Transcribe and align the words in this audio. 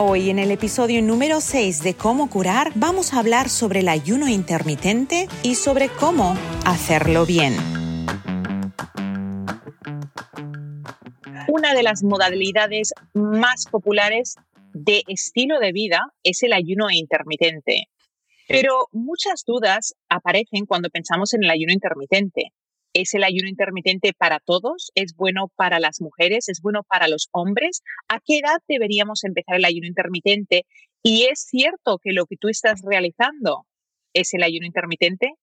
Hoy 0.00 0.30
en 0.30 0.38
el 0.38 0.52
episodio 0.52 1.02
número 1.02 1.40
6 1.40 1.82
de 1.82 1.94
Cómo 1.94 2.30
curar 2.30 2.70
vamos 2.76 3.12
a 3.12 3.18
hablar 3.18 3.48
sobre 3.48 3.80
el 3.80 3.88
ayuno 3.88 4.28
intermitente 4.28 5.26
y 5.42 5.56
sobre 5.56 5.88
cómo 5.88 6.36
hacerlo 6.64 7.26
bien. 7.26 7.54
Una 11.48 11.74
de 11.74 11.82
las 11.82 12.04
modalidades 12.04 12.94
más 13.12 13.64
populares 13.68 14.36
de 14.72 15.02
estilo 15.08 15.58
de 15.58 15.72
vida 15.72 16.12
es 16.22 16.44
el 16.44 16.52
ayuno 16.52 16.90
intermitente. 16.92 17.88
Pero 18.46 18.86
muchas 18.92 19.42
dudas 19.44 19.94
aparecen 20.08 20.64
cuando 20.66 20.90
pensamos 20.90 21.34
en 21.34 21.42
el 21.42 21.50
ayuno 21.50 21.72
intermitente. 21.72 22.52
¿Es 22.94 23.14
el 23.14 23.24
ayuno 23.24 23.48
intermitente 23.48 24.12
para 24.16 24.40
todos? 24.40 24.90
¿Es 24.94 25.14
bueno 25.14 25.52
para 25.56 25.78
las 25.78 26.00
mujeres? 26.00 26.48
¿Es 26.48 26.60
bueno 26.60 26.82
para 26.82 27.08
los 27.08 27.28
hombres? 27.32 27.82
¿A 28.08 28.20
qué 28.20 28.38
edad 28.38 28.58
deberíamos 28.66 29.24
empezar 29.24 29.56
el 29.56 29.64
ayuno 29.64 29.86
intermitente? 29.86 30.66
¿Y 31.02 31.24
es 31.24 31.40
cierto 31.40 31.98
que 32.02 32.12
lo 32.12 32.26
que 32.26 32.36
tú 32.36 32.48
estás 32.48 32.80
realizando 32.82 33.66
es 34.14 34.32
el 34.34 34.42
ayuno 34.42 34.66
intermitente? 34.66 35.34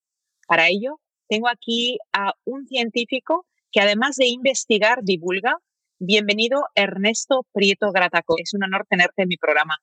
Para 0.47 0.67
ello, 0.67 0.99
tengo 1.29 1.47
aquí 1.47 1.97
a 2.13 2.33
un 2.45 2.67
científico 2.67 3.45
que 3.71 3.81
además 3.81 4.15
de 4.15 4.27
investigar, 4.27 4.99
divulga. 5.03 5.57
Bienvenido, 5.99 6.65
Ernesto 6.75 7.45
Prieto 7.53 7.91
Grataco. 7.91 8.35
Es 8.37 8.53
un 8.53 8.63
honor 8.63 8.85
tenerte 8.89 9.21
en 9.21 9.27
mi 9.29 9.37
programa. 9.37 9.77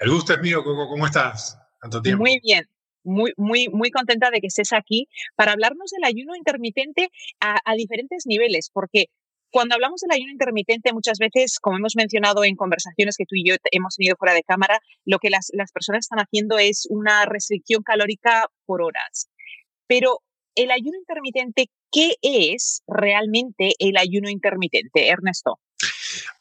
El 0.00 0.10
gusto 0.10 0.34
es 0.34 0.40
mío, 0.40 0.62
Coco. 0.62 0.88
¿Cómo 0.88 1.06
estás? 1.06 1.58
Tanto 1.80 2.02
tiempo. 2.02 2.22
Muy 2.22 2.40
bien 2.40 2.68
muy, 3.04 3.32
muy, 3.36 3.68
muy 3.68 3.90
contenta 3.90 4.30
de 4.30 4.40
que 4.40 4.48
estés 4.48 4.72
aquí 4.72 5.08
para 5.36 5.52
hablarnos 5.52 5.90
del 5.90 6.04
ayuno 6.04 6.34
intermitente 6.36 7.10
a, 7.40 7.74
diferentes 7.76 8.24
niveles, 8.26 8.70
porque 8.72 9.06
cuando 9.50 9.74
hablamos 9.74 10.00
del 10.00 10.10
ayuno 10.10 10.32
intermitente, 10.32 10.92
muchas 10.92 11.18
veces, 11.18 11.58
como 11.60 11.76
hemos 11.76 11.94
mencionado 11.96 12.44
en 12.44 12.56
conversaciones 12.56 13.16
que 13.16 13.24
tú 13.24 13.36
y 13.36 13.48
yo 13.48 13.54
hemos 13.70 13.94
tenido 13.96 14.16
fuera 14.16 14.34
de 14.34 14.42
cámara, 14.42 14.80
lo 15.04 15.18
que 15.18 15.30
las, 15.30 15.50
las 15.52 15.70
personas 15.70 16.06
están 16.06 16.18
haciendo 16.18 16.58
es 16.58 16.86
una 16.90 17.24
restricción 17.24 17.82
calórica 17.82 18.48
por 18.66 18.82
horas. 18.82 19.28
Pero 19.86 20.20
el 20.56 20.70
ayuno 20.70 20.98
intermitente, 20.98 21.70
¿qué 21.92 22.16
es 22.22 22.82
realmente 22.86 23.74
el 23.78 23.96
ayuno 23.96 24.28
intermitente, 24.28 25.08
Ernesto? 25.08 25.60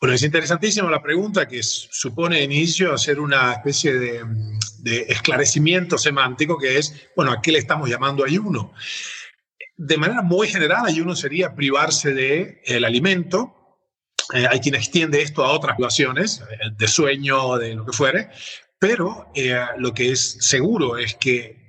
Bueno, 0.03 0.15
es 0.15 0.23
interesantísima 0.23 0.91
la 0.91 1.01
pregunta 1.01 1.47
que 1.47 1.63
supone 1.63 2.43
inicio 2.43 2.93
hacer 2.93 3.21
una 3.21 3.53
especie 3.53 3.93
de, 3.93 5.05
esclarecimiento 5.07 5.97
semántico 5.97 6.57
que 6.57 6.77
es, 6.77 6.93
bueno, 7.15 7.31
¿a 7.31 7.41
qué 7.41 7.53
le 7.53 7.59
estamos 7.59 7.89
llamando 7.89 8.25
ayuno? 8.25 8.73
De 9.77 9.95
manera 9.95 10.21
muy 10.21 10.49
general, 10.49 10.85
ayuno 10.85 11.15
sería 11.15 11.55
privarse 11.55 12.13
del 12.13 12.59
el 12.65 12.83
alimento. 12.83 13.79
Eh, 14.33 14.45
hay 14.45 14.59
quien 14.59 14.75
extiende 14.75 15.21
esto 15.21 15.45
a 15.45 15.53
otras 15.53 15.77
situaciones, 15.77 16.41
eh, 16.51 16.71
de 16.77 16.87
sueño, 16.89 17.57
de 17.57 17.73
lo 17.73 17.85
que 17.85 17.93
fuere, 17.93 18.29
pero 18.77 19.31
eh, 19.33 19.57
lo 19.77 19.93
que 19.93 20.11
es 20.11 20.35
seguro 20.41 20.97
es 20.97 21.15
que 21.15 21.62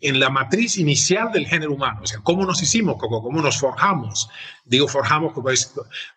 en 0.00 0.20
la 0.20 0.30
matriz 0.30 0.78
inicial 0.78 1.32
del 1.32 1.46
género 1.46 1.72
humano, 1.72 2.00
o 2.02 2.06
sea, 2.06 2.20
cómo 2.22 2.46
nos 2.46 2.62
hicimos, 2.62 2.96
cómo, 2.98 3.22
cómo 3.22 3.42
nos 3.42 3.58
forjamos. 3.58 4.28
Digo 4.64 4.86
forjamos 4.86 5.32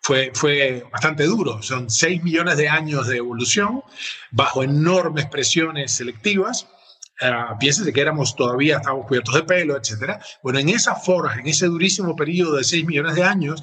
fue, 0.00 0.30
fue 0.34 0.84
bastante 0.92 1.24
duro, 1.24 1.62
son 1.62 1.90
6 1.90 2.22
millones 2.22 2.56
de 2.56 2.68
años 2.68 3.08
de 3.08 3.16
evolución 3.16 3.82
bajo 4.30 4.62
enormes 4.62 5.26
presiones 5.26 5.92
selectivas. 5.92 6.68
Uh, 7.20 7.56
piénsense 7.58 7.92
que 7.92 8.00
éramos 8.00 8.34
todavía, 8.34 8.76
estábamos 8.76 9.06
cubiertos 9.06 9.34
de 9.34 9.42
pelo, 9.44 9.76
etc. 9.76 10.20
Bueno, 10.42 10.58
en 10.58 10.70
esa 10.70 10.96
forja, 10.96 11.38
en 11.38 11.46
ese 11.46 11.66
durísimo 11.66 12.16
periodo 12.16 12.56
de 12.56 12.64
6 12.64 12.84
millones 12.84 13.14
de 13.14 13.22
años, 13.22 13.62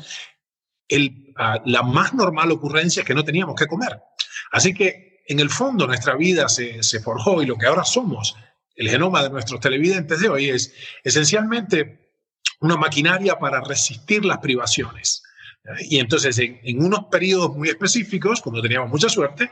el, 0.87 1.33
ah, 1.37 1.61
la 1.65 1.83
más 1.83 2.13
normal 2.13 2.51
ocurrencia 2.51 3.01
es 3.01 3.07
que 3.07 3.13
no 3.13 3.23
teníamos 3.25 3.55
que 3.55 3.67
comer. 3.67 4.01
Así 4.51 4.73
que 4.73 5.23
en 5.27 5.39
el 5.39 5.49
fondo 5.49 5.87
nuestra 5.87 6.15
vida 6.15 6.47
se, 6.47 6.83
se 6.83 6.99
forjó 7.01 7.41
y 7.41 7.45
lo 7.45 7.57
que 7.57 7.67
ahora 7.67 7.83
somos 7.83 8.35
el 8.79 8.89
genoma 8.89 9.21
de 9.21 9.29
nuestros 9.29 9.59
televidentes 9.59 10.21
de 10.21 10.29
hoy 10.29 10.49
es 10.49 10.73
esencialmente 11.03 11.99
una 12.61 12.77
maquinaria 12.77 13.37
para 13.37 13.59
resistir 13.61 14.23
las 14.23 14.37
privaciones. 14.37 15.21
Y 15.81 15.99
entonces 15.99 16.39
en, 16.39 16.81
unos 16.81 17.05
periodos 17.11 17.55
muy 17.55 17.67
específicos, 17.67 18.41
cuando 18.41 18.61
teníamos 18.61 18.89
mucha 18.89 19.09
suerte, 19.09 19.51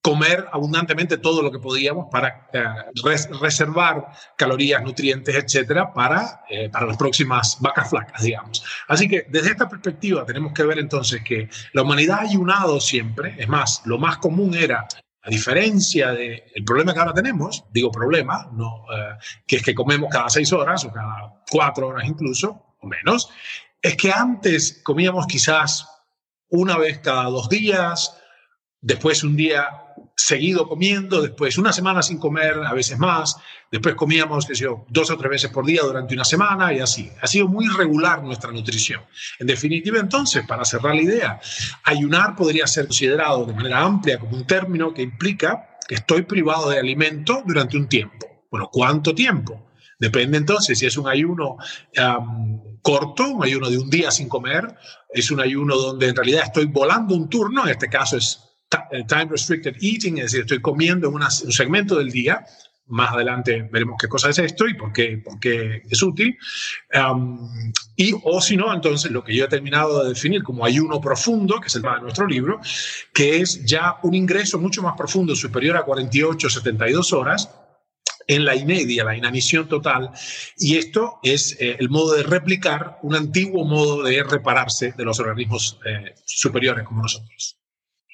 comer 0.00 0.46
abundantemente 0.50 1.18
todo 1.18 1.42
lo 1.42 1.52
que 1.52 1.58
podíamos 1.58 2.06
para 2.10 2.48
eh, 2.54 2.64
reservar 3.40 4.06
calorías, 4.38 4.82
nutrientes, 4.82 5.34
etcétera, 5.34 5.92
para, 5.92 6.42
eh, 6.48 6.70
para 6.70 6.86
las 6.86 6.96
próximas 6.96 7.58
vacas 7.60 7.90
flacas, 7.90 8.22
digamos. 8.22 8.64
Así 8.88 9.06
que 9.06 9.26
desde 9.28 9.50
esta 9.50 9.68
perspectiva 9.68 10.24
tenemos 10.24 10.54
que 10.54 10.64
ver 10.64 10.78
entonces 10.78 11.22
que 11.22 11.50
la 11.74 11.82
humanidad 11.82 12.20
ha 12.20 12.22
ayunado 12.22 12.80
siempre, 12.80 13.36
es 13.38 13.48
más, 13.48 13.82
lo 13.84 13.98
más 13.98 14.16
común 14.16 14.54
era 14.54 14.88
a 15.24 15.30
diferencia 15.30 16.12
del 16.12 16.64
problema 16.66 16.92
que 16.92 16.98
ahora 16.98 17.14
tenemos, 17.14 17.64
digo 17.70 17.92
problema, 17.92 18.50
no, 18.52 18.84
eh, 18.92 19.16
que 19.46 19.56
es 19.56 19.62
que 19.62 19.74
comemos 19.74 20.10
cada 20.10 20.28
seis 20.28 20.52
horas 20.52 20.84
o 20.84 20.92
cada 20.92 21.42
cuatro 21.48 21.88
horas 21.88 22.08
incluso, 22.08 22.76
o 22.80 22.86
menos, 22.86 23.30
es 23.80 23.96
que 23.96 24.10
antes 24.10 24.80
comíamos 24.82 25.26
quizás 25.26 25.86
una 26.48 26.76
vez 26.76 26.98
cada 26.98 27.24
dos 27.24 27.48
días, 27.48 28.16
después 28.80 29.22
un 29.22 29.36
día 29.36 29.91
seguido 30.24 30.68
comiendo, 30.68 31.20
después 31.20 31.58
una 31.58 31.72
semana 31.72 32.02
sin 32.02 32.18
comer, 32.18 32.60
a 32.64 32.72
veces 32.72 32.98
más, 32.98 33.36
después 33.70 33.96
comíamos, 33.96 34.46
qué 34.46 34.54
sé 34.54 34.64
yo, 34.64 34.86
dos 34.88 35.10
o 35.10 35.16
tres 35.16 35.30
veces 35.30 35.50
por 35.50 35.66
día 35.66 35.82
durante 35.82 36.14
una 36.14 36.24
semana 36.24 36.72
y 36.72 36.78
así. 36.78 37.10
Ha 37.20 37.26
sido 37.26 37.48
muy 37.48 37.66
irregular 37.66 38.22
nuestra 38.22 38.52
nutrición. 38.52 39.00
En 39.40 39.48
definitiva, 39.48 39.98
entonces, 39.98 40.46
para 40.46 40.64
cerrar 40.64 40.94
la 40.94 41.02
idea, 41.02 41.40
ayunar 41.84 42.36
podría 42.36 42.66
ser 42.66 42.86
considerado 42.86 43.44
de 43.46 43.54
manera 43.54 43.80
amplia 43.80 44.18
como 44.18 44.36
un 44.36 44.46
término 44.46 44.94
que 44.94 45.02
implica 45.02 45.78
que 45.88 45.96
estoy 45.96 46.22
privado 46.22 46.70
de 46.70 46.78
alimento 46.78 47.42
durante 47.44 47.76
un 47.76 47.88
tiempo. 47.88 48.44
Bueno, 48.50 48.68
¿cuánto 48.70 49.14
tiempo? 49.14 49.70
Depende 49.98 50.38
entonces 50.38 50.78
si 50.78 50.86
es 50.86 50.96
un 50.96 51.08
ayuno 51.08 51.56
corto, 52.80 53.28
un 53.28 53.44
ayuno 53.44 53.70
de 53.70 53.78
un 53.78 53.90
día 53.90 54.10
sin 54.10 54.28
comer, 54.28 54.76
es 55.12 55.30
un 55.30 55.40
ayuno 55.40 55.76
donde 55.76 56.08
en 56.08 56.16
realidad 56.16 56.44
estoy 56.44 56.66
volando 56.66 57.14
un 57.14 57.28
turno, 57.28 57.64
en 57.64 57.70
este 57.70 57.88
caso 57.88 58.16
es 58.16 58.51
time 59.06 59.26
restricted 59.26 59.76
eating, 59.80 60.18
es 60.18 60.24
decir, 60.24 60.40
estoy 60.40 60.60
comiendo 60.60 61.08
en 61.08 61.14
un 61.14 61.30
segmento 61.30 61.98
del 61.98 62.10
día. 62.10 62.44
Más 62.86 63.12
adelante 63.12 63.68
veremos 63.70 63.96
qué 63.98 64.08
cosa 64.08 64.30
es 64.30 64.38
esto 64.38 64.66
y 64.66 64.74
por 64.74 64.92
qué, 64.92 65.18
por 65.24 65.38
qué 65.38 65.82
es 65.88 66.02
útil. 66.02 66.36
Um, 66.94 67.48
y, 67.96 68.12
o 68.24 68.40
si 68.40 68.56
no, 68.56 68.72
entonces 68.74 69.10
lo 69.10 69.22
que 69.22 69.34
yo 69.34 69.44
he 69.44 69.48
terminado 69.48 70.02
de 70.02 70.10
definir 70.10 70.42
como 70.42 70.64
ayuno 70.64 71.00
profundo, 71.00 71.60
que 71.60 71.68
es 71.68 71.76
el 71.76 71.82
tema 71.82 71.96
de 71.96 72.02
nuestro 72.02 72.26
libro, 72.26 72.60
que 73.14 73.40
es 73.40 73.64
ya 73.64 73.96
un 74.02 74.14
ingreso 74.14 74.58
mucho 74.58 74.82
más 74.82 74.94
profundo, 74.96 75.36
superior 75.36 75.76
a 75.76 75.84
48, 75.84 76.50
72 76.50 77.12
horas, 77.12 77.50
en 78.26 78.44
la 78.44 78.54
inedia, 78.54 79.04
la 79.04 79.16
inanición 79.16 79.68
total. 79.68 80.10
Y 80.58 80.76
esto 80.76 81.18
es 81.22 81.56
eh, 81.60 81.76
el 81.78 81.88
modo 81.88 82.14
de 82.14 82.22
replicar 82.22 82.98
un 83.02 83.14
antiguo 83.14 83.64
modo 83.64 84.02
de 84.02 84.22
repararse 84.22 84.92
de 84.92 85.04
los 85.04 85.18
organismos 85.20 85.78
eh, 85.84 86.14
superiores 86.24 86.84
como 86.86 87.02
nosotros. 87.02 87.58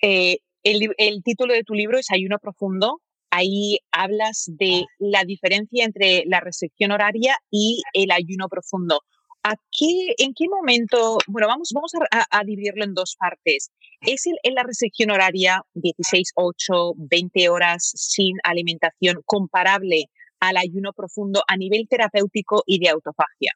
Eh, 0.03 0.39
el, 0.63 1.23
título 1.23 1.55
de 1.55 1.63
tu 1.65 1.75
libro 1.75 1.99
es 1.99 2.11
Ayuno 2.11 2.39
Profundo. 2.39 3.01
Ahí 3.31 3.79
hablas 3.93 4.45
de 4.47 4.85
la 4.99 5.25
diferencia 5.25 5.85
entre 5.85 6.25
la 6.27 6.41
restricción 6.41 6.93
horaria 6.93 7.37
y 7.51 7.83
el 7.93 8.11
ayuno 8.11 8.49
profundo. 8.49 9.01
¿A 9.43 9.55
qué, 9.71 10.15
¿En 10.19 10.33
qué 10.35 10.47
momento? 10.49 11.19
Bueno, 11.27 11.47
vamos, 11.47 11.71
vamos 11.75 11.93
a, 12.11 12.45
dividirlo 12.45 12.85
en 12.85 12.95
dos 12.95 13.17
partes. 13.19 13.71
¿Es 14.01 14.27
el, 14.27 14.55
la 14.55 14.63
restricción 14.63 15.11
horaria 15.11 15.63
16, 15.75 16.33
8, 16.35 16.95
20 16.97 17.49
horas 17.51 17.93
sin 17.95 18.37
alimentación 18.43 19.23
comparable 19.27 20.07
al 20.41 20.57
ayuno 20.57 20.93
profundo 20.93 21.43
a 21.47 21.57
nivel 21.57 21.87
terapéutico 21.89 22.63
y 22.67 22.79
de 22.79 22.89
autofagia? 22.89 23.53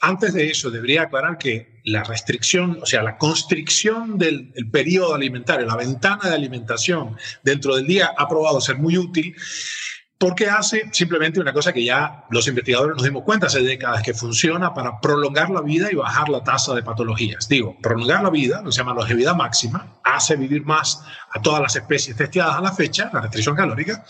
Antes 0.00 0.32
de 0.32 0.50
eso, 0.50 0.70
debería 0.70 1.02
aclarar 1.02 1.38
que 1.38 1.80
la 1.84 2.02
restricción, 2.04 2.78
o 2.82 2.86
sea, 2.86 3.02
la 3.02 3.18
constricción 3.18 4.18
del 4.18 4.52
periodo 4.72 5.14
alimentario, 5.14 5.66
la 5.66 5.76
ventana 5.76 6.28
de 6.28 6.34
alimentación 6.34 7.16
dentro 7.42 7.76
del 7.76 7.86
día 7.86 8.14
ha 8.16 8.28
probado 8.28 8.60
ser 8.60 8.78
muy 8.78 8.96
útil 8.96 9.34
porque 10.20 10.50
hace 10.50 10.90
simplemente 10.92 11.40
una 11.40 11.54
cosa 11.54 11.72
que 11.72 11.82
ya 11.82 12.26
los 12.28 12.46
investigadores 12.46 12.94
nos 12.94 13.04
dimos 13.04 13.22
cuenta 13.24 13.46
hace 13.46 13.62
décadas 13.62 14.02
que 14.02 14.12
funciona 14.12 14.74
para 14.74 15.00
prolongar 15.00 15.48
la 15.48 15.62
vida 15.62 15.88
y 15.90 15.94
bajar 15.94 16.28
la 16.28 16.44
tasa 16.44 16.74
de 16.74 16.82
patologías. 16.82 17.48
Digo, 17.48 17.78
prolongar 17.80 18.22
la 18.22 18.28
vida, 18.28 18.60
lo 18.60 18.70
se 18.70 18.78
llama 18.78 18.92
longevidad 18.92 19.34
máxima, 19.34 19.98
hace 20.04 20.36
vivir 20.36 20.62
más 20.66 21.02
a 21.30 21.40
todas 21.40 21.62
las 21.62 21.74
especies 21.74 22.18
testeadas 22.18 22.56
a 22.56 22.60
la 22.60 22.72
fecha, 22.72 23.08
la 23.14 23.22
restricción 23.22 23.56
calórica, 23.56 24.04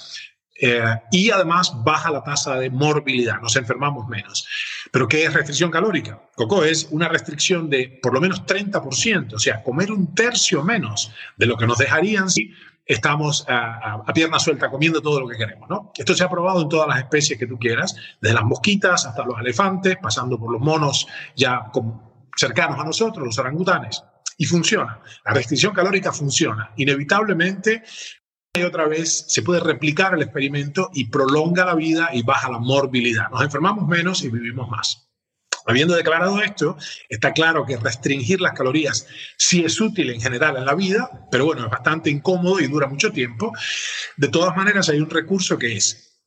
eh, 0.60 0.82
y 1.12 1.31
además 1.31 1.72
baja 1.84 2.10
la 2.10 2.25
tasa 2.25 2.56
de 2.56 2.70
morbilidad, 2.70 3.40
nos 3.40 3.54
enfermamos 3.54 4.08
menos. 4.08 4.46
¿Pero 4.90 5.08
qué 5.08 5.25
es 5.25 5.32
restricción 5.32 5.70
calórica? 5.70 6.20
Coco 6.34 6.64
es 6.64 6.88
una 6.90 7.08
restricción 7.08 7.70
de 7.70 8.00
por 8.02 8.12
lo 8.12 8.20
menos 8.20 8.44
30%, 8.44 9.34
o 9.34 9.38
sea, 9.38 9.62
comer 9.62 9.92
un 9.92 10.14
tercio 10.14 10.64
menos 10.64 11.12
de 11.37 11.46
lo 11.46 11.56
que 11.56 11.66
nos 11.66 11.78
dejarían 11.78 12.28
si 12.28 12.52
estamos 12.87 13.44
a, 13.48 14.02
pierna 14.12 14.40
suelta 14.40 14.69
comiendo 14.69 15.00
todo 15.00 15.20
lo 15.20 15.28
que 15.28 15.37
queremos. 15.37 15.69
¿no? 15.69 15.92
Esto 15.96 16.14
se 16.14 16.25
ha 16.25 16.28
probado 16.28 16.62
en 16.62 16.69
todas 16.69 16.88
las 16.88 16.98
especies 16.98 17.38
que 17.38 17.46
tú 17.46 17.56
quieras, 17.56 17.94
desde 18.20 18.34
las 18.34 18.44
mosquitas 18.44 19.06
hasta 19.06 19.25
los 19.25 19.38
elefantes, 19.38 19.96
pasando 20.02 20.38
por 20.38 20.50
los 20.52 20.60
monos 20.60 21.06
ya 21.37 21.70
cercanos 22.37 22.81
a 22.81 22.84
nosotros, 22.84 23.25
los 23.25 23.38
orangutanes. 23.38 24.02
Y 24.38 24.46
funciona. 24.46 25.00
La 25.25 25.34
restricción 25.34 25.75
calórica 25.75 26.12
funciona. 26.12 26.72
Inevitablemente 26.78 27.82
y 28.58 28.62
otra 28.62 28.88
vez 28.88 29.26
se 29.29 29.43
puede 29.43 29.61
replicar 29.61 30.14
el 30.14 30.23
experimento 30.23 30.91
y 30.93 31.06
prolonga 31.08 31.64
la 31.64 31.75
vida 31.75 32.11
y 32.12 32.23
baja 32.23 32.50
la 32.50 32.58
morbilidad. 32.58 33.31
Nos 33.31 33.43
enfermamos 33.43 33.87
menos 33.87 34.25
y 34.25 34.29
vivimos 34.29 34.69
más. 34.69 35.06
Habiendo 35.67 35.94
declarado 35.94 36.43
esto, 36.43 36.76
está 37.08 37.32
claro 37.32 37.64
que 37.64 37.76
restringir 37.76 38.41
las 38.41 38.55
calorías 38.55 39.06
sí 39.37 39.62
es 39.64 39.81
útil 39.81 40.11
en 40.11 40.20
general 40.20 40.56
en 40.56 40.64
la 40.64 40.75
vida, 40.75 41.29
pero 41.31 41.44
bueno, 41.44 41.64
es 41.64 41.70
bastante 41.70 42.11
incómodo 42.11 42.58
y 42.58 42.67
dura 42.67 42.88
mucho 42.88 43.12
tiempo. 43.12 43.52
De 44.17 44.29
todas 44.29 44.56
maneras, 44.56 44.88
hay 44.88 44.99
un 44.99 45.11
recurso 45.11 45.56
que 45.56 45.76
es, 45.76 46.19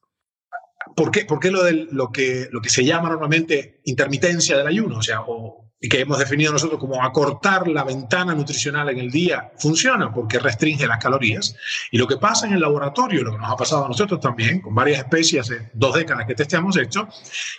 ¿por 0.96 1.12
qué, 1.12 1.26
por 1.26 1.40
qué 1.40 1.52
lo, 1.52 1.64
de, 1.64 1.88
lo, 1.92 2.12
que, 2.12 2.48
lo 2.52 2.62
que 2.62 2.70
se 2.70 2.86
llama 2.86 3.10
normalmente 3.10 3.82
intermitencia 3.84 4.58
del 4.58 4.68
ayuno? 4.68 5.00
O 5.00 5.02
sea, 5.02 5.22
o 5.28 5.63
que 5.90 6.00
hemos 6.00 6.18
definido 6.18 6.52
nosotros 6.52 6.80
como 6.80 7.04
acortar 7.04 7.68
la 7.68 7.84
ventana 7.84 8.34
nutricional 8.34 8.90
en 8.90 9.00
el 9.00 9.12
día, 9.12 9.52
funciona 9.58 10.14
porque 10.14 10.40
restringe 10.40 10.88
las 10.88 10.98
calorías. 10.98 11.56
Y 11.92 11.98
lo 11.98 12.08
que 12.08 12.18
pasa 12.18 12.48
en 12.48 12.54
el 12.54 12.62
laboratorio, 12.62 13.24
lo 13.24 13.32
que 13.32 13.38
nos 13.38 13.52
ha 13.52 13.56
pasado 13.56 13.86
a 13.86 13.88
nosotros 13.90 14.20
también, 14.20 14.62
con 14.62 14.74
varias 14.74 15.00
especies 15.00 15.42
hace 15.42 15.70
dos 15.74 15.96
décadas 15.96 16.26
que 16.26 16.36
testeamos 16.36 16.78
esto, 16.78 17.08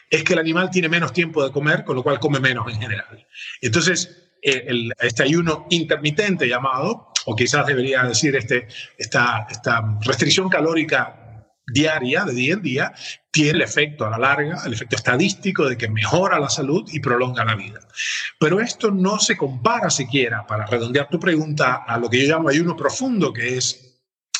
es 0.08 0.24
que 0.24 0.32
el 0.32 0.38
animal 0.38 0.70
tiene 0.70 0.88
menos 0.88 1.12
tiempo 1.12 1.44
de 1.44 1.52
comer, 1.52 1.84
con 1.84 1.96
lo 1.96 2.02
cual 2.02 2.18
come 2.18 2.40
menos 2.40 2.66
en 2.72 2.80
general. 2.80 3.26
Entonces, 3.60 4.24
este 4.40 5.22
ayuno 5.22 5.66
intermitente 5.70 6.46
llamado, 6.46 7.12
o 7.26 7.34
quizás 7.34 7.66
debería 7.66 8.02
decir 8.02 8.36
este, 8.36 8.68
esta, 8.98 9.46
esta 9.50 9.98
restricción 10.02 10.48
calórica 10.48 11.23
diaria, 11.66 12.24
de 12.24 12.32
día 12.32 12.54
en 12.54 12.62
día, 12.62 12.92
tiene 13.30 13.50
el 13.50 13.62
efecto 13.62 14.06
a 14.06 14.10
la 14.10 14.18
larga, 14.18 14.62
el 14.64 14.72
efecto 14.72 14.96
estadístico 14.96 15.68
de 15.68 15.76
que 15.76 15.88
mejora 15.88 16.38
la 16.38 16.48
salud 16.48 16.88
y 16.92 17.00
prolonga 17.00 17.44
la 17.44 17.56
vida. 17.56 17.80
Pero 18.38 18.60
esto 18.60 18.90
no 18.90 19.18
se 19.18 19.36
compara 19.36 19.90
siquiera, 19.90 20.46
para 20.46 20.66
redondear 20.66 21.08
tu 21.08 21.18
pregunta, 21.18 21.84
a 21.86 21.98
lo 21.98 22.08
que 22.08 22.26
yo 22.26 22.34
llamo 22.34 22.48
ayuno 22.48 22.76
profundo, 22.76 23.32
que 23.32 23.56
es 23.56 23.83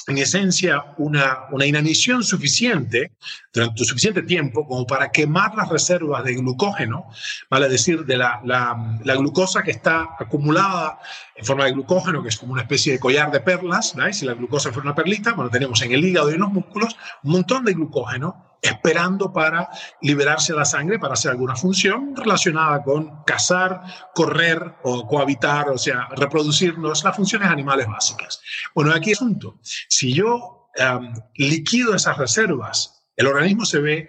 en 0.06 0.18
esencia 0.18 0.84
una, 0.98 1.46
una 1.50 1.66
inanición 1.66 2.22
suficiente, 2.22 3.12
durante 3.52 3.84
suficiente 3.84 4.22
tiempo, 4.22 4.66
como 4.66 4.86
para 4.86 5.10
quemar 5.10 5.54
las 5.54 5.68
reservas 5.68 6.24
de 6.24 6.34
glucógeno, 6.34 7.06
vale 7.48 7.68
decir, 7.68 8.04
de 8.04 8.16
la, 8.16 8.40
la, 8.44 9.14
glucosa 9.14 9.62
que 9.62 9.70
está 9.70 10.10
acumulada 10.18 10.98
en 11.36 11.44
forma 11.44 11.64
de 11.64 11.72
glucógeno, 11.72 12.22
que 12.22 12.28
es 12.28 12.36
como 12.36 12.52
una 12.52 12.62
especie 12.62 12.92
de 12.92 12.98
collar 12.98 13.30
de 13.30 13.40
perlas, 13.40 13.94
¿veis? 13.94 14.18
si 14.18 14.26
la 14.26 14.34
glucosa 14.34 14.72
fuera 14.72 14.88
una 14.88 14.94
perlita, 14.94 15.32
bueno, 15.32 15.50
tenemos 15.50 15.80
en 15.82 15.92
el 15.92 16.04
hígado 16.04 16.30
y 16.30 16.34
en 16.34 16.40
los 16.40 16.52
músculos 16.52 16.96
un 17.22 17.32
montón 17.32 17.64
de 17.64 17.72
glucógeno 17.72 18.53
esperando 18.64 19.30
para 19.30 19.68
liberarse 20.00 20.54
la 20.54 20.64
sangre 20.64 20.98
para 20.98 21.12
hacer 21.12 21.30
alguna 21.30 21.54
función 21.54 22.16
relacionada 22.16 22.82
con 22.82 23.22
cazar, 23.24 23.82
correr 24.14 24.76
o 24.82 25.06
cohabitar, 25.06 25.68
o 25.68 25.76
sea, 25.76 26.08
reproducirnos, 26.16 27.04
las 27.04 27.14
funciones 27.14 27.50
animales 27.50 27.86
básicas. 27.86 28.40
Bueno, 28.74 28.92
aquí 28.92 29.10
es 29.10 29.18
asunto. 29.18 29.60
Si 29.62 30.14
yo 30.14 30.70
um, 30.78 31.14
liquido 31.36 31.94
esas 31.94 32.16
reservas, 32.16 33.04
el 33.16 33.26
organismo 33.26 33.66
se 33.66 33.80
ve 33.80 34.08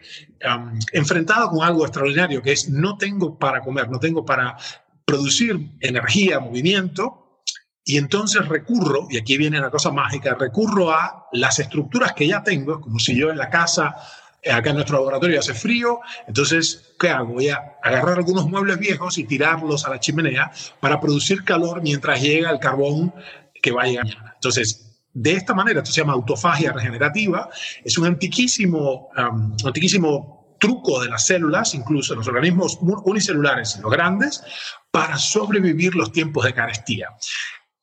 um, 0.49 0.79
enfrentado 0.93 1.49
con 1.49 1.61
algo 1.61 1.85
extraordinario, 1.85 2.41
que 2.41 2.53
es 2.53 2.69
no 2.69 2.97
tengo 2.97 3.37
para 3.37 3.59
comer, 3.59 3.89
no 3.89 3.99
tengo 3.99 4.23
para 4.23 4.55
producir 5.05 5.71
energía, 5.81 6.39
movimiento, 6.39 7.41
y 7.83 7.97
entonces 7.97 8.47
recurro, 8.47 9.07
y 9.11 9.17
aquí 9.17 9.37
viene 9.37 9.59
la 9.59 9.69
cosa 9.69 9.91
mágica, 9.91 10.35
recurro 10.39 10.91
a 10.91 11.27
las 11.33 11.59
estructuras 11.59 12.13
que 12.13 12.25
ya 12.25 12.41
tengo, 12.41 12.79
como 12.81 12.97
si 12.97 13.15
yo 13.15 13.29
en 13.29 13.37
la 13.37 13.49
casa 13.49 13.95
acá 14.51 14.69
en 14.69 14.75
nuestro 14.75 14.97
laboratorio 14.97 15.39
hace 15.39 15.53
frío, 15.53 15.99
entonces, 16.27 16.93
¿qué 16.99 17.09
hago? 17.09 17.33
Voy 17.33 17.49
a 17.49 17.77
agarrar 17.83 18.17
algunos 18.17 18.47
muebles 18.47 18.79
viejos 18.79 19.17
y 19.17 19.23
tirarlos 19.23 19.85
a 19.85 19.89
la 19.89 19.99
chimenea 19.99 20.51
para 20.79 20.99
producir 20.99 21.43
calor 21.43 21.81
mientras 21.81 22.21
llega 22.21 22.51
el 22.51 22.59
carbón 22.59 23.13
que 23.61 23.71
va 23.71 23.83
a 23.83 23.87
llegar. 23.87 24.33
Entonces, 24.35 24.85
de 25.13 25.31
esta 25.31 25.53
manera, 25.53 25.79
esto 25.79 25.91
se 25.91 26.01
llama 26.01 26.13
autofagia 26.13 26.73
regenerativa, 26.73 27.49
es 27.83 27.97
un 27.97 28.05
antiquísimo, 28.05 29.09
um, 29.17 29.55
antiquísimo 29.65 30.57
truco 30.59 31.01
de 31.01 31.09
las 31.09 31.25
células, 31.25 31.73
incluso 31.73 32.15
los 32.15 32.27
organismos 32.27 32.77
unicelulares, 32.81 33.79
los 33.81 33.91
grandes, 33.91 34.43
para 34.91 35.17
sobrevivir 35.17 35.95
los 35.95 36.11
tiempos 36.11 36.45
de 36.45 36.53
carestía. 36.53 37.09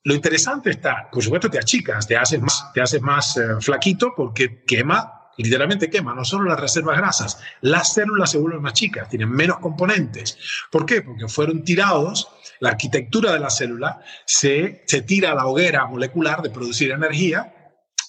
Lo 0.04 0.14
interesante 0.14 0.70
está, 0.70 1.08
por 1.10 1.22
supuesto, 1.22 1.48
te 1.48 1.58
achicas, 1.58 2.06
te 2.06 2.16
haces 2.16 2.40
más, 2.40 2.72
te 2.74 2.80
haces 2.80 3.00
más 3.00 3.36
eh, 3.36 3.42
flaquito 3.60 4.12
porque 4.16 4.64
quema 4.64 5.21
literalmente 5.36 5.90
quema 5.90 6.14
no 6.14 6.24
solo 6.24 6.48
las 6.48 6.60
reservas 6.60 6.98
grasas, 6.98 7.38
las 7.60 7.94
células 7.94 8.30
se 8.30 8.38
vuelven 8.38 8.62
más 8.62 8.74
chicas, 8.74 9.08
tienen 9.08 9.30
menos 9.30 9.58
componentes. 9.58 10.38
¿Por 10.70 10.86
qué? 10.86 11.02
Porque 11.02 11.28
fueron 11.28 11.64
tirados, 11.64 12.28
la 12.60 12.70
arquitectura 12.70 13.32
de 13.32 13.40
la 13.40 13.50
célula 13.50 14.00
se, 14.24 14.82
se 14.86 15.02
tira 15.02 15.32
a 15.32 15.34
la 15.34 15.46
hoguera 15.46 15.86
molecular 15.86 16.42
de 16.42 16.50
producir 16.50 16.90
energía 16.90 17.52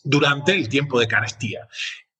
durante 0.03 0.53
el 0.53 0.69
tiempo 0.69 0.99
de 0.99 1.07
carestía. 1.07 1.67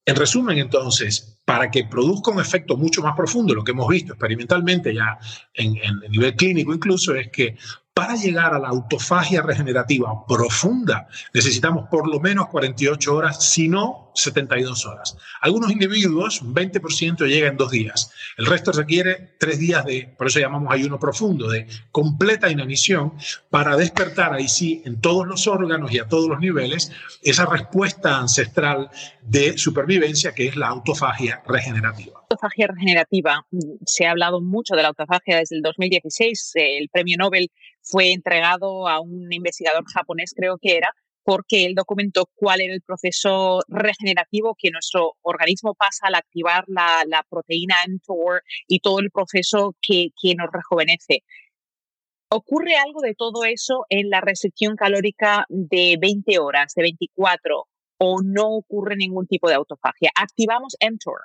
En 0.05 0.15
resumen, 0.15 0.57
entonces, 0.57 1.39
para 1.45 1.71
que 1.71 1.85
produzca 1.85 2.31
un 2.31 2.41
efecto 2.41 2.75
mucho 2.75 3.01
más 3.01 3.15
profundo, 3.15 3.53
lo 3.53 3.63
que 3.63 3.71
hemos 3.71 3.87
visto 3.87 4.13
experimentalmente 4.13 4.93
ya 4.93 5.17
en, 5.53 5.77
en, 5.77 5.99
nivel 6.09 6.35
clínico 6.35 6.73
incluso, 6.73 7.15
es 7.15 7.29
que 7.29 7.57
para 7.93 8.15
llegar 8.15 8.53
a 8.53 8.59
la 8.59 8.69
autofagia 8.69 9.41
regenerativa 9.43 10.25
profunda 10.27 11.07
necesitamos 11.33 11.87
por 11.89 12.07
lo 12.09 12.19
menos 12.19 12.47
48 12.47 13.15
horas, 13.15 13.45
si 13.45 13.67
no 13.67 14.11
72 14.15 14.85
horas. 14.85 15.15
Algunos 15.41 15.71
individuos, 15.71 16.41
un 16.41 16.53
20% 16.53 17.25
llega 17.27 17.47
en 17.47 17.57
dos 17.57 17.71
días. 17.71 18.11
El 18.37 18.47
resto 18.47 18.71
requiere 18.71 19.35
tres 19.39 19.59
días 19.59 19.85
de, 19.85 20.13
por 20.17 20.27
eso 20.27 20.39
llamamos 20.39 20.73
ayuno 20.73 20.99
profundo, 20.99 21.49
de 21.49 21.67
completa 21.91 22.49
inanición 22.49 23.13
para 23.49 23.75
despertar 23.75 24.33
ahí 24.33 24.47
sí 24.47 24.81
en 24.85 24.99
todos 24.99 25.27
los 25.27 25.47
órganos 25.47 25.91
y 25.91 25.99
a 25.99 26.07
todos 26.07 26.29
los 26.29 26.39
niveles 26.39 26.91
esa 27.21 27.45
respuesta 27.45 28.17
ancestral 28.17 28.89
de 29.21 29.57
supervivencia 29.57 30.33
que 30.33 30.47
es 30.47 30.55
la 30.55 30.67
autofagia 30.67 31.41
regenerativa. 31.45 32.22
Autofagia 32.33 32.67
regenerativa. 32.67 33.45
Se 33.85 34.07
ha 34.07 34.11
hablado 34.11 34.41
mucho 34.41 34.75
de 34.75 34.81
la 34.81 34.87
autofagia 34.87 35.37
desde 35.37 35.55
el 35.57 35.61
2016. 35.61 36.53
El 36.55 36.89
premio 36.89 37.15
Nobel 37.19 37.51
fue 37.81 38.11
entregado 38.11 38.87
a 38.87 38.99
un 38.99 39.31
investigador 39.31 39.83
japonés, 39.93 40.33
creo 40.35 40.57
que 40.59 40.77
era, 40.77 40.91
porque 41.23 41.65
él 41.65 41.75
documentó 41.75 42.25
cuál 42.33 42.61
era 42.61 42.73
el 42.73 42.81
proceso 42.81 43.59
regenerativo 43.67 44.55
que 44.57 44.71
nuestro 44.71 45.13
organismo 45.21 45.75
pasa 45.75 46.07
al 46.07 46.15
activar 46.15 46.63
la, 46.67 47.03
la 47.07 47.23
proteína 47.29 47.75
mTOR 47.87 48.41
y 48.67 48.79
todo 48.79 48.99
el 48.99 49.11
proceso 49.11 49.75
que, 49.79 50.07
que 50.19 50.33
nos 50.33 50.47
rejuvenece. 50.51 51.23
¿Ocurre 52.29 52.77
algo 52.77 53.01
de 53.01 53.13
todo 53.13 53.45
eso 53.45 53.85
en 53.89 54.09
la 54.09 54.21
restricción 54.21 54.75
calórica 54.75 55.45
de 55.49 55.97
20 56.01 56.39
horas, 56.39 56.73
de 56.75 56.81
24, 56.81 57.67
o 57.99 58.21
no 58.23 58.55
ocurre 58.55 58.95
ningún 58.95 59.27
tipo 59.27 59.47
de 59.49 59.55
autofagia? 59.55 60.09
¿Activamos 60.15 60.75
mTOR? 60.81 61.21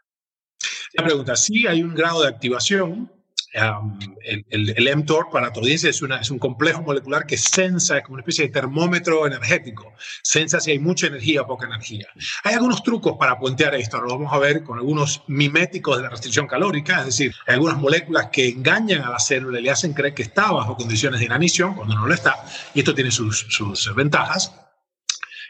La 0.95 1.05
pregunta, 1.05 1.37
sí 1.37 1.67
hay 1.67 1.83
un 1.83 1.95
grado 1.95 2.23
de 2.23 2.29
activación, 2.29 3.11
el, 3.53 4.75
el, 4.77 4.97
mTOR, 4.97 5.31
para 5.31 5.53
tu 5.53 5.61
audiencia, 5.61 5.89
es, 5.89 6.03
una, 6.03 6.21
es 6.21 6.31
un 6.31 6.39
complejo 6.39 6.83
molecular 6.83 7.27
que 7.27 7.37
sensa, 7.37 7.97
es 7.97 8.05
como 8.05 8.15
una 8.15 8.23
especie 8.23 8.47
de 8.47 8.53
termómetro 8.53 9.27
energético. 9.27 9.95
Sensa 10.23 10.61
si 10.61 10.73
hay 10.73 10.79
mucha 10.79 11.07
energía 11.07 11.43
o 11.43 11.47
poca 11.47 11.67
energía. 11.67 12.07
Hay 12.45 12.55
algunos 12.55 12.83
trucos 12.83 13.17
para 13.19 13.39
puentear 13.39 13.75
esto, 13.75 14.01
lo 14.01 14.09
vamos 14.09 14.33
a 14.33 14.39
ver 14.39 14.63
con 14.63 14.79
algunos 14.79 15.23
miméticos 15.29 15.97
de 15.97 16.03
la 16.03 16.11
restricción 16.11 16.47
calórica, 16.47 17.01
es 17.01 17.07
decir, 17.07 17.35
hay 17.47 17.55
algunas 17.55 17.79
moléculas 17.79 18.29
que 18.31 18.49
engañan 18.49 19.03
a 19.03 19.11
la 19.11 19.19
célula 19.19 19.59
y 19.59 19.63
le 19.63 19.71
hacen 19.71 19.95
creer 19.95 20.15
que 20.15 20.23
está 20.23 20.53
bajo 20.53 20.77
condiciones 20.77 21.21
de 21.21 21.27
inanición 21.27 21.75
cuando 21.75 21.95
no 21.95 22.07
lo 22.07 22.15
está, 22.15 22.45
y 22.75 22.81
esto 22.81 22.95
tiene 22.95 23.11
sus, 23.11 23.47
sus 23.49 23.95
ventajas. 23.95 24.53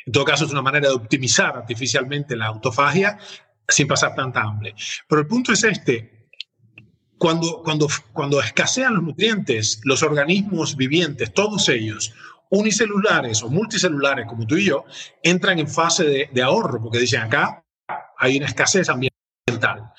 En 0.06 0.12
todo 0.12 0.24
caso, 0.24 0.46
es 0.46 0.52
una 0.52 0.62
manera 0.62 0.88
de 0.88 0.94
optimizar 0.94 1.54
artificialmente 1.54 2.34
la 2.34 2.46
autofagia 2.46 3.18
sin 3.68 3.86
pasar 3.86 4.14
tanta 4.14 4.42
hambre. 4.42 4.74
Pero 5.08 5.20
el 5.20 5.26
punto 5.26 5.52
es 5.52 5.62
este, 5.64 6.30
cuando, 7.18 7.62
cuando, 7.62 7.88
cuando 8.12 8.40
escasean 8.40 8.94
los 8.94 9.02
nutrientes, 9.02 9.80
los 9.84 10.02
organismos 10.02 10.76
vivientes, 10.76 11.32
todos 11.34 11.68
ellos, 11.68 12.14
unicelulares 12.50 13.42
o 13.42 13.50
multicelulares 13.50 14.26
como 14.26 14.46
tú 14.46 14.56
y 14.56 14.64
yo, 14.66 14.84
entran 15.22 15.58
en 15.58 15.68
fase 15.68 16.04
de, 16.04 16.30
de 16.32 16.42
ahorro, 16.42 16.82
porque 16.82 16.98
dicen 16.98 17.20
acá 17.20 17.64
hay 18.16 18.38
una 18.38 18.46
escasez 18.46 18.88
ambiental. 18.88 19.92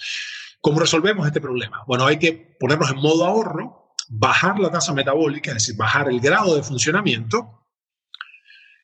¿Cómo 0.62 0.80
resolvemos 0.80 1.28
este 1.28 1.40
problema? 1.40 1.84
Bueno, 1.88 2.06
hay 2.06 2.18
que 2.18 2.58
ponernos 2.60 2.90
en 2.90 2.98
modo 2.98 3.26
ahorro, 3.26 3.94
bajar 4.10 4.60
la 4.60 4.72
tasa 4.72 4.94
metabólica, 4.94 5.52
es 5.52 5.56
decir, 5.56 5.76
bajar 5.78 6.10
el 6.10 6.20
grado 6.20 6.56
de 6.56 6.64
funcionamiento 6.64 7.68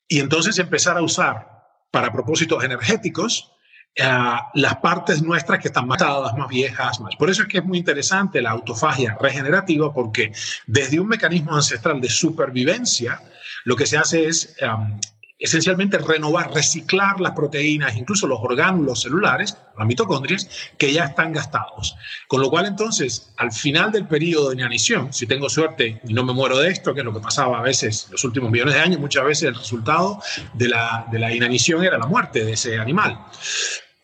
y 0.08 0.20
entonces 0.20 0.58
empezar 0.58 0.96
a 0.96 1.02
usar 1.02 1.48
para 1.90 2.12
propósitos 2.12 2.62
energéticos 2.62 3.55
eh, 3.96 4.36
las 4.54 4.76
partes 4.76 5.22
nuestras 5.22 5.58
que 5.58 5.68
están 5.68 5.86
más 5.86 6.00
más 6.36 6.48
viejas, 6.48 7.00
más. 7.00 7.16
Por 7.16 7.30
eso 7.30 7.42
es 7.42 7.48
que 7.48 7.58
es 7.58 7.64
muy 7.64 7.78
interesante 7.78 8.42
la 8.42 8.50
autofagia 8.50 9.16
regenerativa, 9.18 9.92
porque 9.92 10.32
desde 10.66 11.00
un 11.00 11.08
mecanismo 11.08 11.54
ancestral 11.54 12.00
de 12.00 12.10
supervivencia, 12.10 13.22
lo 13.64 13.74
que 13.74 13.86
se 13.86 13.96
hace 13.96 14.26
es 14.26 14.54
em, 14.60 15.00
esencialmente 15.38 15.96
renovar, 15.96 16.52
reciclar 16.52 17.20
las 17.20 17.32
proteínas, 17.32 17.96
incluso 17.96 18.26
los 18.26 18.38
orgánulos 18.42 19.00
celulares, 19.00 19.56
las 19.78 19.86
mitocondrias, 19.86 20.46
que 20.76 20.92
ya 20.92 21.04
están 21.04 21.32
gastados. 21.32 21.96
Con 22.28 22.42
lo 22.42 22.50
cual 22.50 22.66
entonces, 22.66 23.32
al 23.38 23.50
final 23.50 23.92
del 23.92 24.06
periodo 24.06 24.50
de 24.50 24.56
inanición, 24.56 25.12
si 25.12 25.26
tengo 25.26 25.48
suerte 25.48 26.02
y 26.06 26.12
no 26.12 26.22
me 26.22 26.34
muero 26.34 26.58
de 26.58 26.70
esto, 26.70 26.92
que 26.92 27.00
es 27.00 27.06
lo 27.06 27.14
que 27.14 27.20
pasaba 27.20 27.58
a 27.58 27.62
veces 27.62 28.08
los 28.10 28.24
últimos 28.24 28.50
millones 28.50 28.74
de 28.74 28.80
años, 28.80 29.00
muchas 29.00 29.24
veces 29.24 29.48
el 29.48 29.54
resultado 29.54 30.22
de 30.52 30.68
la, 30.68 31.06
de 31.10 31.18
la 31.18 31.34
inanición 31.34 31.82
era 31.82 31.96
la 31.96 32.06
muerte 32.06 32.44
de 32.44 32.52
ese 32.52 32.78
animal. 32.78 33.18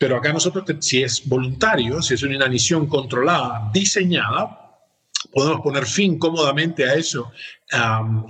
Pero 0.03 0.17
acá 0.17 0.33
nosotros, 0.33 0.65
si 0.81 1.01
es 1.01 1.25
voluntario, 1.25 2.01
si 2.01 2.15
es 2.15 2.23
una 2.23 2.35
inanición 2.35 2.87
controlada, 2.87 3.71
diseñada, 3.73 4.81
podemos 5.31 5.61
poner 5.61 5.85
fin 5.85 6.19
cómodamente 6.19 6.83
a 6.83 6.95
eso 6.95 7.31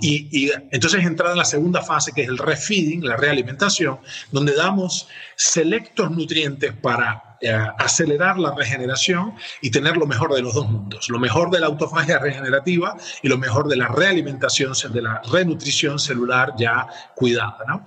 y, 0.00 0.52
entonces 0.70 1.04
entrar 1.04 1.32
en 1.32 1.38
la 1.38 1.44
segunda 1.44 1.82
fase 1.82 2.12
que 2.12 2.22
es 2.22 2.28
el 2.28 2.38
refeeding, 2.38 3.04
la 3.04 3.16
realimentación, 3.16 3.98
donde 4.30 4.54
damos 4.54 5.08
selectos 5.34 6.12
nutrientes 6.12 6.72
para 6.74 7.38
eh, 7.40 7.52
acelerar 7.78 8.38
la 8.38 8.54
regeneración 8.54 9.34
y 9.60 9.72
tener 9.72 9.96
lo 9.96 10.06
mejor 10.06 10.32
de 10.32 10.42
los 10.42 10.54
dos 10.54 10.70
mundos, 10.70 11.08
lo 11.08 11.18
mejor 11.18 11.50
de 11.50 11.58
la 11.58 11.66
autofagia 11.66 12.20
regenerativa 12.20 12.96
y 13.20 13.26
lo 13.26 13.36
mejor 13.36 13.66
de 13.66 13.74
la 13.74 13.88
realimentación, 13.88 14.74
de 14.92 15.02
la 15.02 15.20
renutrición 15.28 15.98
celular 15.98 16.52
ya 16.56 16.86
cuidada. 17.16 17.58
¿no? 17.66 17.84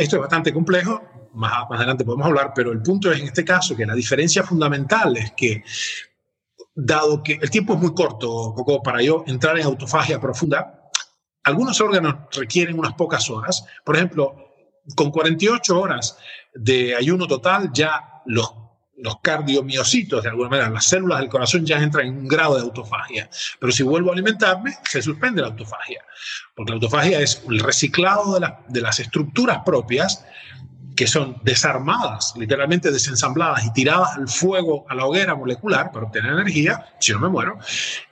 esto 0.00 0.16
es 0.16 0.20
bastante 0.20 0.52
complejo, 0.52 1.23
más, 1.34 1.52
más 1.68 1.78
adelante 1.78 2.04
podemos 2.04 2.26
hablar, 2.26 2.52
pero 2.54 2.72
el 2.72 2.82
punto 2.82 3.10
es 3.10 3.20
en 3.20 3.26
este 3.26 3.44
caso 3.44 3.76
que 3.76 3.86
la 3.86 3.94
diferencia 3.94 4.42
fundamental 4.42 5.16
es 5.16 5.32
que 5.32 5.62
dado 6.74 7.22
que 7.22 7.38
el 7.40 7.50
tiempo 7.50 7.74
es 7.74 7.80
muy 7.80 7.94
corto, 7.94 8.52
Coco, 8.54 8.82
para 8.82 9.00
yo 9.02 9.24
entrar 9.26 9.58
en 9.58 9.66
autofagia 9.66 10.20
profunda, 10.20 10.90
algunos 11.44 11.80
órganos 11.80 12.16
requieren 12.32 12.78
unas 12.78 12.94
pocas 12.94 13.28
horas. 13.30 13.64
Por 13.84 13.96
ejemplo, 13.96 14.34
con 14.96 15.10
48 15.10 15.78
horas 15.78 16.16
de 16.54 16.96
ayuno 16.96 17.26
total, 17.26 17.70
ya 17.72 18.22
los, 18.26 18.52
los 18.96 19.20
cardiomiocitos, 19.20 20.22
de 20.22 20.30
alguna 20.30 20.48
manera, 20.48 20.70
las 20.70 20.86
células 20.86 21.20
del 21.20 21.28
corazón 21.28 21.64
ya 21.66 21.78
entran 21.78 22.06
en 22.06 22.16
un 22.16 22.28
grado 22.28 22.56
de 22.56 22.62
autofagia. 22.62 23.28
Pero 23.60 23.72
si 23.72 23.82
vuelvo 23.82 24.10
a 24.10 24.14
alimentarme, 24.14 24.74
se 24.88 25.02
suspende 25.02 25.42
la 25.42 25.48
autofagia. 25.48 26.02
Porque 26.56 26.70
la 26.70 26.76
autofagia 26.76 27.20
es 27.20 27.42
el 27.48 27.60
reciclado 27.60 28.40
de, 28.40 28.52
de 28.68 28.80
las 28.80 28.98
estructuras 28.98 29.60
propias 29.64 30.24
que 30.94 31.06
son 31.06 31.36
desarmadas, 31.42 32.34
literalmente 32.36 32.90
desensambladas 32.90 33.64
y 33.64 33.72
tiradas 33.72 34.16
al 34.16 34.28
fuego, 34.28 34.84
a 34.88 34.94
la 34.94 35.06
hoguera 35.06 35.34
molecular 35.34 35.90
para 35.90 36.06
obtener 36.06 36.32
energía, 36.32 36.86
si 37.00 37.12
no 37.12 37.20
me 37.20 37.28
muero. 37.28 37.58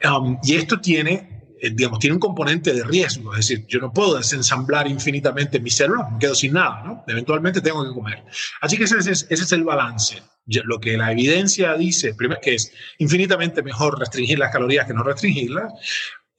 Um, 0.05 0.39
y 0.43 0.57
esto 0.57 0.81
tiene, 0.81 1.45
eh, 1.61 1.71
digamos, 1.71 1.99
tiene 1.99 2.15
un 2.15 2.21
componente 2.21 2.73
de 2.73 2.83
riesgo, 2.83 3.33
es 3.33 3.49
decir, 3.49 3.67
yo 3.69 3.79
no 3.79 3.93
puedo 3.93 4.17
desensamblar 4.17 4.89
infinitamente 4.89 5.61
mis 5.61 5.77
células, 5.77 6.11
me 6.11 6.19
quedo 6.19 6.35
sin 6.35 6.55
nada, 6.55 6.83
¿no? 6.83 7.05
Eventualmente 7.07 7.61
tengo 7.61 7.85
que 7.85 7.95
comer. 7.95 8.25
Así 8.61 8.77
que 8.77 8.85
ese, 8.85 8.99
es, 8.99 9.09
ese 9.09 9.33
es 9.33 9.53
el 9.53 9.65
balance. 9.65 10.23
Lo 10.65 10.81
que 10.81 10.97
la 10.97 11.13
evidencia 11.13 11.75
dice, 11.75 12.15
primero, 12.15 12.41
que 12.43 12.57
es 12.57 12.73
infinitamente 12.99 13.63
mejor 13.63 13.99
restringir 13.99 14.41
las 14.41 14.53
calorías 14.53 14.87
que 14.87 14.95
no 14.95 15.05
restringirlas. 15.05 15.73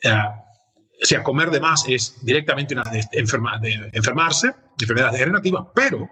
Uh, 0.04 0.44
o 1.02 1.06
sea, 1.06 1.24
comer 1.24 1.50
de 1.52 1.60
más 1.60 1.86
es 1.88 2.16
directamente 2.24 2.74
una 2.74 2.84
de, 2.84 3.06
de 3.12 3.20
enfermarse, 3.20 4.54
enfermedades 4.84 5.14
degenerativas, 5.14 5.66
pero 5.74 6.10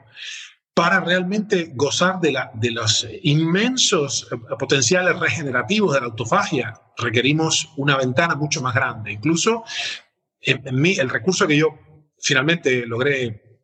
para 0.73 0.99
realmente 1.01 1.71
gozar 1.75 2.19
de, 2.19 2.31
la, 2.31 2.51
los 2.61 3.07
inmensos 3.23 4.27
eh, 4.31 4.35
potenciales 4.57 5.19
regenerativos 5.19 5.93
de 5.93 5.99
la 5.99 6.07
autofagia, 6.07 6.73
requerimos 6.97 7.69
una 7.77 7.97
ventana 7.97 8.35
mucho 8.35 8.61
más 8.61 8.73
grande. 8.73 9.11
Incluso 9.11 9.63
en, 10.41 10.81
mí, 10.81 10.95
el 10.97 11.09
recurso 11.09 11.45
que 11.47 11.57
yo 11.57 11.77
finalmente 12.19 12.85
logré 12.85 13.59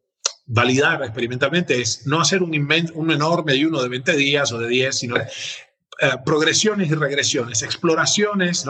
validar 0.45 1.03
experimentalmente 1.03 1.79
es 1.81 2.07
no 2.07 2.21
hacer 2.21 2.41
un, 2.41 2.51
un 2.93 3.11
enorme 3.11 3.53
ayuno 3.53 3.81
de 3.81 3.89
20 3.89 4.15
días 4.15 4.51
o 4.51 4.59
de 4.59 4.67
10, 4.67 4.97
sino 4.97 5.17
eh, 5.17 6.11
progresiones 6.25 6.89
y 6.89 6.95
regresiones, 6.95 7.63
exploraciones. 7.63 8.65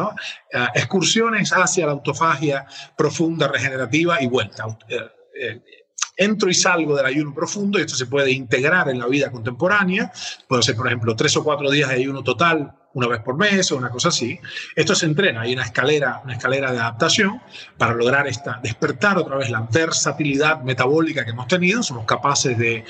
Eh, 0.53 0.67
excursiones 0.75 1.51
hacia 1.51 1.85
la 1.85 1.91
autofagia 1.93 2.65
profunda, 2.97 3.47
regenerativa 3.47 4.21
y 4.21 4.27
vuelta. 4.27 4.65
Entro 6.17 6.49
y 6.49 6.53
salgo 6.53 6.95
del 6.95 7.05
ayuno 7.05 7.33
profundo 7.33 7.77
y 7.77 7.83
esto 7.83 7.95
se 7.95 8.07
puede 8.07 8.31
integrar 8.31 8.89
en 8.89 8.99
la 8.99 9.07
vida 9.07 9.31
contemporánea. 9.31 10.11
Puede 10.47 10.63
ser, 10.63 10.75
por 10.75 10.87
ejemplo, 10.87 11.15
tres 11.15 11.37
o 11.37 11.43
cuatro 11.43 11.69
días 11.69 11.89
de 11.89 11.95
ayuno 11.95 12.23
total 12.23 12.73
una 12.93 13.07
vez 13.07 13.21
por 13.21 13.37
mes 13.37 13.71
o 13.71 13.77
una 13.77 13.89
cosa 13.89 14.09
así. 14.09 14.39
Esto 14.75 14.95
se 14.95 15.05
entrena, 15.05 15.41
hay 15.41 15.53
una 15.53 15.63
escalera, 15.63 16.21
una 16.23 16.33
escalera 16.33 16.71
de 16.71 16.79
adaptación 16.79 17.39
para 17.77 17.93
lograr 17.93 18.27
esta, 18.27 18.59
despertar 18.61 19.17
otra 19.19 19.37
vez 19.37 19.51
la 19.51 19.61
versatilidad 19.71 20.61
metabólica 20.63 21.23
que 21.23 21.31
hemos 21.31 21.47
tenido. 21.47 21.83
Somos 21.83 22.05
capaces 22.05 22.57
de, 22.57 22.83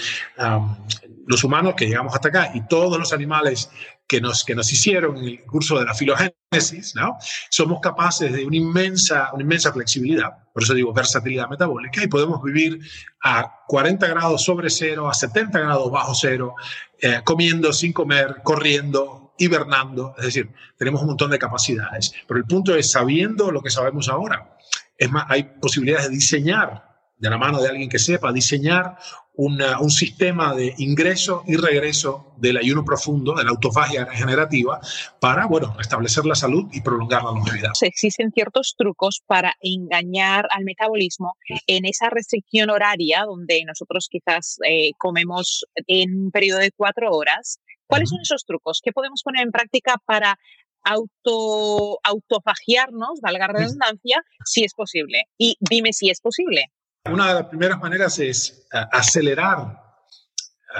los 1.27 1.43
humanos 1.43 1.75
que 1.75 1.85
llegamos 1.85 2.15
hasta 2.15 2.29
acá 2.29 2.51
y 2.53 2.61
todos 2.61 2.97
los 2.97 3.11
animales 3.13 3.69
que 4.07 4.21
nos, 4.21 4.45
que 4.45 4.55
nos 4.55 4.71
hicieron 4.71 5.17
en 5.17 5.25
el 5.25 5.43
curso 5.43 5.77
de 5.77 5.85
la 5.85 5.93
filogénesis, 5.93 6.95
¿no? 6.95 7.17
somos 7.49 7.81
capaces 7.81 8.31
de 8.31 8.45
una 8.45 8.55
inmensa, 8.55 9.31
una 9.33 9.43
inmensa 9.43 9.73
flexibilidad, 9.73 10.29
por 10.53 10.63
eso 10.63 10.73
digo 10.73 10.93
versatilidad 10.93 11.49
metabólica, 11.49 12.03
y 12.03 12.07
podemos 12.07 12.41
vivir 12.41 12.79
a 13.21 13.63
40 13.67 14.07
grados 14.07 14.43
sobre 14.43 14.69
cero, 14.69 15.09
a 15.09 15.13
70 15.13 15.59
grados 15.59 15.91
bajo 15.91 16.15
cero, 16.15 16.55
eh, 17.01 17.21
comiendo 17.25 17.73
sin 17.73 17.91
comer, 17.91 18.37
corriendo, 18.43 19.33
hibernando, 19.37 20.15
es 20.17 20.25
decir, 20.25 20.49
tenemos 20.77 21.01
un 21.01 21.09
montón 21.09 21.29
de 21.29 21.37
capacidades. 21.37 22.13
Pero 22.27 22.39
el 22.39 22.45
punto 22.45 22.75
es, 22.75 22.89
sabiendo 22.89 23.51
lo 23.51 23.61
que 23.61 23.69
sabemos 23.69 24.09
ahora, 24.09 24.57
es 24.97 25.11
más, 25.11 25.25
hay 25.29 25.43
posibilidades 25.43 26.09
de 26.09 26.15
diseñar 26.15 26.87
de 27.17 27.29
la 27.29 27.37
mano 27.37 27.61
de 27.61 27.69
alguien 27.69 27.89
que 27.89 27.99
sepa, 27.99 28.31
diseñar 28.31 28.97
un 29.37 29.91
sistema 29.91 30.55
de 30.55 30.73
ingreso 30.79 31.43
y 31.45 31.55
regreso 31.55 32.33
del 32.37 32.57
ayuno 32.57 32.83
profundo, 32.83 33.35
de 33.35 33.43
la 33.43 33.51
autofagia 33.51 34.05
regenerativa, 34.05 34.79
para, 35.19 35.45
bueno, 35.45 35.73
restablecer 35.77 36.25
la 36.25 36.35
salud 36.35 36.67
y 36.73 36.81
prolongar 36.81 37.23
la 37.23 37.31
longevidad. 37.31 37.71
Existen 37.81 38.31
ciertos 38.31 38.75
trucos 38.77 39.21
para 39.25 39.53
engañar 39.61 40.47
al 40.51 40.63
metabolismo 40.63 41.35
en 41.67 41.85
esa 41.85 42.09
restricción 42.09 42.69
horaria 42.69 43.25
donde 43.25 43.63
nosotros 43.65 44.07
quizás 44.09 44.57
eh, 44.67 44.91
comemos 44.97 45.65
en 45.85 46.17
un 46.17 46.31
periodo 46.31 46.59
de 46.59 46.71
cuatro 46.71 47.11
horas. 47.11 47.59
¿Cuáles 47.85 48.09
son 48.09 48.19
esos 48.21 48.43
trucos? 48.43 48.81
¿Qué 48.83 48.91
podemos 48.91 49.21
poner 49.23 49.43
en 49.43 49.51
práctica 49.51 49.95
para 50.05 50.37
auto, 50.83 51.99
autofagiarnos, 52.03 53.21
valga 53.21 53.47
la 53.47 53.53
redundancia, 53.53 54.21
si 54.45 54.63
es 54.63 54.73
posible? 54.73 55.23
Y 55.37 55.57
dime 55.59 55.93
si 55.93 56.09
es 56.09 56.19
posible. 56.19 56.71
Una 57.11 57.27
de 57.27 57.33
las 57.35 57.45
primeras 57.45 57.79
maneras 57.79 58.19
es 58.19 58.67
eh, 58.73 58.85
acelerar, 58.91 59.81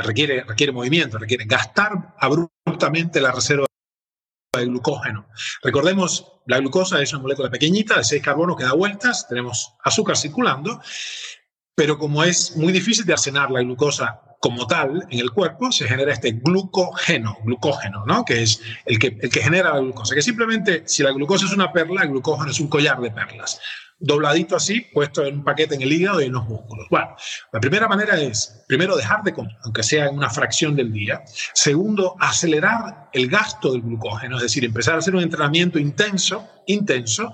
requiere, 0.04 0.44
requiere 0.44 0.72
movimiento, 0.72 1.18
requiere 1.18 1.46
gastar 1.46 2.16
abruptamente 2.18 3.22
la 3.22 3.32
reserva 3.32 3.66
de 4.58 4.66
glucógeno. 4.66 5.28
Recordemos, 5.64 6.34
la 6.46 6.60
glucosa 6.60 7.02
es 7.02 7.14
una 7.14 7.22
molécula 7.22 7.50
pequeñita 7.50 7.98
de 7.98 8.04
6 8.04 8.24
carbonos 8.24 8.58
que 8.58 8.64
da 8.64 8.74
vueltas, 8.74 9.28
tenemos 9.28 9.74
azúcar 9.84 10.18
circulando, 10.18 10.82
pero 11.76 11.98
como 11.98 12.24
es 12.24 12.58
muy 12.58 12.74
difícil 12.74 13.06
de 13.06 13.14
almacenar 13.14 13.52
la 13.52 13.62
glucosa 13.62 14.22
como 14.40 14.68
tal 14.68 15.06
en 15.10 15.20
el 15.20 15.32
cuerpo, 15.32 15.72
se 15.72 15.88
genera 15.88 16.14
este 16.14 16.32
glucógeno, 16.32 17.38
glucógeno, 17.44 18.06
¿no? 18.06 18.24
que 18.24 18.44
es 18.44 18.62
el 18.86 19.00
que, 19.00 19.18
el 19.22 19.30
que 19.30 19.42
genera 19.42 19.74
la 19.74 19.80
glucosa. 19.80 20.16
Que 20.16 20.22
simplemente, 20.22 20.84
si 20.86 21.04
la 21.04 21.12
glucosa 21.12 21.46
es 21.46 21.54
una 21.54 21.72
perla, 21.72 22.04
el 22.04 22.10
glucógeno 22.10 22.52
es 22.52 22.60
un 22.60 22.68
collar 22.68 23.00
de 23.00 23.12
perlas 23.12 23.60
dobladito 24.00 24.56
así, 24.56 24.82
puesto 24.94 25.26
en 25.26 25.38
un 25.38 25.44
paquete 25.44 25.76
en 25.76 25.82
el 25.82 25.92
hígado 25.92 26.22
y 26.22 26.26
en 26.26 26.34
los 26.34 26.46
músculos. 26.46 26.88
Bueno, 26.90 27.16
la 27.52 27.60
primera 27.60 27.88
manera 27.88 28.20
es, 28.20 28.64
primero, 28.68 28.96
dejar 28.96 29.24
de 29.24 29.34
comer, 29.34 29.56
aunque 29.64 29.84
sea 29.84 30.08
en 30.08 30.18
una 30.18 30.30
fracción 30.30 30.76
del 30.76 30.92
día. 30.92 31.24
Segundo, 31.54 32.16
acelerar 32.20 33.10
el 33.14 33.28
gasto 33.28 33.72
del 33.72 33.82
glucógeno, 33.82 34.38
es 34.38 34.44
decir, 34.44 34.64
empezar 34.66 34.96
a 34.96 35.00
hacer 35.00 35.16
un 35.16 35.24
entrenamiento 35.24 35.80
intenso, 35.80 36.48
intenso, 36.68 37.34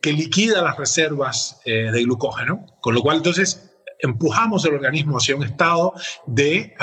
que 0.00 0.12
liquida 0.12 0.62
las 0.62 0.76
reservas 0.76 1.60
eh, 1.64 1.90
de 1.92 2.02
glucógeno, 2.04 2.64
con 2.80 2.94
lo 2.94 3.02
cual 3.02 3.18
entonces 3.18 3.70
empujamos 3.98 4.64
el 4.64 4.74
organismo 4.74 5.18
hacia 5.18 5.36
un 5.36 5.42
estado 5.42 5.92
de 6.26 6.74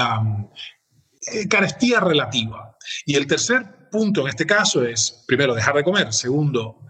eh, 1.33 1.47
carestía 1.47 1.99
relativa. 1.99 2.75
Y 3.05 3.15
el 3.15 3.25
tercer 3.25 3.89
punto 3.89 4.21
en 4.21 4.27
este 4.27 4.45
caso 4.45 4.83
es, 4.83 5.23
primero, 5.25 5.55
dejar 5.55 5.75
de 5.75 5.83
comer. 5.83 6.13
Segundo, 6.13 6.81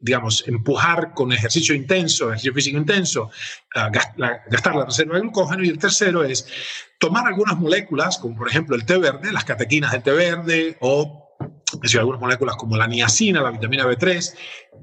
digamos, 0.00 0.44
empujar 0.46 1.12
con 1.12 1.32
ejercicio 1.32 1.74
intenso, 1.74 2.28
ejercicio 2.28 2.54
físico 2.54 2.78
intenso, 2.78 3.30
gastar 3.74 4.76
la 4.76 4.84
reserva 4.84 5.14
de 5.14 5.22
glucógeno. 5.22 5.64
Y 5.64 5.68
el 5.68 5.78
tercero 5.78 6.24
es 6.24 6.46
tomar 6.98 7.26
algunas 7.26 7.58
moléculas, 7.58 8.18
como 8.18 8.36
por 8.36 8.48
ejemplo 8.48 8.76
el 8.76 8.84
té 8.84 8.98
verde, 8.98 9.32
las 9.32 9.44
catequinas 9.44 9.92
del 9.92 10.02
té 10.02 10.12
verde, 10.12 10.76
o 10.80 11.28
algunas 11.98 12.20
moléculas 12.20 12.56
como 12.56 12.76
la 12.76 12.86
niacina, 12.86 13.42
la 13.42 13.50
vitamina 13.50 13.84
B3, 13.84 14.34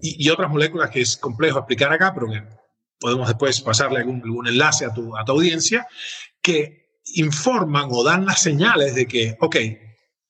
y, 0.02 0.30
otras 0.30 0.50
moléculas 0.52 0.90
que 0.90 1.02
es 1.02 1.18
complejo 1.18 1.60
explicar 1.60 1.92
acá, 1.92 2.14
pero 2.14 2.28
que 2.28 2.44
podemos 3.00 3.28
después 3.28 3.62
pasarle 3.62 4.00
algún, 4.00 4.22
algún 4.24 4.48
enlace 4.48 4.86
a 4.86 4.94
tu, 4.94 5.16
a 5.18 5.24
tu 5.24 5.32
audiencia, 5.34 5.88
que 6.42 7.00
informan 7.16 7.88
o 7.92 8.04
dan 8.04 8.26
las 8.26 8.42
señales 8.42 8.96
de 8.96 9.08
que, 9.08 9.38
ok, 9.40 9.56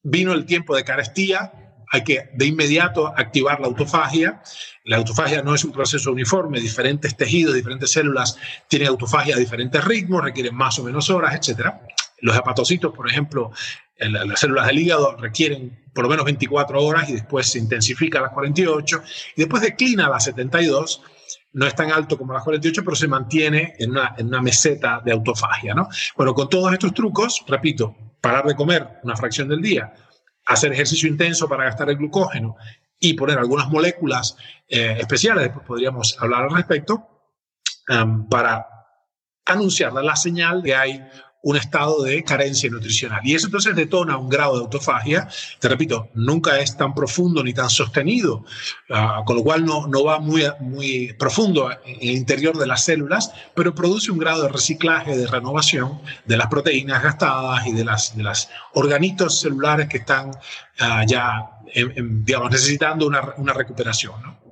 vino 0.04 0.34
el 0.34 0.46
tiempo 0.46 0.76
de 0.76 0.84
carestía, 0.84 1.65
hay 1.96 2.04
que 2.04 2.30
de 2.34 2.46
inmediato 2.46 3.08
activar 3.08 3.60
la 3.60 3.68
autofagia. 3.68 4.42
La 4.84 4.98
autofagia 4.98 5.42
no 5.42 5.56
es 5.56 5.64
un 5.64 5.72
proceso 5.72 6.12
uniforme, 6.12 6.60
diferentes 6.60 7.16
tejidos, 7.16 7.56
diferentes 7.56 7.92
células 7.92 8.38
tienen 8.68 8.90
autofagia 8.90 9.36
a 9.36 9.40
diferentes 9.40 9.84
ritmos, 9.84 10.24
requieren 10.24 10.54
más 10.56 10.78
o 10.80 10.84
menos 10.84 11.10
horas, 11.10 11.36
etc. 11.36 11.74
Los 12.20 12.36
hepatocitos, 12.38 12.94
por 12.94 13.10
ejemplo, 13.10 13.52
las 13.98 14.40
células 14.40 14.68
del 14.68 14.80
hígado 14.80 15.16
requieren 15.18 15.86
por 15.94 16.04
lo 16.04 16.10
menos 16.10 16.26
24 16.26 16.84
horas 16.84 17.10
y 17.10 17.14
después 17.14 17.48
se 17.48 17.60
intensifica 17.60 18.20
a 18.20 18.24
las 18.24 18.32
48 18.32 19.04
y 19.38 19.42
después 19.42 19.62
declina 19.62 20.08
a 20.08 20.10
las 20.10 20.26
72 20.26 21.02
no 21.54 21.66
es 21.66 21.74
tan 21.74 21.90
alto 21.90 22.18
como 22.18 22.34
las 22.34 22.44
48, 22.44 22.84
pero 22.84 22.96
se 22.98 23.08
mantiene 23.08 23.76
en 23.80 23.92
una, 23.92 24.14
en 24.18 24.28
una 24.28 24.42
meseta 24.42 25.02
de 25.04 25.14
autofagia. 25.14 25.74
¿no? 25.74 25.88
Bueno, 26.18 26.34
con 26.34 26.50
todos 26.50 26.74
estos 26.74 26.94
trucos, 26.94 27.46
repito, 27.48 27.96
parar 28.20 28.46
de 28.46 28.56
comer 28.56 29.00
una 29.04 29.16
fracción 29.16 29.48
del 29.48 29.62
día, 29.62 29.94
hacer 30.46 30.74
ejercicio 30.74 31.10
intenso 31.10 31.48
para 31.48 31.66
gastar 31.66 31.90
el 31.90 31.98
glucógeno 31.98 32.56
y 33.00 33.14
poner 33.14 33.38
algunas 33.38 33.70
moléculas 33.70 34.38
eh, 34.68 34.98
especiales, 35.00 35.46
después 35.46 35.66
podríamos 35.66 36.18
hablar 36.20 36.44
al 36.44 36.56
respecto, 36.56 37.10
para 38.32 38.68
anunciarle 39.46 40.02
la 40.02 40.16
señal 40.16 40.64
de 40.64 40.70
que 40.70 40.76
hay 40.76 41.08
un 41.46 41.58
estado 41.58 42.02
de 42.02 42.24
carencia 42.24 42.72
nutricional. 42.72 43.22
Y 43.24 43.36
eso 43.36 43.46
entonces 43.46 43.76
detona 43.76 44.18
un 44.18 44.30
grado 44.30 44.56
de 44.56 44.62
autofagia, 44.62 45.28
te 45.60 45.70
repito, 45.70 46.10
nunca 46.16 46.60
es 46.60 46.76
tan 46.76 46.96
profundo 46.96 47.44
ni 47.44 47.54
tan 47.54 47.70
sostenido, 47.70 48.44
ah, 48.90 49.22
con 49.24 49.36
lo 49.36 49.44
cual 49.44 49.64
no, 49.64 49.86
no 49.86 50.04
va 50.04 50.18
muy, 50.20 50.44
muy 50.60 51.14
profundo 51.14 51.70
en 51.72 51.98
el 52.02 52.18
interior 52.18 52.58
de 52.58 52.66
las 52.66 52.84
células, 52.84 53.32
pero 53.54 53.76
produce 53.76 54.12
un 54.12 54.18
grado 54.18 54.42
de 54.42 54.50
reciclaje, 54.50 55.16
de 55.16 55.28
renovación 55.28 56.02
de 56.26 56.36
las 56.36 56.48
proteínas 56.48 57.04
gastadas 57.04 57.68
y 57.68 57.74
de 57.74 57.86
las, 57.86 58.18
de 58.18 58.24
las 58.24 58.50
organitos 58.74 59.40
celulares 59.40 59.88
que 59.88 59.98
están 59.98 60.32
ah, 60.80 61.06
ya, 61.08 61.60
digamos, 62.26 62.50
necesitando 62.50 63.06
una, 63.06 63.36
una 63.38 63.54
recuperación. 63.54 64.20
¿no? 64.24 64.46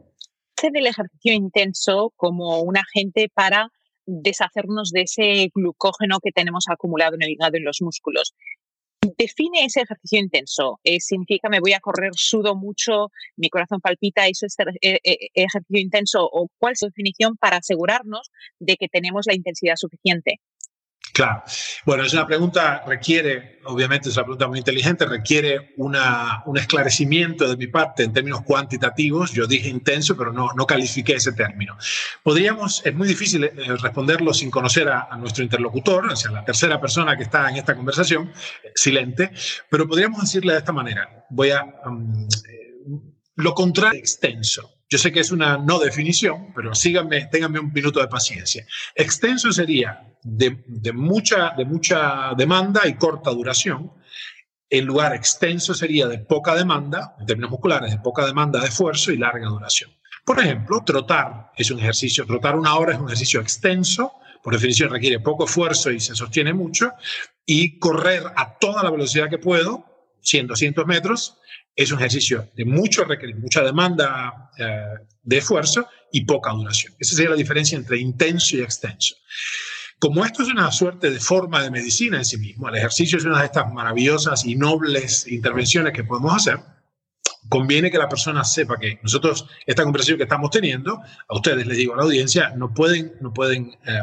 el 0.62 0.88
ejercicio 0.88 1.34
intenso 1.34 2.14
como 2.16 2.62
un 2.62 2.78
agente 2.78 3.30
para 3.34 3.68
deshacernos 4.06 4.92
de 4.92 5.02
ese 5.02 5.52
glucógeno 5.54 6.20
que 6.22 6.32
tenemos 6.32 6.66
acumulado 6.70 7.16
en 7.16 7.24
el 7.24 7.30
hígado 7.32 7.52
y 7.56 7.60
en 7.60 7.66
los 7.66 7.82
músculos. 7.82 8.34
Define 9.18 9.66
ese 9.66 9.82
ejercicio 9.82 10.20
intenso. 10.20 10.80
Eh, 10.84 11.00
significa 11.02 11.50
me 11.50 11.60
voy 11.60 11.74
a 11.74 11.82
correr, 11.82 12.12
sudo 12.16 12.56
mucho, 12.56 13.10
mi 13.36 13.50
corazón 13.50 13.82
palpita, 13.82 14.28
eso 14.28 14.46
es 14.46 14.56
eh, 14.82 15.00
eh, 15.04 15.18
ejercicio 15.34 15.82
intenso. 15.82 16.30
¿O 16.32 16.48
cuál 16.58 16.74
es 16.74 16.80
su 16.80 16.86
definición 16.86 17.36
para 17.36 17.58
asegurarnos 17.58 18.32
de 18.60 18.78
que 18.78 18.88
tenemos 18.88 19.26
la 19.28 19.36
intensidad 19.36 19.76
suficiente? 19.76 20.40
Claro. 21.12 21.44
Bueno, 21.86 22.04
es 22.04 22.14
una 22.14 22.26
pregunta, 22.26 22.84
requiere, 22.88 23.60
obviamente 23.66 24.10
es 24.10 24.16
una 24.16 24.24
pregunta 24.24 24.48
muy 24.48 24.58
inteligente, 24.58 25.06
requiere 25.06 25.74
una, 25.78 26.42
un 26.48 26.58
esclarecimiento 26.58 27.48
de 27.48 27.56
mi 27.56 27.68
parte 27.68 28.02
en 28.02 28.14
términos 28.14 28.42
cuantitativos. 28.42 29.32
Yo 29.32 29.46
dije 29.46 29.70
intenso, 29.70 30.18
pero 30.18 30.34
no, 30.34 30.50
no 30.56 30.66
califiqué 30.66 31.14
ese 31.14 31.34
término. 31.34 31.78
Podríamos, 32.24 32.84
es 32.84 32.96
muy 32.96 33.08
difícil 33.08 33.44
eh, 33.44 33.54
responderlo 33.80 34.34
sin 34.34 34.50
conocer 34.50 34.90
a, 34.90 35.16
nuestro 35.18 35.44
interlocutor, 35.44 36.08
o 36.08 36.16
sea, 36.16 36.32
la 36.32 36.44
tercera 36.44 36.82
persona 36.82 37.16
que 37.16 37.24
está 37.24 37.48
en 37.48 37.58
esta 37.58 37.76
conversación, 37.76 38.32
silente, 38.74 39.32
pero 39.70 39.88
podríamos 39.88 40.22
decirle 40.22 40.54
de 40.54 40.60
esta 40.60 40.72
manera. 40.72 41.28
Voy 41.30 41.52
a, 41.52 41.62
eh, 41.62 42.63
lo 43.36 43.54
contrario, 43.54 44.00
extenso. 44.00 44.74
Yo 44.90 44.98
sé 45.00 45.12
que 45.12 45.22
es 45.22 45.32
una 45.32 45.58
no 45.58 45.80
definición, 45.80 46.54
pero 46.54 46.76
síganme, 46.76 47.26
ténganme 47.26 47.60
un 47.60 47.74
minuto 47.74 48.00
de 48.00 48.08
paciencia. 48.08 48.66
Extenso 48.94 49.52
sería 49.52 50.16
de, 50.22 50.94
mucha, 50.94 51.52
de 51.58 51.66
mucha 51.66 52.34
demanda 52.38 52.88
y 52.88 52.94
corta 52.96 53.32
duración. 53.32 53.92
El 54.70 54.86
lugar 54.86 55.16
extenso 55.16 55.74
sería 55.74 56.08
de 56.08 56.20
poca 56.20 56.56
demanda, 56.56 57.16
en 57.20 57.26
términos 57.26 57.52
musculares, 57.52 57.92
de 57.92 58.00
poca 58.00 58.26
demanda 58.26 58.60
de 58.60 58.68
esfuerzo 58.68 59.12
y 59.12 59.18
larga 59.18 59.48
duración. 59.48 59.92
Por 60.26 60.40
ejemplo, 60.40 60.84
trotar 60.86 61.52
es 61.58 61.72
un 61.72 61.80
ejercicio, 61.80 62.26
trotar 62.26 62.56
una 62.56 62.76
hora 62.76 62.94
es 62.94 63.00
un 63.00 63.08
ejercicio 63.08 63.42
extenso, 63.42 64.14
por 64.44 64.54
definición 64.54 64.90
requiere 64.90 65.20
poco 65.20 65.46
esfuerzo 65.46 65.90
y 65.92 66.00
se 66.00 66.16
sostiene 66.16 66.54
mucho, 66.54 66.94
y 67.46 67.80
correr 67.80 68.24
a 68.36 68.58
toda 68.60 68.84
la 68.84 68.92
velocidad 68.92 69.30
que 69.30 69.38
puedo, 69.38 69.86
100, 70.22 70.48
200 70.48 70.86
metros, 70.86 71.40
es 71.76 71.92
un 71.92 72.00
ejercicio 72.00 72.50
de 72.56 72.66
mucho 72.66 73.06
mucha 73.40 73.64
demanda 73.64 74.52
eh, 74.58 74.86
de 75.24 75.38
esfuerzo 75.38 75.88
y 76.12 76.26
poca 76.26 76.52
duración. 76.52 76.94
Esa 77.00 77.16
sería 77.16 77.32
la 77.32 77.36
diferencia 77.36 77.78
entre 77.78 77.98
intenso 77.98 78.56
y 78.58 78.62
extenso. 78.62 79.16
Como 80.00 80.26
esto 80.26 80.44
es 80.44 80.50
una 80.50 80.72
suerte 80.72 81.10
de 81.10 81.20
forma 81.20 81.64
de 81.64 81.72
medicina 81.72 82.18
en 82.18 82.26
sí 82.26 82.38
mismo, 82.38 82.68
el 82.68 82.76
ejercicio 82.76 83.18
es 83.18 83.26
una 83.26 83.40
de 83.40 83.46
estas 83.46 83.72
maravillosas 83.72 84.46
y 84.46 84.56
nobles 84.56 85.26
intervenciones 85.28 85.94
que 85.94 86.04
podemos 86.04 86.36
hacer, 86.36 86.60
conviene 87.50 87.90
que 87.90 87.98
la 87.98 88.10
persona 88.10 88.44
sepa 88.44 88.78
que 88.78 89.00
nosotros, 89.02 89.48
esta 89.66 89.84
conversación 89.84 90.18
que 90.18 90.24
estamos 90.24 90.50
teniendo, 90.50 91.00
a 91.28 91.36
ustedes 91.36 91.66
les 91.66 91.78
digo 91.78 91.94
a 91.94 91.98
la 91.98 92.04
audiencia, 92.04 92.50
no 92.56 92.74
pueden, 92.74 93.14
no 93.22 93.34
pueden 93.34 93.78
eh, 93.86 94.02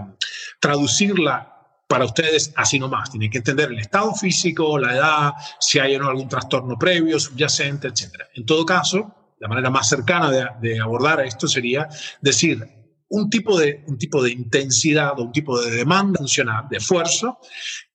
traducirla 0.59 1.60
para 1.91 2.05
ustedes 2.05 2.53
así 2.55 2.79
nomás. 2.79 3.11
Tienen 3.11 3.33
que 3.33 3.39
entender 3.39 3.69
el 3.69 3.81
estado 3.81 4.15
físico, 4.15 4.79
la 4.79 4.95
edad, 4.95 5.33
si 5.59 5.81
hay 5.81 5.97
o 5.97 5.99
no 5.99 6.09
algún 6.09 6.29
trastorno 6.29 6.79
previo, 6.79 7.19
subyacente, 7.19 7.89
etc. 7.89 8.15
En 8.37 8.47
todo 8.47 8.65
caso, 8.65 9.35
la 9.41 9.49
manera 9.49 9.71
más 9.71 9.89
cercana 9.89 10.31
de, 10.31 10.79
abordar 10.79 11.19
esto 11.27 11.49
sería 11.49 11.89
decir 12.21 12.65
un 13.09 13.29
tipo, 13.29 13.59
de, 13.59 13.83
un 13.89 13.99
tipo 13.99 14.23
de 14.23 14.31
intensidad 14.31 15.19
o 15.19 15.25
un 15.25 15.33
tipo 15.33 15.61
de 15.61 15.73
demanda 15.73 16.19
funcional, 16.19 16.69
de 16.71 16.77
esfuerzo, 16.77 17.39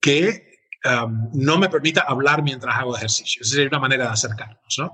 que 0.01 0.43
um, 0.83 1.29
no 1.33 1.57
me 1.57 1.69
permita 1.69 2.01
hablar 2.01 2.43
mientras 2.43 2.75
hago 2.75 2.97
ejercicio. 2.97 3.43
Esa 3.43 3.51
sería 3.51 3.69
una 3.69 3.79
manera 3.79 4.07
de 4.07 4.11
acercarnos. 4.11 4.75
¿no? 4.77 4.91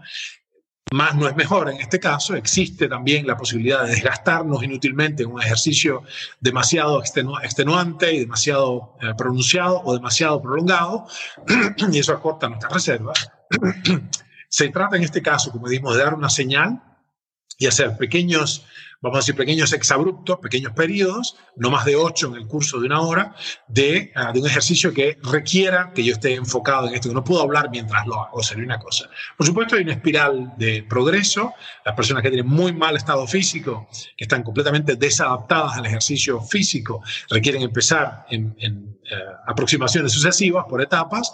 Más 0.92 1.16
no 1.16 1.28
es 1.28 1.36
mejor. 1.36 1.70
En 1.70 1.80
este 1.80 2.00
caso 2.00 2.36
existe 2.36 2.88
también 2.88 3.26
la 3.26 3.38
posibilidad 3.38 3.84
de 3.84 3.92
desgastarnos 3.92 4.64
inútilmente 4.64 5.24
en 5.24 5.32
un 5.32 5.42
ejercicio 5.42 6.04
demasiado 6.40 7.02
extenuante 7.02 8.14
y 8.14 8.20
demasiado 8.20 8.98
eh, 9.02 9.14
pronunciado 9.18 9.82
o 9.84 9.94
demasiado 9.94 10.42
prolongado, 10.42 11.08
y 11.92 12.00
eso 12.00 12.14
acorta 12.14 12.50
nuestras 12.50 12.74
reservas. 12.74 13.32
Se 14.50 14.70
trata 14.70 14.98
en 14.98 15.04
este 15.04 15.22
caso, 15.22 15.52
como 15.52 15.70
dijimos, 15.70 15.96
de 15.96 16.04
dar 16.04 16.14
una 16.14 16.30
señal 16.30 16.82
y 17.58 17.68
hacer 17.68 17.96
pequeños 17.96 18.66
vamos 19.02 19.18
a 19.18 19.20
decir, 19.20 19.36
pequeños 19.36 19.74
exabruptos, 19.74 20.38
pequeños 20.40 20.74
periodos, 20.74 21.36
no 21.56 21.72
más 21.72 21.86
de 21.86 21.96
ocho 21.96 22.28
en 22.28 22.36
el 22.36 22.48
curso 22.48 22.80
de 22.80 22.86
una 22.86 23.02
hora, 23.02 23.36
de, 23.68 24.12
ah, 24.16 24.32
de, 24.32 24.40
un 24.40 24.46
ejercicio 24.46 24.94
que 24.94 25.18
requiera 25.24 25.92
que 25.94 26.04
yo 26.04 26.14
esté 26.14 26.36
enfocado 26.36 26.88
en 26.88 26.94
esto, 26.94 27.10
que 27.10 27.16
no 27.16 27.24
puedo 27.24 27.42
hablar 27.42 27.70
mientras 27.72 28.06
lo 28.06 28.24
hago, 28.24 28.44
sería 28.44 28.64
una 28.64 28.80
cosa. 28.80 29.10
Por 29.36 29.48
supuesto, 29.48 29.76
hay 29.76 29.84
una 29.84 29.94
espiral 29.94 30.54
de 30.58 30.84
progreso. 30.84 31.54
Las 31.84 31.96
personas 31.96 32.22
que 32.22 32.30
tienen 32.30 32.48
muy 32.48 32.74
mal 32.74 32.96
estado 32.96 33.26
físico, 33.26 33.88
que 34.16 34.26
están 34.26 34.44
completamente 34.44 34.96
desadaptadas 34.96 35.78
al 35.78 35.86
ejercicio 35.88 36.40
físico, 36.42 37.02
requieren 37.30 37.64
empezar 37.64 38.26
en, 38.30 38.56
en 38.60 39.00
eh, 39.10 39.16
aproximaciones 39.48 40.12
sucesivas 40.12 40.66
por 40.70 40.82
etapas. 40.82 41.34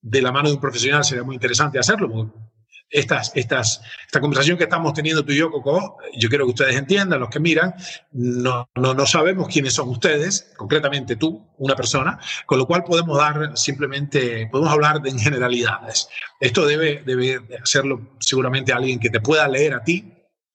De 0.00 0.22
la 0.22 0.32
mano 0.32 0.48
de 0.48 0.54
un 0.54 0.60
profesional 0.60 1.04
sería 1.04 1.24
muy 1.24 1.34
interesante 1.34 1.78
hacerlo, 1.78 2.08
estas, 2.90 3.32
estas, 3.34 3.82
esta 4.06 4.20
conversación 4.20 4.56
que 4.56 4.64
estamos 4.64 4.94
teniendo 4.94 5.24
tú 5.24 5.32
y 5.32 5.36
yo, 5.36 5.50
Coco, 5.50 5.98
yo 6.16 6.28
quiero 6.28 6.44
que 6.46 6.50
ustedes 6.50 6.76
entiendan, 6.76 7.20
los 7.20 7.30
que 7.30 7.40
miran, 7.40 7.74
no, 8.12 8.68
no, 8.74 8.94
no, 8.94 9.06
sabemos 9.06 9.48
quiénes 9.48 9.74
son 9.74 9.88
ustedes, 9.88 10.52
concretamente 10.56 11.16
tú, 11.16 11.46
una 11.58 11.74
persona, 11.74 12.18
con 12.46 12.58
lo 12.58 12.66
cual 12.66 12.84
podemos 12.84 13.18
dar 13.18 13.56
simplemente, 13.56 14.48
podemos 14.50 14.72
hablar 14.72 15.02
de 15.02 15.10
en 15.10 15.18
generalidades. 15.18 16.08
Esto 16.40 16.66
debe, 16.66 17.02
debe 17.04 17.40
hacerlo 17.62 18.16
seguramente 18.20 18.72
alguien 18.72 19.00
que 19.00 19.10
te 19.10 19.20
pueda 19.20 19.48
leer 19.48 19.74
a 19.74 19.82
ti, 19.82 20.12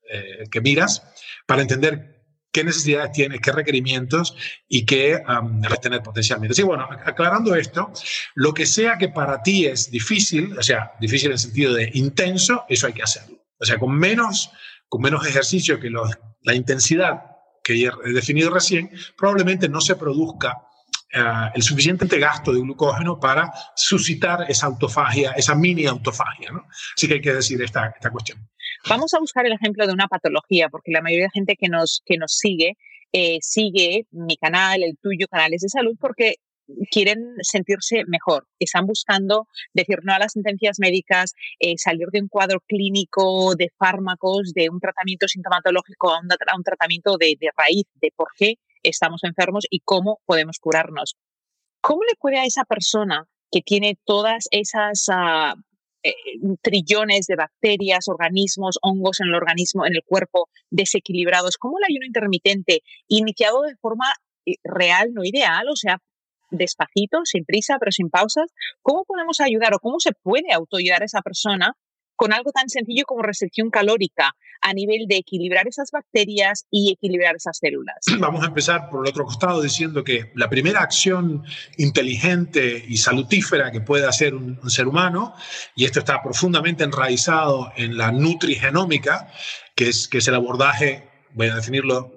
eh, 0.09 0.45
que 0.49 0.61
miras, 0.61 1.03
para 1.45 1.61
entender 1.61 2.10
qué 2.51 2.63
necesidades 2.63 3.11
tienes, 3.11 3.39
qué 3.41 3.51
requerimientos 3.51 4.35
y 4.67 4.85
qué 4.85 5.21
um, 5.27 5.61
tener 5.81 6.03
potencialmente. 6.03 6.53
Sí, 6.53 6.63
bueno, 6.63 6.87
aclarando 7.05 7.55
esto, 7.55 7.91
lo 8.35 8.53
que 8.53 8.65
sea 8.65 8.97
que 8.97 9.09
para 9.09 9.41
ti 9.41 9.65
es 9.65 9.89
difícil, 9.89 10.57
o 10.57 10.63
sea, 10.63 10.93
difícil 10.99 11.27
en 11.27 11.33
el 11.33 11.39
sentido 11.39 11.73
de 11.73 11.89
intenso, 11.93 12.65
eso 12.67 12.87
hay 12.87 12.93
que 12.93 13.03
hacerlo. 13.03 13.37
O 13.59 13.65
sea, 13.65 13.77
con 13.77 13.95
menos, 13.97 14.51
con 14.87 15.01
menos 15.01 15.25
ejercicio 15.25 15.79
que 15.79 15.89
la 15.89 16.55
intensidad 16.55 17.31
que 17.63 17.85
he 17.85 18.13
definido 18.13 18.49
recién, 18.49 18.91
probablemente 19.17 19.69
no 19.69 19.81
se 19.81 19.95
produzca 19.95 20.57
eh, 21.13 21.49
el 21.53 21.61
suficiente 21.61 22.07
gasto 22.19 22.51
de 22.53 22.61
glucógeno 22.61 23.19
para 23.19 23.51
suscitar 23.75 24.45
esa 24.49 24.67
autofagia, 24.67 25.31
esa 25.31 25.55
mini 25.55 25.85
autofagia. 25.85 26.51
¿no? 26.51 26.65
Así 26.97 27.07
que 27.07 27.15
hay 27.15 27.21
que 27.21 27.33
decir 27.33 27.61
esta, 27.61 27.87
esta 27.87 28.09
cuestión. 28.09 28.49
Vamos 28.89 29.13
a 29.13 29.19
buscar 29.19 29.45
el 29.45 29.53
ejemplo 29.53 29.85
de 29.85 29.93
una 29.93 30.07
patología, 30.07 30.69
porque 30.69 30.91
la 30.91 31.01
mayoría 31.01 31.25
de 31.25 31.31
gente 31.33 31.55
que 31.55 31.69
nos, 31.69 32.01
que 32.05 32.17
nos 32.17 32.33
sigue 32.37 32.77
eh, 33.13 33.39
sigue 33.41 34.07
mi 34.11 34.37
canal, 34.37 34.83
el 34.83 34.97
tuyo, 34.97 35.27
canales 35.27 35.61
de 35.61 35.69
salud, 35.69 35.95
porque 35.99 36.35
quieren 36.89 37.35
sentirse 37.41 38.03
mejor, 38.07 38.47
están 38.57 38.85
buscando 38.85 39.47
decir 39.73 39.99
no 40.03 40.13
a 40.13 40.19
las 40.19 40.31
sentencias 40.31 40.79
médicas, 40.79 41.33
eh, 41.59 41.73
salir 41.77 42.07
de 42.11 42.21
un 42.21 42.29
cuadro 42.29 42.61
clínico 42.61 43.55
de 43.55 43.69
fármacos, 43.77 44.53
de 44.53 44.69
un 44.69 44.79
tratamiento 44.79 45.27
sintomatológico 45.27 46.13
a 46.13 46.19
un, 46.19 46.63
tratamiento 46.63 47.17
de, 47.17 47.35
raíz, 47.57 47.85
de 47.95 48.13
por 48.15 48.29
qué 48.37 48.55
estamos 48.83 49.23
enfermos 49.23 49.65
y 49.69 49.81
cómo 49.81 50.21
podemos 50.25 50.57
curarnos. 50.59 51.15
¿Cómo 51.81 52.03
le 52.03 52.15
puede 52.17 52.37
a 52.37 52.45
esa 52.45 52.63
persona 52.63 53.25
que 53.51 53.61
tiene 53.61 53.97
todas 54.05 54.47
esas 54.51 55.07
ah, 55.09 55.55
eh, 56.03 56.13
trillones 56.61 57.27
de 57.27 57.35
bacterias, 57.35 58.07
organismos, 58.07 58.77
hongos 58.81 59.19
en 59.21 59.27
el 59.27 59.35
organismo, 59.35 59.85
en 59.85 59.95
el 59.95 60.03
cuerpo 60.03 60.49
desequilibrados, 60.69 61.57
cómo 61.57 61.77
el 61.77 61.91
ayuno 61.91 62.05
intermitente, 62.05 62.81
iniciado 63.07 63.61
de 63.63 63.75
forma 63.75 64.05
eh, 64.45 64.55
real, 64.63 65.13
no 65.13 65.23
ideal, 65.23 65.67
o 65.69 65.75
sea, 65.75 65.99
despacito, 66.49 67.19
sin 67.23 67.45
prisa, 67.45 67.77
pero 67.79 67.91
sin 67.91 68.09
pausas, 68.09 68.51
¿cómo 68.81 69.03
podemos 69.05 69.39
ayudar 69.39 69.73
o 69.73 69.79
cómo 69.79 69.99
se 69.99 70.11
puede 70.11 70.51
autoayudar 70.53 71.01
a 71.01 71.05
esa 71.05 71.21
persona 71.21 71.75
con 72.21 72.33
algo 72.33 72.51
tan 72.51 72.69
sencillo 72.69 73.03
como 73.07 73.23
restricción 73.23 73.71
calórica 73.71 74.35
a 74.61 74.73
nivel 74.73 75.07
de 75.07 75.17
equilibrar 75.17 75.67
esas 75.67 75.89
bacterias 75.89 76.67
y 76.69 76.91
equilibrar 76.91 77.35
esas 77.35 77.57
células. 77.57 77.95
Vamos 78.19 78.43
a 78.43 78.45
empezar 78.45 78.91
por 78.91 79.03
el 79.03 79.09
otro 79.09 79.25
costado 79.25 79.59
diciendo 79.59 80.03
que 80.03 80.31
la 80.35 80.47
primera 80.47 80.81
acción 80.81 81.43
inteligente 81.77 82.85
y 82.87 82.97
salutífera 82.97 83.71
que 83.71 83.81
puede 83.81 84.05
hacer 84.05 84.35
un, 84.35 84.59
ser 84.69 84.87
humano, 84.87 85.33
y 85.75 85.85
esto 85.85 85.97
está 85.97 86.21
profundamente 86.21 86.83
enraizado 86.83 87.73
en 87.75 87.97
la 87.97 88.11
nutrigenómica, 88.11 89.31
que 89.73 89.89
es, 89.89 90.07
que 90.07 90.19
es 90.19 90.27
el 90.27 90.35
abordaje, 90.35 91.09
voy 91.33 91.47
a 91.47 91.55
definirlo 91.55 92.11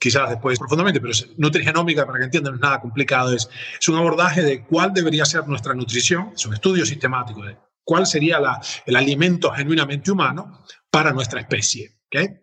quizás 0.00 0.28
después 0.28 0.58
profundamente, 0.58 1.00
pero 1.00 1.14
nutrigenómica, 1.36 2.04
para 2.04 2.18
que 2.18 2.24
entiendan, 2.24 2.54
no 2.54 2.56
es 2.56 2.62
nada 2.62 2.80
complicado, 2.80 3.32
es, 3.32 3.48
es 3.80 3.88
un 3.88 3.96
abordaje 3.96 4.42
de 4.42 4.64
cuál 4.64 4.92
debería 4.92 5.24
ser 5.24 5.46
nuestra 5.46 5.72
nutrición, 5.72 6.32
es 6.34 6.44
un 6.46 6.54
estudio 6.54 6.84
sistemático 6.84 7.44
de 7.44 7.56
cuál 7.86 8.06
sería 8.06 8.38
la, 8.40 8.60
el 8.84 8.96
alimento 8.96 9.50
genuinamente 9.52 10.10
humano 10.10 10.64
para 10.90 11.12
nuestra 11.12 11.40
especie. 11.40 11.96
¿okay? 12.08 12.40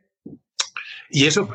Y 1.12 1.28
eso, 1.28 1.48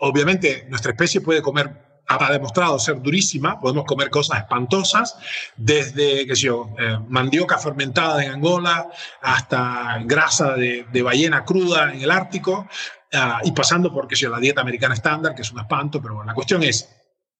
obviamente, 0.00 0.66
nuestra 0.68 0.92
especie 0.92 1.20
puede 1.20 1.42
comer 1.42 1.86
ha 2.10 2.32
demostrado 2.32 2.78
ser 2.78 3.02
durísima, 3.02 3.60
podemos 3.60 3.84
comer 3.84 4.08
cosas 4.08 4.38
espantosas, 4.38 5.14
desde, 5.58 6.26
qué 6.26 6.34
sé 6.34 6.46
yo, 6.46 6.70
eh, 6.78 6.98
mandioca 7.06 7.58
fermentada 7.58 8.24
en 8.24 8.30
Angola 8.30 8.88
hasta 9.20 9.98
grasa 10.06 10.54
de, 10.54 10.86
de 10.90 11.02
ballena 11.02 11.44
cruda 11.44 11.92
en 11.92 12.00
el 12.00 12.10
Ártico, 12.10 12.66
Ah, 13.12 13.40
y 13.42 13.52
pasando 13.52 13.90
por, 13.90 14.06
qué 14.06 14.28
la 14.28 14.38
dieta 14.38 14.60
americana 14.60 14.94
estándar, 14.94 15.34
que 15.34 15.40
es 15.40 15.50
un 15.50 15.60
espanto, 15.60 16.02
pero 16.02 16.16
bueno, 16.16 16.28
la 16.28 16.34
cuestión 16.34 16.62
es 16.62 16.94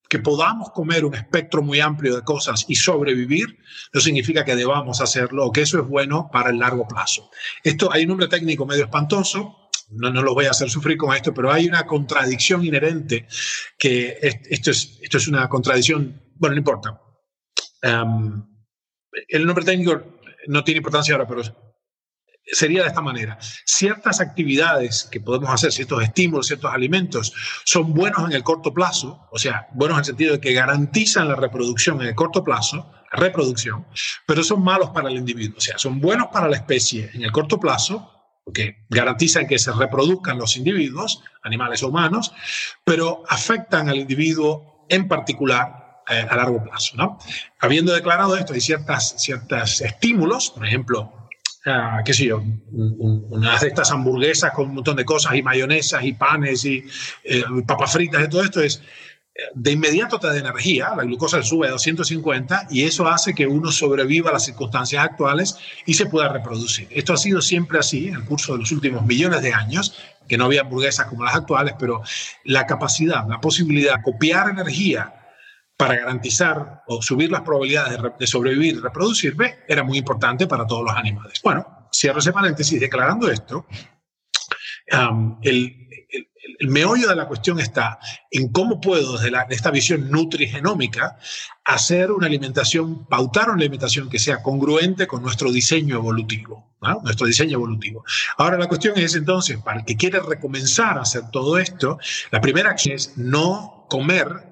que 0.08 0.18
podamos 0.18 0.70
comer 0.70 1.04
un 1.04 1.14
espectro 1.14 1.62
muy 1.62 1.80
amplio 1.80 2.16
de 2.16 2.22
cosas 2.22 2.64
y 2.68 2.74
sobrevivir, 2.76 3.58
no 3.92 4.00
significa 4.00 4.44
que 4.44 4.56
debamos 4.56 5.00
hacerlo 5.00 5.46
o 5.46 5.52
que 5.52 5.62
eso 5.62 5.80
es 5.80 5.86
bueno 5.86 6.30
para 6.32 6.50
el 6.50 6.58
largo 6.58 6.88
plazo. 6.88 7.30
Esto 7.62 7.92
hay 7.92 8.02
un 8.02 8.08
nombre 8.08 8.28
técnico 8.28 8.64
medio 8.64 8.84
espantoso, 8.84 9.68
no, 9.90 10.10
no 10.10 10.22
lo 10.22 10.34
voy 10.34 10.46
a 10.46 10.50
hacer 10.50 10.70
sufrir 10.70 10.96
con 10.96 11.14
esto, 11.14 11.32
pero 11.34 11.52
hay 11.52 11.66
una 11.66 11.86
contradicción 11.86 12.64
inherente 12.64 13.26
que 13.78 14.18
esto 14.20 14.70
es, 14.70 14.98
esto 15.02 15.18
es 15.18 15.28
una 15.28 15.48
contradicción, 15.48 16.22
bueno, 16.36 16.54
no 16.54 16.58
importa. 16.58 17.00
el 19.28 19.46
nombre 19.46 19.64
técnico 19.64 20.20
no 20.46 20.64
tiene 20.64 20.78
importancia 20.78 21.14
ahora, 21.14 21.26
pero 21.26 21.42
sería 22.52 22.82
de 22.82 22.88
esta 22.88 23.00
manera. 23.00 23.38
Ciertas 23.64 24.20
actividades 24.20 25.08
que 25.10 25.20
podemos 25.20 25.50
hacer, 25.50 25.72
ciertos 25.72 26.02
estímulos, 26.02 26.46
ciertos 26.46 26.72
alimentos, 26.72 27.32
son 27.64 27.92
buenos 27.92 28.24
en 28.24 28.32
el 28.32 28.42
corto 28.42 28.72
plazo, 28.72 29.26
o 29.30 29.38
sea, 29.38 29.68
buenos 29.72 29.96
en 29.96 30.00
el 30.00 30.04
sentido 30.04 30.32
de 30.34 30.40
que 30.40 30.52
garantizan 30.52 31.28
la 31.28 31.36
reproducción 31.36 32.00
en 32.00 32.08
el 32.08 32.14
corto 32.14 32.44
plazo, 32.44 32.90
la 33.12 33.20
reproducción, 33.20 33.86
pero 34.26 34.42
son 34.42 34.62
malos 34.62 34.90
para 34.90 35.08
el 35.08 35.16
individuo, 35.16 35.56
o 35.58 35.60
sea, 35.60 35.78
son 35.78 36.00
buenos 36.00 36.28
para 36.28 36.48
la 36.48 36.56
especie 36.56 37.10
en 37.12 37.22
el 37.22 37.32
corto 37.32 37.58
plazo, 37.58 38.12
porque 38.44 38.86
garantizan 38.88 39.46
que 39.46 39.58
se 39.58 39.72
reproduzcan 39.72 40.38
los 40.38 40.56
individuos, 40.56 41.22
animales 41.42 41.82
o 41.82 41.88
humanos, 41.88 42.32
pero 42.82 43.22
afectan 43.28 43.90
al 43.90 43.96
individuo 43.96 44.86
en 44.88 45.06
particular 45.06 46.02
eh, 46.08 46.26
a 46.28 46.36
largo 46.36 46.62
plazo. 46.64 46.96
¿no? 46.96 47.18
Habiendo 47.60 47.92
declarado 47.92 48.34
esto, 48.38 48.54
hay 48.54 48.62
ciertas, 48.62 49.16
ciertos 49.18 49.82
estímulos, 49.82 50.50
por 50.50 50.66
ejemplo, 50.66 51.12
qué 52.04 52.14
sé 52.14 52.26
yo, 52.26 52.42
unas 52.72 53.60
de 53.60 53.68
estas 53.68 53.90
hamburguesas 53.90 54.52
con 54.52 54.68
un 54.68 54.74
montón 54.76 54.96
de 54.96 55.04
cosas 55.04 55.34
y 55.34 55.42
mayonesas 55.42 56.04
y 56.04 56.12
panes 56.12 56.64
y 56.64 56.84
eh, 57.24 57.44
papas 57.66 57.92
fritas 57.92 58.24
y 58.24 58.28
todo 58.28 58.42
esto 58.42 58.60
es 58.60 58.82
de 59.54 59.72
inmediato 59.72 60.18
te 60.18 60.26
da 60.26 60.36
energía, 60.36 60.94
la 60.96 61.04
glucosa 61.04 61.42
sube 61.42 61.68
a 61.68 61.70
250 61.70 62.68
y 62.70 62.84
eso 62.84 63.06
hace 63.06 63.34
que 63.34 63.46
uno 63.46 63.70
sobreviva 63.70 64.30
a 64.30 64.32
las 64.32 64.44
circunstancias 64.44 65.04
actuales 65.04 65.56
y 65.86 65.94
se 65.94 66.06
pueda 66.06 66.28
reproducir. 66.28 66.88
Esto 66.90 67.12
ha 67.12 67.16
sido 67.16 67.40
siempre 67.40 67.78
así 67.78 68.08
en 68.08 68.16
el 68.16 68.24
curso 68.24 68.54
de 68.54 68.60
los 68.60 68.72
últimos 68.72 69.06
millones 69.06 69.42
de 69.42 69.54
años, 69.54 69.94
que 70.26 70.36
no 70.36 70.46
había 70.46 70.62
hamburguesas 70.62 71.06
como 71.06 71.24
las 71.24 71.36
actuales, 71.36 71.74
pero 71.78 72.02
la 72.44 72.66
capacidad, 72.66 73.26
la 73.28 73.40
posibilidad 73.40 73.96
de 73.96 74.02
copiar 74.02 74.50
energía 74.50 75.17
para 75.78 75.94
garantizar 75.94 76.82
o 76.88 77.00
subir 77.00 77.30
las 77.30 77.42
probabilidades 77.42 78.00
de, 78.18 78.26
sobrevivir 78.26 78.74
y 78.74 78.80
reproducirme 78.80 79.60
era 79.68 79.84
muy 79.84 79.98
importante 79.98 80.48
para 80.48 80.66
todos 80.66 80.82
los 80.82 80.92
animales. 80.92 81.40
Bueno, 81.42 81.88
cierro 81.92 82.18
ese 82.18 82.32
paréntesis 82.32 82.80
declarando 82.80 83.30
esto. 83.30 83.64
el, 85.42 85.76
meollo 86.66 87.08
de 87.08 87.14
la 87.14 87.28
cuestión 87.28 87.60
está 87.60 88.00
en 88.28 88.50
cómo 88.50 88.80
puedo, 88.80 89.18
desde 89.18 89.30
esta 89.50 89.70
visión 89.70 90.10
nutrigenómica, 90.10 91.16
hacer 91.64 92.10
una 92.10 92.26
alimentación, 92.26 93.06
pautar 93.06 93.50
una 93.50 93.60
alimentación 93.60 94.10
que 94.10 94.18
sea 94.18 94.42
congruente 94.42 95.06
con 95.06 95.22
nuestro 95.22 95.52
diseño 95.52 95.94
evolutivo, 95.94 96.76
nuestro 97.04 97.28
diseño 97.28 97.58
evolutivo. 97.58 98.02
Ahora 98.36 98.58
la 98.58 98.66
cuestión 98.66 98.98
es 98.98 99.14
entonces, 99.14 99.58
para 99.58 99.80
el 99.80 99.84
que 99.86 99.96
quiere 99.96 100.18
recomenzar 100.18 100.98
a 100.98 101.02
hacer 101.02 101.30
todo 101.30 101.56
esto, 101.56 101.98
la 102.32 102.40
primera 102.40 102.70
acción 102.70 102.96
es 102.96 103.16
no 103.16 103.86
comer 103.88 104.48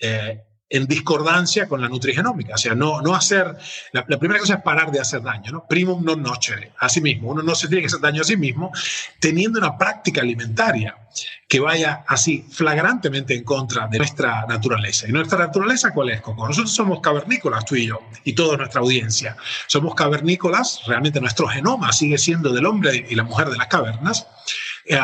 eh, 0.00 0.44
en 0.72 0.86
discordancia 0.86 1.68
con 1.68 1.82
la 1.82 1.88
nutrigenómica. 1.88 2.54
O 2.54 2.58
sea, 2.58 2.74
no, 2.74 3.02
no 3.02 3.14
hacer, 3.14 3.56
la, 3.92 4.04
primera 4.06 4.40
cosa 4.40 4.54
es 4.54 4.62
parar 4.62 4.90
de 4.90 5.00
hacer 5.00 5.20
daño, 5.22 5.52
¿no? 5.52 5.66
Primum 5.68 6.02
non 6.02 6.24
nocere, 6.24 6.72
a 6.80 6.88
sí 6.88 7.04
mismo. 7.04 7.28
Uno 7.28 7.42
no 7.42 7.54
se 7.54 7.68
tiene 7.68 7.82
que 7.82 7.92
hacer 7.92 8.00
daño 8.00 8.22
a 8.22 8.24
sí 8.24 8.38
mismo 8.38 8.72
teniendo 9.20 9.58
una 9.58 9.76
práctica 9.76 10.22
alimentaria 10.22 10.96
que 11.46 11.60
vaya 11.60 12.04
así 12.08 12.46
flagrantemente 12.50 13.34
en 13.34 13.44
contra 13.44 13.86
de 13.86 13.98
nuestra 13.98 14.46
naturaleza. 14.46 15.06
¿Y 15.06 15.12
nuestra 15.12 15.38
naturaleza 15.44 15.92
cuál 15.92 16.08
es, 16.08 16.22
Coco? 16.22 16.48
Nosotros 16.48 16.72
somos 16.72 17.00
cavernícolas, 17.00 17.66
tú 17.66 17.76
y 17.76 17.88
yo, 17.88 18.00
y 18.24 18.32
toda 18.32 18.56
nuestra 18.56 18.80
audiencia. 18.80 19.36
Somos 19.66 19.94
cavernícolas, 19.94 20.80
realmente 20.86 21.20
nuestro 21.20 21.48
genoma 21.48 21.92
sigue 21.92 22.16
siendo 22.16 22.50
del 22.50 22.64
hombre 22.64 23.06
y 23.10 23.14
la 23.14 23.24
mujer 23.24 23.50
de 23.50 23.58
las 23.58 23.66
cavernas. 23.66 24.26
Eh, 24.86 24.98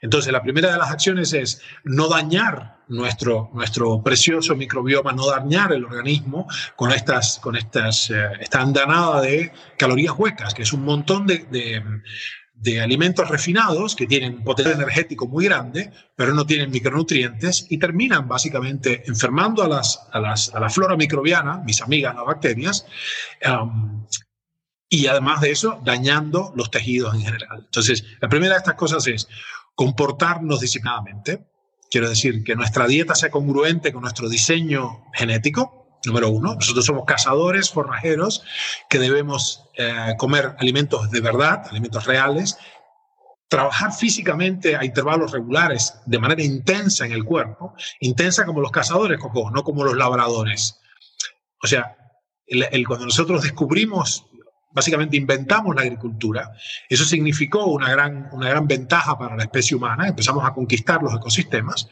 entonces, 0.00 0.32
la 0.32 0.42
primera 0.42 0.72
de 0.72 0.78
las 0.78 0.90
acciones 0.90 1.32
es 1.32 1.62
no 1.84 2.08
dañar 2.08 2.80
nuestro, 2.88 3.50
nuestro 3.54 4.02
precioso 4.02 4.56
microbioma, 4.56 5.12
no 5.12 5.26
dañar 5.26 5.72
el 5.72 5.84
organismo 5.84 6.46
con, 6.76 6.92
estas, 6.92 7.38
con 7.38 7.56
estas, 7.56 8.10
eh, 8.10 8.30
esta 8.40 8.60
andanada 8.60 9.22
de 9.22 9.52
calorías 9.78 10.14
huecas, 10.18 10.54
que 10.54 10.62
es 10.62 10.72
un 10.72 10.84
montón 10.84 11.26
de, 11.26 11.46
de, 12.54 12.80
alimentos 12.80 13.28
refinados 13.28 13.96
que 13.96 14.06
tienen 14.06 14.44
potencial 14.44 14.76
energético 14.76 15.26
muy 15.26 15.46
grande, 15.46 15.90
pero 16.14 16.34
no 16.34 16.44
tienen 16.44 16.70
micronutrientes 16.70 17.66
y 17.70 17.78
terminan 17.78 18.28
básicamente 18.28 19.02
enfermando 19.06 19.62
a, 19.62 19.68
las, 19.68 20.06
a, 20.12 20.20
las, 20.20 20.54
a 20.54 20.60
la 20.60 20.68
flora 20.68 20.96
microbiana, 20.96 21.62
mis 21.64 21.80
amigas 21.80 22.14
las 22.14 22.26
bacterias, 22.26 22.86
y 24.92 25.06
además 25.06 25.40
de 25.40 25.52
eso, 25.52 25.80
dañando 25.84 26.52
los 26.56 26.70
tejidos 26.70 27.14
en 27.14 27.22
general. 27.22 27.62
Entonces, 27.64 28.04
la 28.20 28.28
primera 28.28 28.54
de 28.54 28.58
estas 28.58 28.74
cosas 28.74 29.06
es 29.06 29.28
comportarnos 29.80 30.60
disciplinadamente, 30.60 31.46
quiero 31.90 32.10
decir, 32.10 32.44
que 32.44 32.54
nuestra 32.54 32.86
dieta 32.86 33.14
sea 33.14 33.30
congruente 33.30 33.94
con 33.94 34.02
nuestro 34.02 34.28
diseño 34.28 35.06
genético, 35.14 35.98
número 36.04 36.28
uno. 36.28 36.54
Nosotros 36.54 36.84
somos 36.84 37.06
cazadores, 37.06 37.70
forrajeros, 37.70 38.42
que 38.90 38.98
debemos 38.98 39.64
eh, 39.78 40.16
comer 40.18 40.54
alimentos 40.58 41.10
de 41.10 41.22
verdad, 41.22 41.62
alimentos 41.70 42.04
reales, 42.04 42.58
trabajar 43.48 43.94
físicamente 43.94 44.76
a 44.76 44.84
intervalos 44.84 45.32
regulares, 45.32 45.94
de 46.04 46.18
manera 46.18 46.42
intensa 46.42 47.06
en 47.06 47.12
el 47.12 47.24
cuerpo, 47.24 47.72
intensa 48.00 48.44
como 48.44 48.60
los 48.60 48.72
cazadores, 48.72 49.18
Coco, 49.18 49.50
no 49.50 49.64
como 49.64 49.82
los 49.82 49.96
labradores. 49.96 50.78
O 51.62 51.66
sea, 51.66 51.96
cuando 52.86 53.06
nosotros 53.06 53.44
descubrimos 53.44 54.26
básicamente 54.72 55.16
inventamos 55.16 55.74
la 55.74 55.82
agricultura. 55.82 56.52
Eso 56.88 57.04
significó 57.04 57.66
una 57.66 57.90
gran, 57.90 58.28
una 58.32 58.48
gran 58.48 58.66
ventaja 58.66 59.18
para 59.18 59.36
la 59.36 59.44
especie 59.44 59.76
humana, 59.76 60.08
empezamos 60.08 60.44
a 60.44 60.52
conquistar 60.52 61.02
los 61.02 61.14
ecosistemas, 61.14 61.88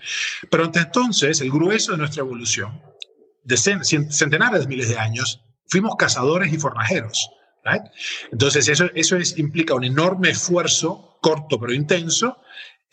pero 0.51 0.65
hasta 0.65 0.81
entonces 0.81 1.41
el 1.41 1.51
grueso 1.51 1.93
de 1.93 1.99
nuestra 1.99 2.23
evolución 2.23 2.81
centenares 3.57 4.61
de 4.61 4.67
miles 4.67 4.89
de 4.89 4.99
años, 4.99 5.43
fuimos 5.67 5.97
cazadores 5.97 6.53
y 6.53 6.59
forrajeros. 6.59 7.31
Entonces, 8.33 8.69
eso, 8.69 8.87
eso 8.95 9.17
es, 9.17 9.39
implica 9.39 9.75
un 9.75 9.85
enorme 9.85 10.31
esfuerzo, 10.31 11.19
corto 11.21 11.61
pero 11.61 11.75
intenso, 11.75 12.39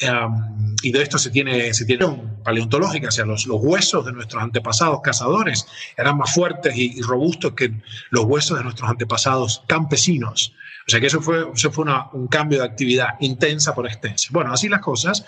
um, 0.03 0.75
y 0.81 0.91
de 0.91 1.01
esto 1.01 1.17
se 1.17 1.29
tiene, 1.29 1.73
se 1.73 1.85
tiene 1.85 2.05
paleontológica, 2.43 3.07
o 3.07 3.11
sea, 3.11 3.25
los, 3.25 3.47
los, 3.47 3.59
huesos 3.61 4.05
de 4.05 4.11
nuestros 4.11 4.41
antepasados 4.41 5.01
cazadores 5.01 5.65
eran 5.97 6.17
más 6.17 6.33
fuertes 6.33 6.75
y, 6.75 7.01
robustos 7.01 7.53
que 7.53 7.71
los 8.11 8.25
huesos 8.25 8.57
de 8.57 8.63
nuestros 8.63 8.89
antepasados 8.89 9.63
campesinos. 9.67 10.53
O 10.87 10.91
sea 10.91 10.99
que 10.99 11.07
eso 11.07 11.21
fue, 11.21 11.47
eso 11.53 11.71
fue 11.71 11.85
un 12.13 12.27
cambio 12.27 12.59
de 12.59 12.65
actividad 12.65 13.15
intensa 13.19 13.73
por 13.73 13.87
extensa. 13.87 14.27
Bueno, 14.31 14.53
así 14.53 14.69
las 14.69 14.81
cosas. 14.81 15.25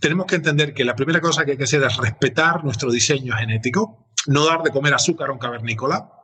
Tenemos 0.00 0.26
que 0.26 0.36
entender 0.36 0.72
que 0.72 0.84
la 0.84 0.96
primera 0.96 1.20
cosa 1.20 1.44
que 1.44 1.52
hay 1.52 1.56
que 1.56 1.64
hacer 1.64 1.82
es 1.82 1.96
respetar 1.98 2.64
nuestro 2.64 2.90
diseño 2.90 3.36
genético, 3.36 4.08
no 4.26 4.46
dar 4.46 4.62
de 4.62 4.70
comer 4.70 4.94
azúcar 4.94 5.28
a 5.28 5.32
un 5.32 5.38
cavernícola, 5.38 6.17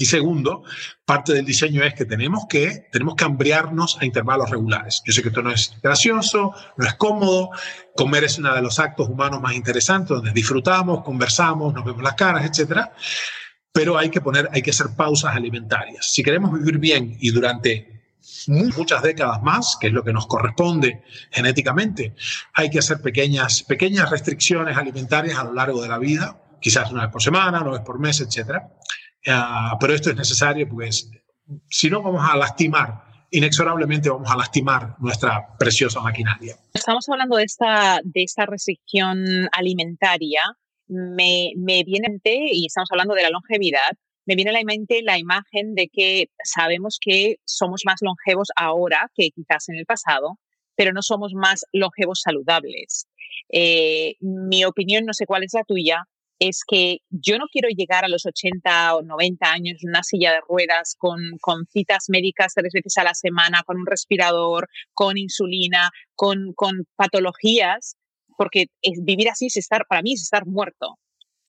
y 0.00 0.06
segundo, 0.06 0.62
parte 1.04 1.32
del 1.32 1.44
diseño 1.44 1.82
es 1.82 1.92
que 1.92 2.04
tenemos 2.04 2.46
que, 2.48 2.86
tenemos 2.92 3.16
que 3.16 3.24
hambriarnos 3.24 3.98
a 4.00 4.04
intervalos 4.04 4.48
regulares. 4.48 5.02
Yo 5.04 5.12
sé 5.12 5.22
que 5.22 5.30
esto 5.30 5.42
no 5.42 5.50
es 5.50 5.76
gracioso, 5.82 6.54
no 6.76 6.86
es 6.86 6.94
cómodo. 6.94 7.50
Comer 7.96 8.22
es 8.22 8.38
uno 8.38 8.54
de 8.54 8.62
los 8.62 8.78
actos 8.78 9.08
humanos 9.08 9.42
más 9.42 9.54
interesantes, 9.54 10.10
donde 10.10 10.30
disfrutamos, 10.30 11.02
conversamos, 11.02 11.74
nos 11.74 11.84
vemos 11.84 12.00
las 12.00 12.14
caras, 12.14 12.44
etc. 12.44 12.82
Pero 13.72 13.98
hay 13.98 14.08
que 14.08 14.20
poner, 14.20 14.48
hay 14.52 14.62
que 14.62 14.70
hacer 14.70 14.86
pausas 14.96 15.34
alimentarias. 15.34 16.12
Si 16.12 16.22
queremos 16.22 16.52
vivir 16.52 16.78
bien 16.78 17.16
y 17.18 17.30
durante 17.30 18.04
muchas 18.76 19.02
décadas 19.02 19.42
más, 19.42 19.76
que 19.80 19.88
es 19.88 19.92
lo 19.92 20.04
que 20.04 20.12
nos 20.12 20.28
corresponde 20.28 21.02
genéticamente, 21.32 22.14
hay 22.54 22.70
que 22.70 22.78
hacer 22.78 23.02
pequeñas, 23.02 23.64
pequeñas 23.64 24.10
restricciones 24.10 24.76
alimentarias 24.76 25.40
a 25.40 25.42
lo 25.42 25.54
largo 25.54 25.82
de 25.82 25.88
la 25.88 25.98
vida, 25.98 26.40
quizás 26.60 26.92
una 26.92 27.02
vez 27.02 27.10
por 27.10 27.20
semana, 27.20 27.62
una 27.62 27.72
vez 27.72 27.80
por 27.80 27.98
mes, 27.98 28.20
etcétera 28.20 28.70
Ah, 29.26 29.76
pero 29.80 29.94
esto 29.94 30.10
es 30.10 30.16
necesario, 30.16 30.68
pues 30.68 31.10
si 31.68 31.90
no 31.90 32.02
vamos 32.02 32.22
a 32.28 32.36
lastimar, 32.36 33.02
inexorablemente 33.30 34.10
vamos 34.10 34.30
a 34.30 34.36
lastimar 34.36 34.94
nuestra 34.98 35.56
preciosa 35.58 36.00
maquinaria. 36.00 36.56
Estamos 36.72 37.08
hablando 37.08 37.36
de 37.36 37.44
esta, 37.44 38.00
de 38.04 38.22
esta 38.22 38.46
restricción 38.46 39.48
alimentaria. 39.52 40.42
Me, 40.86 41.52
me 41.56 41.84
viene 41.84 42.20
y 42.24 42.66
estamos 42.66 42.88
hablando 42.90 43.14
de 43.14 43.22
la 43.22 43.30
longevidad, 43.30 43.90
me 44.28 44.34
viene 44.34 44.50
a 44.50 44.54
la 44.54 44.62
mente 44.62 45.00
la 45.02 45.18
imagen 45.18 45.74
de 45.74 45.88
que 45.88 46.28
sabemos 46.44 46.98
que 47.00 47.36
somos 47.46 47.82
más 47.86 48.00
longevos 48.02 48.48
ahora 48.56 49.10
que 49.14 49.30
quizás 49.30 49.68
en 49.70 49.76
el 49.76 49.86
pasado, 49.86 50.38
pero 50.76 50.92
no 50.92 51.00
somos 51.00 51.32
más 51.34 51.64
longevos 51.72 52.20
saludables. 52.22 53.06
Eh, 53.50 54.16
mi 54.20 54.64
opinión, 54.64 55.06
no 55.06 55.14
sé 55.14 55.24
cuál 55.24 55.44
es 55.44 55.54
la 55.54 55.64
tuya, 55.64 56.04
es 56.38 56.62
que 56.66 56.98
yo 57.10 57.38
no 57.38 57.46
quiero 57.50 57.68
llegar 57.68 58.04
a 58.04 58.08
los 58.08 58.26
80 58.26 58.96
o 58.96 59.02
90 59.02 59.50
años 59.50 59.78
en 59.82 59.90
una 59.90 60.02
silla 60.02 60.32
de 60.32 60.40
ruedas 60.48 60.94
con, 60.98 61.18
con 61.40 61.66
citas 61.66 62.06
médicas 62.08 62.54
tres 62.54 62.72
veces 62.72 62.96
a 62.98 63.04
la 63.04 63.14
semana, 63.14 63.62
con 63.66 63.78
un 63.78 63.86
respirador, 63.86 64.68
con 64.94 65.18
insulina, 65.18 65.90
con, 66.14 66.52
con 66.54 66.86
patologías, 66.96 67.96
porque 68.36 68.66
vivir 69.02 69.28
así 69.28 69.46
es 69.46 69.56
estar, 69.56 69.86
para 69.88 70.02
mí 70.02 70.14
es 70.14 70.22
estar 70.22 70.46
muerto. 70.46 70.98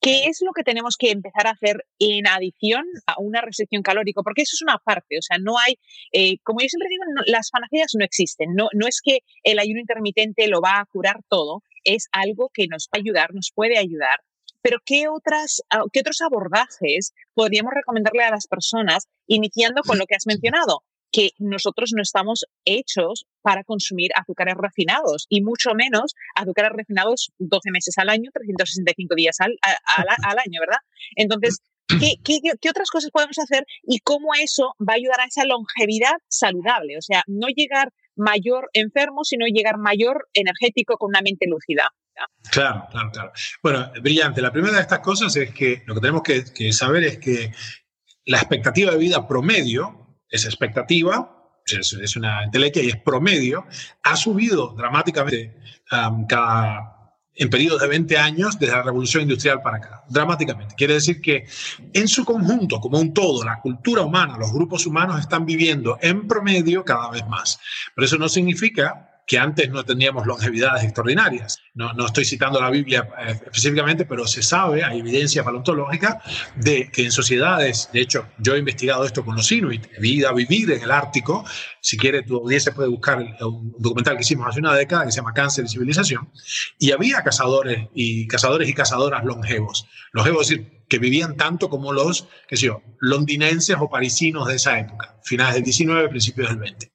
¿Qué 0.02 0.24
es 0.24 0.38
lo 0.40 0.52
que 0.52 0.62
tenemos 0.62 0.96
que 0.98 1.10
empezar 1.10 1.46
a 1.46 1.50
hacer 1.50 1.84
en 1.98 2.26
adición 2.26 2.84
a 3.06 3.16
una 3.18 3.42
restricción 3.42 3.82
calórica? 3.82 4.22
Porque 4.22 4.42
eso 4.42 4.54
es 4.54 4.62
una 4.62 4.78
parte, 4.78 5.18
o 5.18 5.22
sea, 5.22 5.36
no 5.38 5.58
hay, 5.58 5.74
eh, 6.12 6.38
como 6.42 6.60
yo 6.60 6.68
siempre 6.68 6.88
digo, 6.88 7.04
las 7.26 7.50
panaceas 7.50 7.92
no 7.98 8.04
existen, 8.04 8.54
no, 8.54 8.68
no 8.72 8.86
es 8.88 9.00
que 9.04 9.18
el 9.42 9.58
ayuno 9.58 9.78
intermitente 9.78 10.48
lo 10.48 10.62
va 10.62 10.80
a 10.80 10.86
curar 10.86 11.20
todo, 11.28 11.62
es 11.84 12.08
algo 12.12 12.50
que 12.52 12.66
nos 12.66 12.88
va 12.88 12.96
a 12.96 13.00
ayudar, 13.00 13.34
nos 13.34 13.52
puede 13.54 13.76
ayudar 13.76 14.20
pero 14.62 14.78
¿qué, 14.84 15.08
otras, 15.08 15.62
ah, 15.70 15.84
¿qué 15.92 16.00
otros 16.00 16.20
abordajes 16.20 17.12
podríamos 17.34 17.72
recomendarle 17.74 18.24
a 18.24 18.30
las 18.30 18.46
personas 18.46 19.08
iniciando 19.26 19.82
con 19.82 19.98
lo 19.98 20.06
que 20.06 20.16
has 20.16 20.26
mencionado? 20.26 20.82
que 21.12 21.30
nosotros 21.38 21.90
no 21.94 22.02
estamos 22.02 22.44
hechos 22.64 23.26
para 23.42 23.64
consumir 23.64 24.10
azúcares 24.14 24.54
refinados 24.56 25.26
y 25.28 25.42
mucho 25.42 25.70
menos 25.74 26.14
azúcares 26.34 26.72
refinados 26.72 27.32
12 27.38 27.70
meses 27.72 27.98
al 27.98 28.08
año, 28.10 28.30
365 28.32 29.14
días 29.16 29.36
al, 29.40 29.56
al, 29.62 30.38
año, 30.38 30.60
¿verdad? 30.60 30.78
Entonces, 31.16 31.60
¿qué, 32.00 32.14
qué, 32.22 32.38
qué, 32.60 32.70
otras 32.70 32.90
cosas 32.90 33.10
podemos 33.10 33.38
hacer 33.38 33.64
y 33.82 33.98
cómo 34.00 34.34
eso 34.40 34.74
va 34.78 34.92
a 34.94 34.96
ayudar 34.96 35.20
a 35.20 35.24
esa 35.24 35.44
longevidad 35.44 36.14
saludable? 36.28 36.96
O 36.96 37.02
sea, 37.02 37.24
no 37.26 37.48
llegar 37.48 37.92
mayor 38.16 38.70
enfermo, 38.74 39.24
sino 39.24 39.46
llegar 39.46 39.78
mayor 39.78 40.28
energético 40.34 40.96
con 40.96 41.08
una 41.08 41.22
mente 41.22 41.46
lúcida. 41.48 41.90
Claro, 42.50 42.86
claro, 42.90 43.10
claro. 43.12 43.32
Bueno, 43.62 43.90
brillante. 44.02 44.42
La 44.42 44.52
primera 44.52 44.76
de 44.76 44.82
estas 44.82 45.00
cosas 45.00 45.34
es 45.36 45.52
que 45.54 45.82
lo 45.86 45.94
que 45.94 46.00
tenemos 46.00 46.22
que, 46.22 46.72
saber 46.72 47.04
es 47.04 47.18
que 47.18 47.52
la 48.26 48.38
expectativa 48.38 48.92
de 48.92 48.98
vida 48.98 49.26
promedio, 49.26 50.18
esa 50.28 50.48
expectativa, 50.48 51.36
es, 51.66 52.16
una 52.16 52.44
entelequia 52.44 52.82
y 52.82 52.88
es 52.88 52.96
promedio, 52.96 53.66
ha 54.02 54.16
subido 54.16 54.74
dramáticamente 54.76 55.56
um, 55.92 56.26
cada, 56.26 57.00
en 57.34 57.48
periodos 57.48 57.82
de 57.82 57.88
20 57.88 58.18
años 58.18 58.58
desde 58.58 58.74
la 58.74 58.82
revolución 58.82 59.22
industrial 59.22 59.62
para 59.62 59.76
acá, 59.76 60.04
dramáticamente. 60.08 60.74
Quiere 60.74 60.94
decir 60.94 61.20
que 61.20 61.46
en 61.92 62.08
su 62.08 62.24
conjunto, 62.24 62.80
como 62.80 62.98
un 62.98 63.14
todo, 63.14 63.44
la 63.44 63.60
cultura 63.60 64.02
humana, 64.02 64.36
los 64.36 64.52
grupos 64.52 64.86
humanos 64.86 65.20
están 65.20 65.46
viviendo 65.46 65.98
en 66.02 66.26
promedio 66.26 66.84
cada 66.84 67.10
vez 67.10 67.26
más. 67.28 67.60
Pero 67.94 68.06
eso 68.06 68.18
no 68.18 68.28
significa 68.28 69.19
que 69.26 69.38
antes 69.38 69.70
no 69.70 69.84
teníamos 69.84 70.26
longevidades 70.26 70.84
extraordinarias. 70.84 71.58
No, 71.74 71.92
no 71.92 72.06
estoy 72.06 72.24
citando 72.24 72.60
la 72.60 72.70
Biblia 72.70 73.08
eh, 73.18 73.40
específicamente, 73.44 74.04
pero 74.04 74.26
se 74.26 74.42
sabe, 74.42 74.82
hay 74.82 74.98
evidencia 74.98 75.44
paleontológica, 75.44 76.20
de 76.56 76.90
que 76.90 77.04
en 77.04 77.12
sociedades, 77.12 77.90
de 77.92 78.00
hecho, 78.00 78.26
yo 78.38 78.54
he 78.54 78.58
investigado 78.58 79.04
esto 79.04 79.24
con 79.24 79.36
los 79.36 79.50
Inuit, 79.52 79.86
vida 79.98 80.32
vivir 80.32 80.72
en 80.72 80.82
el 80.82 80.90
Ártico, 80.90 81.44
si 81.80 81.96
quiere 81.96 82.22
tu 82.22 82.36
audiencia 82.38 82.72
puede 82.74 82.88
buscar 82.88 83.18
un 83.40 83.74
documental 83.78 84.16
que 84.16 84.22
hicimos 84.22 84.48
hace 84.48 84.60
una 84.60 84.74
década 84.74 85.04
que 85.04 85.12
se 85.12 85.16
llama 85.16 85.32
Cáncer 85.32 85.64
y 85.64 85.68
Civilización, 85.68 86.30
y 86.78 86.90
había 86.92 87.22
cazadores 87.22 87.88
y 87.94 88.26
cazadores 88.26 88.68
y 88.68 88.74
cazadoras 88.74 89.24
longevos. 89.24 89.86
Longevos 90.12 90.50
es 90.50 90.58
decir, 90.58 90.80
que 90.88 90.98
vivían 90.98 91.36
tanto 91.36 91.70
como 91.70 91.92
los, 91.92 92.26
qué 92.48 92.56
sé 92.56 92.70
londinenses 92.98 93.76
o 93.78 93.88
parisinos 93.88 94.48
de 94.48 94.56
esa 94.56 94.78
época, 94.78 95.18
finales 95.22 95.54
del 95.54 95.64
19, 95.64 96.08
principios 96.08 96.48
del 96.48 96.58
20. 96.58 96.92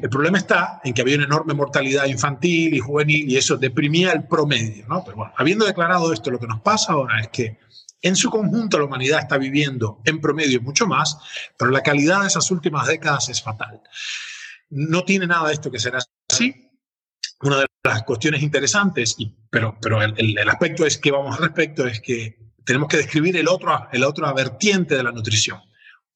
El 0.00 0.08
problema 0.08 0.38
está 0.38 0.80
en 0.84 0.94
que 0.94 1.02
había 1.02 1.16
una 1.16 1.24
enorme 1.24 1.54
mortalidad 1.54 2.06
infantil 2.06 2.74
y 2.74 2.78
juvenil 2.78 3.30
y 3.30 3.36
eso 3.36 3.56
deprimía 3.56 4.12
el 4.12 4.24
promedio. 4.24 4.86
¿no? 4.88 5.02
Pero 5.04 5.16
bueno, 5.16 5.32
habiendo 5.36 5.64
declarado 5.64 6.12
esto, 6.12 6.30
lo 6.30 6.38
que 6.38 6.46
nos 6.46 6.60
pasa 6.60 6.92
ahora 6.92 7.20
es 7.20 7.28
que 7.28 7.58
en 8.02 8.16
su 8.16 8.30
conjunto 8.30 8.78
la 8.78 8.84
humanidad 8.84 9.20
está 9.20 9.38
viviendo 9.38 10.00
en 10.04 10.20
promedio 10.20 10.60
mucho 10.60 10.86
más, 10.86 11.16
pero 11.58 11.70
la 11.70 11.82
calidad 11.82 12.20
de 12.20 12.26
esas 12.26 12.50
últimas 12.50 12.86
décadas 12.86 13.30
es 13.30 13.42
fatal. 13.42 13.80
No 14.68 15.04
tiene 15.04 15.26
nada 15.26 15.48
de 15.48 15.54
esto 15.54 15.70
que 15.70 15.78
ser 15.78 15.94
así. 15.96 16.70
Una 17.40 17.60
de 17.60 17.66
las 17.82 18.02
cuestiones 18.02 18.42
interesantes, 18.42 19.14
y, 19.18 19.34
pero, 19.50 19.76
pero 19.80 20.02
el, 20.02 20.38
el, 20.38 20.48
aspecto 20.48 20.86
es 20.86 20.98
que 20.98 21.10
vamos 21.10 21.36
al 21.36 21.44
respecto, 21.44 21.86
es 21.86 22.00
que 22.00 22.38
tenemos 22.64 22.88
que 22.88 22.98
describir 22.98 23.36
el 23.36 23.48
otro, 23.48 23.88
el 23.92 24.04
otro 24.04 24.32
vertiente 24.34 24.96
de 24.96 25.02
la 25.02 25.12
nutrición. 25.12 25.60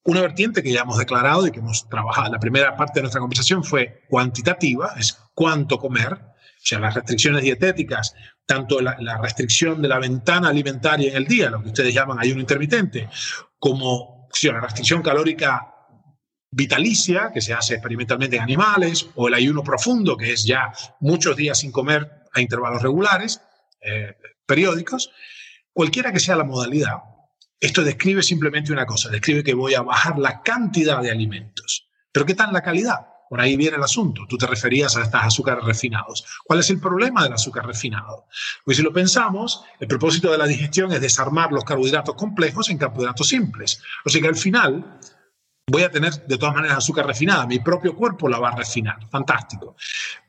Una 0.03 0.21
vertiente 0.21 0.63
que 0.63 0.71
ya 0.71 0.81
hemos 0.81 0.97
declarado 0.97 1.45
y 1.45 1.51
que 1.51 1.59
hemos 1.59 1.87
trabajado, 1.89 2.31
la 2.31 2.39
primera 2.39 2.75
parte 2.75 2.99
de 2.99 3.03
nuestra 3.03 3.21
conversación 3.21 3.63
fue 3.63 4.01
cuantitativa, 4.09 4.93
es 4.97 5.17
cuánto 5.33 5.77
comer, 5.77 6.13
o 6.13 6.61
sea, 6.61 6.79
las 6.79 6.93
restricciones 6.93 7.43
dietéticas, 7.43 8.15
tanto 8.45 8.81
la, 8.81 9.17
restricción 9.21 9.81
de 9.81 9.87
la 9.87 9.99
ventana 9.99 10.49
alimentaria 10.49 11.11
en 11.11 11.17
el 11.17 11.25
día, 11.25 11.49
lo 11.49 11.61
que 11.61 11.69
ustedes 11.69 11.93
llaman 11.93 12.19
ayuno 12.19 12.41
intermitente, 12.41 13.09
como 13.57 14.27
la 14.43 14.61
restricción 14.61 15.01
calórica 15.01 15.75
vitalicia, 16.51 17.31
que 17.33 17.41
se 17.41 17.53
hace 17.53 17.75
experimentalmente 17.75 18.37
en 18.37 18.43
animales, 18.43 19.07
o 19.15 19.27
el 19.27 19.33
ayuno 19.33 19.63
profundo, 19.63 20.17
que 20.17 20.33
es 20.33 20.45
ya 20.45 20.71
muchos 20.99 21.35
días 21.35 21.59
sin 21.59 21.71
comer 21.71 22.09
a 22.33 22.41
intervalos 22.41 22.81
regulares, 22.81 23.41
eh, 23.81 24.15
periódicos, 24.45 25.11
cualquiera 25.73 26.11
que 26.11 26.19
sea 26.19 26.35
la 26.35 26.43
modalidad, 26.43 26.97
esto 27.59 27.83
describe 27.83 28.23
simplemente 28.23 28.71
una 28.71 28.85
cosa, 28.85 29.09
describe 29.09 29.43
que 29.43 29.53
voy 29.53 29.73
a 29.73 29.81
bajar 29.81 30.17
la 30.17 30.41
cantidad 30.41 31.01
de 31.01 31.11
alimentos. 31.11 31.89
Pero 32.11 32.25
¿qué 32.25 32.33
tal 32.33 32.53
la 32.53 32.61
calidad? 32.61 33.07
Por 33.29 33.39
ahí 33.39 33.55
viene 33.55 33.77
el 33.77 33.83
asunto. 33.83 34.25
Tú 34.27 34.37
te 34.37 34.47
referías 34.47 34.97
a 34.97 35.03
estos 35.03 35.21
azúcares 35.21 35.63
refinados. 35.63 36.25
¿Cuál 36.45 36.61
es 36.61 36.69
el 36.71 36.79
problema 36.79 37.23
del 37.23 37.33
azúcar 37.33 37.67
refinado? 37.67 38.25
Pues 38.65 38.77
si 38.77 38.83
lo 38.83 38.91
pensamos, 38.91 39.63
el 39.79 39.87
propósito 39.87 40.31
de 40.31 40.39
la 40.39 40.47
digestión 40.47 40.91
es 40.91 40.99
desarmar 40.99 41.51
los 41.51 41.63
carbohidratos 41.63 42.15
complejos 42.15 42.69
en 42.69 42.79
carbohidratos 42.79 43.27
simples. 43.27 43.83
O 44.03 44.09
sea 44.09 44.19
que 44.19 44.27
al 44.27 44.35
final 44.35 44.99
voy 45.69 45.83
a 45.83 45.91
tener 45.91 46.13
de 46.25 46.37
todas 46.37 46.55
maneras 46.55 46.77
azúcar 46.77 47.05
refinada, 47.05 47.45
mi 47.45 47.59
propio 47.59 47.95
cuerpo 47.95 48.27
la 48.27 48.39
va 48.39 48.49
a 48.49 48.55
refinar, 48.55 48.97
fantástico. 49.09 49.75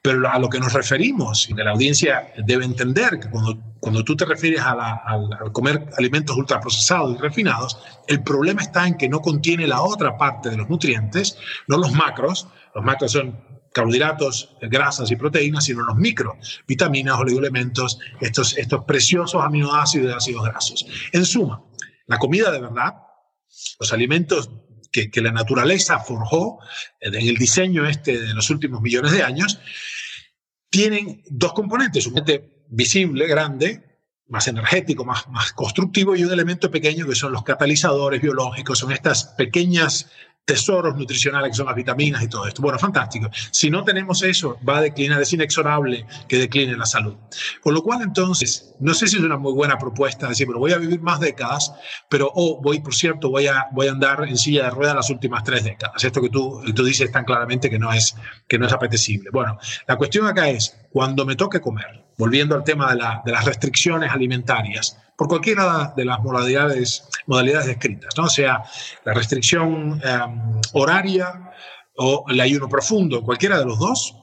Pero 0.02 0.30
a 0.30 0.38
lo 0.38 0.48
que 0.48 0.58
nos 0.58 0.72
referimos, 0.72 1.48
y 1.48 1.54
que 1.54 1.64
la 1.64 1.72
audiencia 1.72 2.32
debe 2.44 2.64
entender 2.64 3.18
que 3.20 3.28
cuando, 3.28 3.58
cuando 3.80 4.04
tú 4.04 4.16
te 4.16 4.24
refieres 4.24 4.60
a, 4.60 4.72
a, 4.72 5.50
comer 5.52 5.90
alimentos 5.98 6.36
ultraprocesados 6.36 7.16
y 7.16 7.20
refinados, 7.20 7.78
el 8.06 8.22
problema 8.22 8.62
está 8.62 8.86
en 8.86 8.96
que 8.96 9.08
no 9.08 9.20
contiene 9.20 9.66
la 9.66 9.82
otra 9.82 10.16
parte 10.16 10.50
de 10.50 10.56
los 10.56 10.68
nutrientes, 10.68 11.38
no 11.68 11.76
los 11.76 11.92
macros, 11.92 12.48
los 12.74 12.84
macros 12.84 13.12
son 13.12 13.50
carbohidratos, 13.72 14.56
grasas 14.62 15.10
y 15.10 15.16
proteínas, 15.16 15.64
sino 15.64 15.82
los 15.82 15.96
micros, 15.96 16.62
vitaminas, 16.66 17.18
oligoelementos, 17.18 17.98
estos, 18.20 18.56
estos 18.58 18.84
preciosos 18.84 19.42
aminoácidos 19.42 20.10
y 20.10 20.16
ácidos 20.16 20.44
grasos. 20.44 20.86
En 21.12 21.24
suma, 21.24 21.62
la 22.06 22.18
comida 22.18 22.50
de 22.50 22.60
verdad, 22.60 22.94
los 23.78 23.92
alimentos 23.92 24.50
que, 24.90 25.10
la 25.20 25.32
naturaleza 25.32 25.98
forjó 26.00 26.58
en 27.00 27.14
el 27.14 27.36
diseño 27.36 27.86
este 27.86 28.20
de 28.20 28.34
los 28.34 28.50
últimos 28.50 28.80
millones 28.80 29.12
de 29.12 29.22
años, 29.22 29.60
tienen 30.68 31.22
dos 31.28 31.52
componentes, 31.52 32.06
un 32.06 32.14
componente 32.14 32.64
visible, 32.68 33.26
grande, 33.26 33.90
más 34.28 34.46
energético, 34.46 35.04
más, 35.04 35.28
más 35.28 35.52
constructivo, 35.52 36.14
y 36.14 36.24
un 36.24 36.32
elemento 36.32 36.70
pequeño 36.70 37.06
que 37.06 37.16
son 37.16 37.32
los 37.32 37.42
catalizadores 37.42 38.22
biológicos, 38.22 38.78
son 38.78 38.92
estas 38.92 39.24
pequeñas 39.36 40.10
tesoros 40.50 40.96
nutricionales 40.96 41.50
que 41.50 41.54
son 41.58 41.66
las 41.66 41.76
vitaminas 41.76 42.24
y 42.24 42.28
todo 42.28 42.44
esto. 42.44 42.60
Bueno, 42.60 42.76
fantástico. 42.76 43.30
Si 43.52 43.70
no 43.70 43.84
tenemos 43.84 44.20
eso, 44.24 44.58
va 44.68 44.78
a 44.78 44.80
declinar, 44.80 45.22
es 45.22 45.32
inexorable 45.32 46.04
que 46.26 46.38
decline 46.38 46.76
la 46.76 46.86
salud. 46.86 47.14
Con 47.60 47.72
lo 47.72 47.84
cual, 47.84 48.02
entonces, 48.02 48.74
no 48.80 48.92
sé 48.92 49.06
si 49.06 49.18
es 49.18 49.22
una 49.22 49.36
muy 49.36 49.52
buena 49.52 49.78
propuesta 49.78 50.28
decir, 50.28 50.46
bueno, 50.46 50.58
voy 50.58 50.72
a 50.72 50.78
vivir 50.78 51.00
más 51.02 51.20
décadas, 51.20 51.72
pero, 52.08 52.32
oh, 52.34 52.60
voy, 52.60 52.80
por 52.80 52.96
cierto, 52.96 53.30
voy 53.30 53.46
a, 53.46 53.68
voy 53.70 53.86
a 53.86 53.92
andar 53.92 54.24
en 54.28 54.36
silla 54.36 54.64
de 54.64 54.70
ruedas 54.70 54.96
las 54.96 55.10
últimas 55.10 55.44
tres 55.44 55.62
décadas. 55.62 56.02
Esto 56.02 56.20
que 56.20 56.30
tú, 56.30 56.60
tú 56.74 56.82
dices 56.82 57.12
tan 57.12 57.24
claramente 57.24 57.70
que 57.70 57.78
no, 57.78 57.92
es, 57.92 58.16
que 58.48 58.58
no 58.58 58.66
es 58.66 58.72
apetecible. 58.72 59.30
Bueno, 59.32 59.56
la 59.86 59.94
cuestión 59.94 60.26
acá 60.26 60.48
es, 60.48 60.76
cuando 60.90 61.24
me 61.24 61.36
toque 61.36 61.60
comer, 61.60 62.06
volviendo 62.18 62.56
al 62.56 62.64
tema 62.64 62.92
de, 62.92 63.00
de 63.24 63.30
las 63.30 63.44
restricciones 63.44 64.10
alimentarias, 64.10 64.98
por 65.20 65.28
cualquiera 65.28 65.92
de 65.94 66.06
las 66.06 66.18
modalidades, 66.20 67.06
modalidades 67.26 67.66
descritas, 67.66 68.14
¿no? 68.16 68.26
sea, 68.26 68.62
la 69.04 69.12
restricción 69.12 70.00
em, 70.02 70.60
horaria 70.72 71.52
o 71.98 72.24
el 72.30 72.40
ayuno 72.40 72.70
profundo, 72.70 73.22
cualquiera 73.22 73.58
de 73.58 73.66
los 73.66 73.78
dos, 73.78 74.14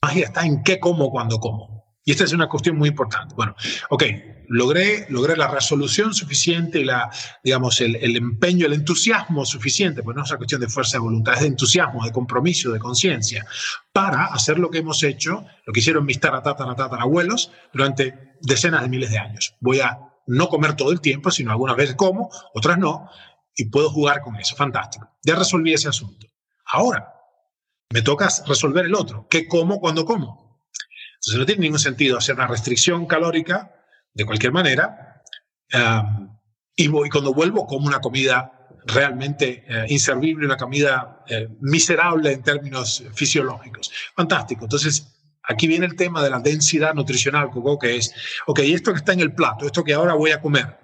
magia 0.00 0.26
está 0.26 0.46
en 0.46 0.62
qué 0.62 0.78
como, 0.78 1.10
cuando 1.10 1.40
como. 1.40 1.96
Y 2.04 2.12
esta 2.12 2.22
es 2.22 2.32
una 2.32 2.46
cuestión 2.48 2.78
muy 2.78 2.90
importante. 2.90 3.34
Bueno, 3.34 3.56
ok, 3.90 4.04
logré, 4.46 5.06
logré 5.08 5.36
la 5.36 5.48
resolución 5.48 6.14
suficiente 6.14 6.78
y 6.78 6.84
la, 6.84 7.10
digamos, 7.42 7.80
el, 7.80 7.96
empeño, 8.16 8.66
el 8.66 8.74
entusiasmo 8.74 9.44
suficiente, 9.44 10.04
pues 10.04 10.16
no 10.16 10.22
es 10.22 10.30
una 10.30 10.38
cuestión 10.38 10.60
de 10.60 10.68
fuerza 10.68 10.98
de 10.98 11.00
voluntad, 11.00 11.34
es 11.34 11.40
de 11.40 11.48
entusiasmo, 11.48 12.04
de 12.04 12.12
compromiso, 12.12 12.70
de 12.70 12.78
conciencia, 12.78 13.44
para 13.92 14.26
hacer 14.26 14.60
lo 14.60 14.70
que 14.70 14.78
hemos 14.78 15.02
hecho, 15.02 15.44
lo 15.66 15.72
que 15.72 15.80
hicieron 15.80 16.06
mis 16.06 16.20
abuelos 16.22 17.50
durante 17.72 18.27
decenas 18.40 18.82
de 18.82 18.88
miles 18.88 19.10
de 19.10 19.18
años. 19.18 19.54
Voy 19.60 19.80
a 19.80 19.98
no 20.26 20.48
comer 20.48 20.74
todo 20.74 20.92
el 20.92 21.00
tiempo, 21.00 21.30
sino 21.30 21.50
algunas 21.50 21.76
veces 21.76 21.96
como, 21.96 22.30
otras 22.54 22.78
no, 22.78 23.08
y 23.54 23.66
puedo 23.66 23.90
jugar 23.90 24.20
con 24.20 24.36
eso. 24.36 24.54
Fantástico. 24.54 25.10
Ya 25.24 25.34
resolví 25.34 25.72
ese 25.72 25.88
asunto. 25.88 26.26
Ahora, 26.66 27.14
me 27.90 28.02
toca 28.02 28.28
resolver 28.46 28.84
el 28.86 28.94
otro. 28.94 29.26
¿Qué 29.28 29.48
como 29.48 29.80
cuando 29.80 30.04
como? 30.04 30.48
Entonces 31.14 31.38
no 31.38 31.46
tiene 31.46 31.62
ningún 31.62 31.78
sentido 31.78 32.18
hacer 32.18 32.34
una 32.34 32.46
restricción 32.46 33.06
calórica 33.06 33.74
de 34.12 34.24
cualquier 34.24 34.52
manera 34.52 35.22
y, 36.76 36.88
voy, 36.88 37.08
cuando 37.10 37.34
vuelvo 37.34 37.66
como 37.66 37.86
una 37.86 38.00
comida 38.00 38.52
realmente 38.86 39.64
eh, 39.68 39.86
inservible, 39.88 40.46
una 40.46 40.56
comida 40.56 41.24
eh, 41.28 41.48
miserable 41.60 42.32
en 42.32 42.42
términos 42.42 43.02
fisiológicos. 43.14 43.90
Fantástico. 44.14 44.64
Entonces, 44.64 45.17
Aquí 45.48 45.66
viene 45.66 45.86
el 45.86 45.96
tema 45.96 46.22
de 46.22 46.28
la 46.28 46.40
densidad 46.40 46.94
nutricional, 46.94 47.50
Coco, 47.50 47.78
que 47.78 47.96
es, 47.96 48.12
ok, 48.46 48.58
esto 48.60 48.92
que 48.92 48.98
está 48.98 49.14
en 49.14 49.20
el 49.20 49.34
plato, 49.34 49.64
esto 49.64 49.82
que 49.82 49.94
ahora 49.94 50.12
voy 50.12 50.30
a 50.30 50.42
comer, 50.42 50.78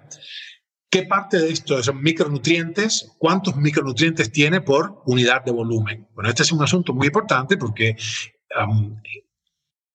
¿qué 0.89 1.03
parte 1.03 1.37
de 1.37 1.51
esto 1.51 1.81
son 1.83 2.01
micronutrientes? 2.01 3.11
¿Cuántos 3.19 3.55
micronutrientes 3.57 4.31
tiene 4.31 4.61
por 4.61 5.03
unidad 5.05 5.45
de 5.45 5.51
volumen? 5.51 6.07
Bueno, 6.15 6.29
este 6.29 6.41
es 6.41 6.51
un 6.51 6.63
asunto 6.63 6.95
muy 6.95 7.07
importante 7.07 7.57
porque, 7.57 7.95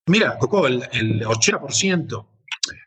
mira, 0.07 0.37
Coco, 0.37 0.65
el, 0.67 0.87
el 0.93 1.21
80% 1.21 2.27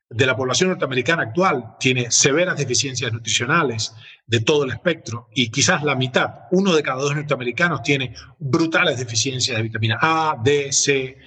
de 0.09 0.27
la 0.27 0.37
población 0.37 0.71
norteamericana 0.71 1.25
actual 1.25 1.75
tiene 1.79 2.11
severas 2.11 2.57
deficiencias 2.57 3.13
nutricionales 3.13 3.95
de 4.27 4.41
todo 4.41 4.65
el 4.65 4.71
espectro 4.71 5.29
y 5.35 5.51
quizás 5.51 5.83
la 5.83 5.97
mitad, 5.97 6.45
uno 6.53 6.75
de 6.75 6.83
cada 6.83 7.03
dos 7.03 7.15
norteamericanos 7.15 7.83
tiene 7.83 8.15
brutales 8.39 8.99
deficiencias 8.99 9.57
de 9.57 9.63
vitamina 9.63 9.99
A, 10.01 10.37
D, 10.43 10.73
C, 10.73 11.19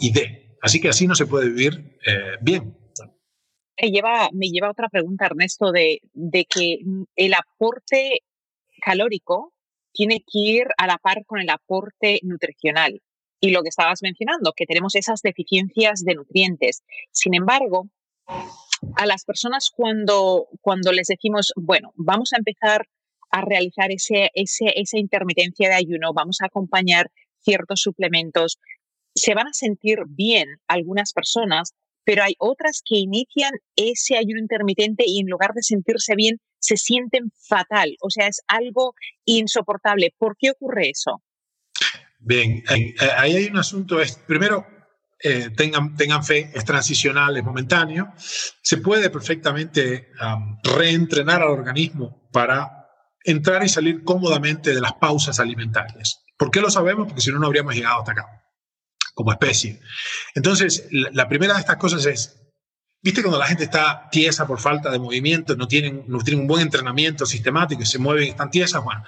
y 0.00 0.12
D. 0.12 0.56
Así 0.62 0.80
que 0.80 0.88
así 0.88 1.06
no 1.06 1.14
se 1.14 1.26
puede 1.26 1.48
vivir 1.48 1.98
eh, 2.06 2.36
bien. 2.40 2.76
Me 3.80 3.90
lleva, 3.90 4.30
me 4.32 4.48
lleva 4.48 4.70
otra 4.70 4.88
pregunta, 4.88 5.26
Ernesto, 5.26 5.72
de, 5.72 6.00
de 6.12 6.44
que 6.44 6.78
el 7.16 7.34
aporte 7.34 8.22
calórico 8.80 9.52
tiene 9.92 10.20
que 10.20 10.38
ir 10.38 10.66
a 10.76 10.86
la 10.86 10.98
par 10.98 11.24
con 11.26 11.40
el 11.40 11.50
aporte 11.50 12.20
nutricional. 12.22 13.02
Y 13.40 13.50
lo 13.50 13.62
que 13.62 13.68
estabas 13.68 14.00
mencionando, 14.02 14.52
que 14.56 14.64
tenemos 14.64 14.94
esas 14.94 15.20
deficiencias 15.22 16.02
de 16.02 16.14
nutrientes. 16.14 16.82
Sin 17.10 17.34
embargo, 17.34 17.90
a 18.96 19.06
las 19.06 19.24
personas 19.24 19.70
cuando, 19.74 20.46
cuando 20.60 20.92
les 20.92 21.08
decimos, 21.08 21.52
bueno, 21.56 21.92
vamos 21.94 22.32
a 22.32 22.38
empezar 22.38 22.86
a 23.30 23.42
realizar 23.42 23.90
ese, 23.90 24.30
ese, 24.34 24.72
esa 24.76 24.98
intermitencia 24.98 25.68
de 25.68 25.74
ayuno, 25.74 26.12
vamos 26.14 26.38
a 26.40 26.46
acompañar 26.46 27.10
ciertos 27.40 27.80
suplementos, 27.80 28.58
se 29.14 29.34
van 29.34 29.48
a 29.48 29.52
sentir 29.52 30.00
bien 30.08 30.48
algunas 30.66 31.12
personas, 31.12 31.74
pero 32.04 32.22
hay 32.22 32.34
otras 32.38 32.82
que 32.84 32.96
inician 32.96 33.52
ese 33.76 34.16
ayuno 34.16 34.40
intermitente 34.40 35.04
y 35.06 35.20
en 35.20 35.28
lugar 35.28 35.52
de 35.54 35.62
sentirse 35.62 36.14
bien, 36.16 36.38
se 36.58 36.76
sienten 36.76 37.30
fatal. 37.48 37.96
O 38.00 38.10
sea, 38.10 38.26
es 38.26 38.40
algo 38.46 38.94
insoportable. 39.24 40.14
¿Por 40.18 40.36
qué 40.38 40.50
ocurre 40.50 40.90
eso? 40.90 41.22
Bien, 42.18 42.62
eh, 42.70 42.94
ahí 43.16 43.36
hay 43.36 43.46
un 43.46 43.58
asunto. 43.58 43.98
Primero, 44.26 44.66
eh, 45.22 45.50
tengan, 45.56 45.96
tengan 45.96 46.24
fe, 46.24 46.50
es 46.54 46.64
transicional, 46.64 47.36
es 47.36 47.44
momentáneo. 47.44 48.12
Se 48.16 48.78
puede 48.78 49.10
perfectamente 49.10 50.08
reentrenar 50.62 51.42
al 51.42 51.50
organismo 51.50 52.28
para 52.32 52.88
entrar 53.24 53.64
y 53.64 53.68
salir 53.68 54.04
cómodamente 54.04 54.74
de 54.74 54.80
las 54.80 54.94
pausas 54.94 55.38
alimentarias. 55.40 56.24
¿Por 56.36 56.50
qué 56.50 56.60
lo 56.60 56.70
sabemos? 56.70 57.06
Porque 57.06 57.22
si 57.22 57.30
no, 57.30 57.38
no 57.38 57.46
habríamos 57.46 57.74
llegado 57.74 58.00
hasta 58.00 58.12
acá 58.12 58.43
como 59.14 59.32
especie. 59.32 59.80
Entonces, 60.34 60.86
la, 60.90 61.28
primera 61.28 61.54
de 61.54 61.60
estas 61.60 61.76
cosas 61.76 62.04
es, 62.06 62.40
¿viste 63.02 63.22
cuando 63.22 63.38
la 63.38 63.46
gente 63.46 63.64
está 63.64 64.08
tiesa 64.10 64.46
por 64.46 64.60
falta 64.60 64.90
de 64.90 64.98
movimiento, 64.98 65.56
no 65.56 65.66
tienen, 65.68 66.04
no 66.06 66.18
tienen 66.18 66.42
un 66.42 66.48
buen 66.48 66.62
entrenamiento 66.62 67.24
sistemático 67.24 67.82
y 67.82 67.86
se 67.86 67.98
mueven 67.98 68.24
y 68.24 68.30
están 68.30 68.50
tiesas? 68.50 68.82
Bueno, 68.84 69.04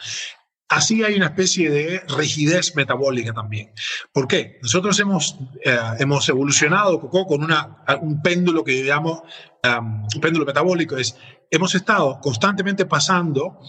Así 0.68 1.04
hay 1.04 1.14
una 1.14 1.26
especie 1.26 1.70
de 1.70 2.02
rigidez 2.16 2.74
metabólica 2.74 3.32
también. 3.32 3.70
¿Por 4.12 4.26
qué? 4.26 4.58
Nosotros 4.62 4.98
hemos, 4.98 5.38
eh, 5.64 5.78
hemos 6.00 6.28
evolucionado 6.28 7.08
con 7.08 7.44
una, 7.44 7.84
un 8.00 8.20
péndulo 8.20 8.64
que 8.64 8.84
llamamos 8.84 9.22
um, 9.62 10.02
un 10.12 10.20
péndulo 10.20 10.44
metabólico. 10.44 10.96
Es, 10.96 11.16
hemos 11.52 11.72
estado 11.76 12.18
constantemente 12.20 12.84
pasando 12.84 13.60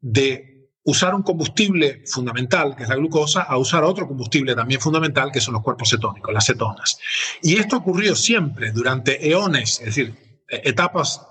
de 0.00 0.53
usar 0.84 1.14
un 1.14 1.22
combustible 1.22 2.02
fundamental, 2.06 2.76
que 2.76 2.82
es 2.84 2.88
la 2.88 2.96
glucosa, 2.96 3.42
a 3.42 3.56
usar 3.56 3.84
otro 3.84 4.06
combustible 4.06 4.54
también 4.54 4.80
fundamental, 4.80 5.32
que 5.32 5.40
son 5.40 5.54
los 5.54 5.62
cuerpos 5.62 5.90
cetónicos, 5.90 6.32
las 6.32 6.46
cetonas. 6.46 6.98
Y 7.42 7.56
esto 7.56 7.78
ocurrió 7.78 8.14
siempre, 8.14 8.70
durante 8.70 9.28
eones, 9.28 9.80
es 9.80 9.86
decir, 9.86 10.14
e-, 10.48 10.62
etapas 10.68 11.22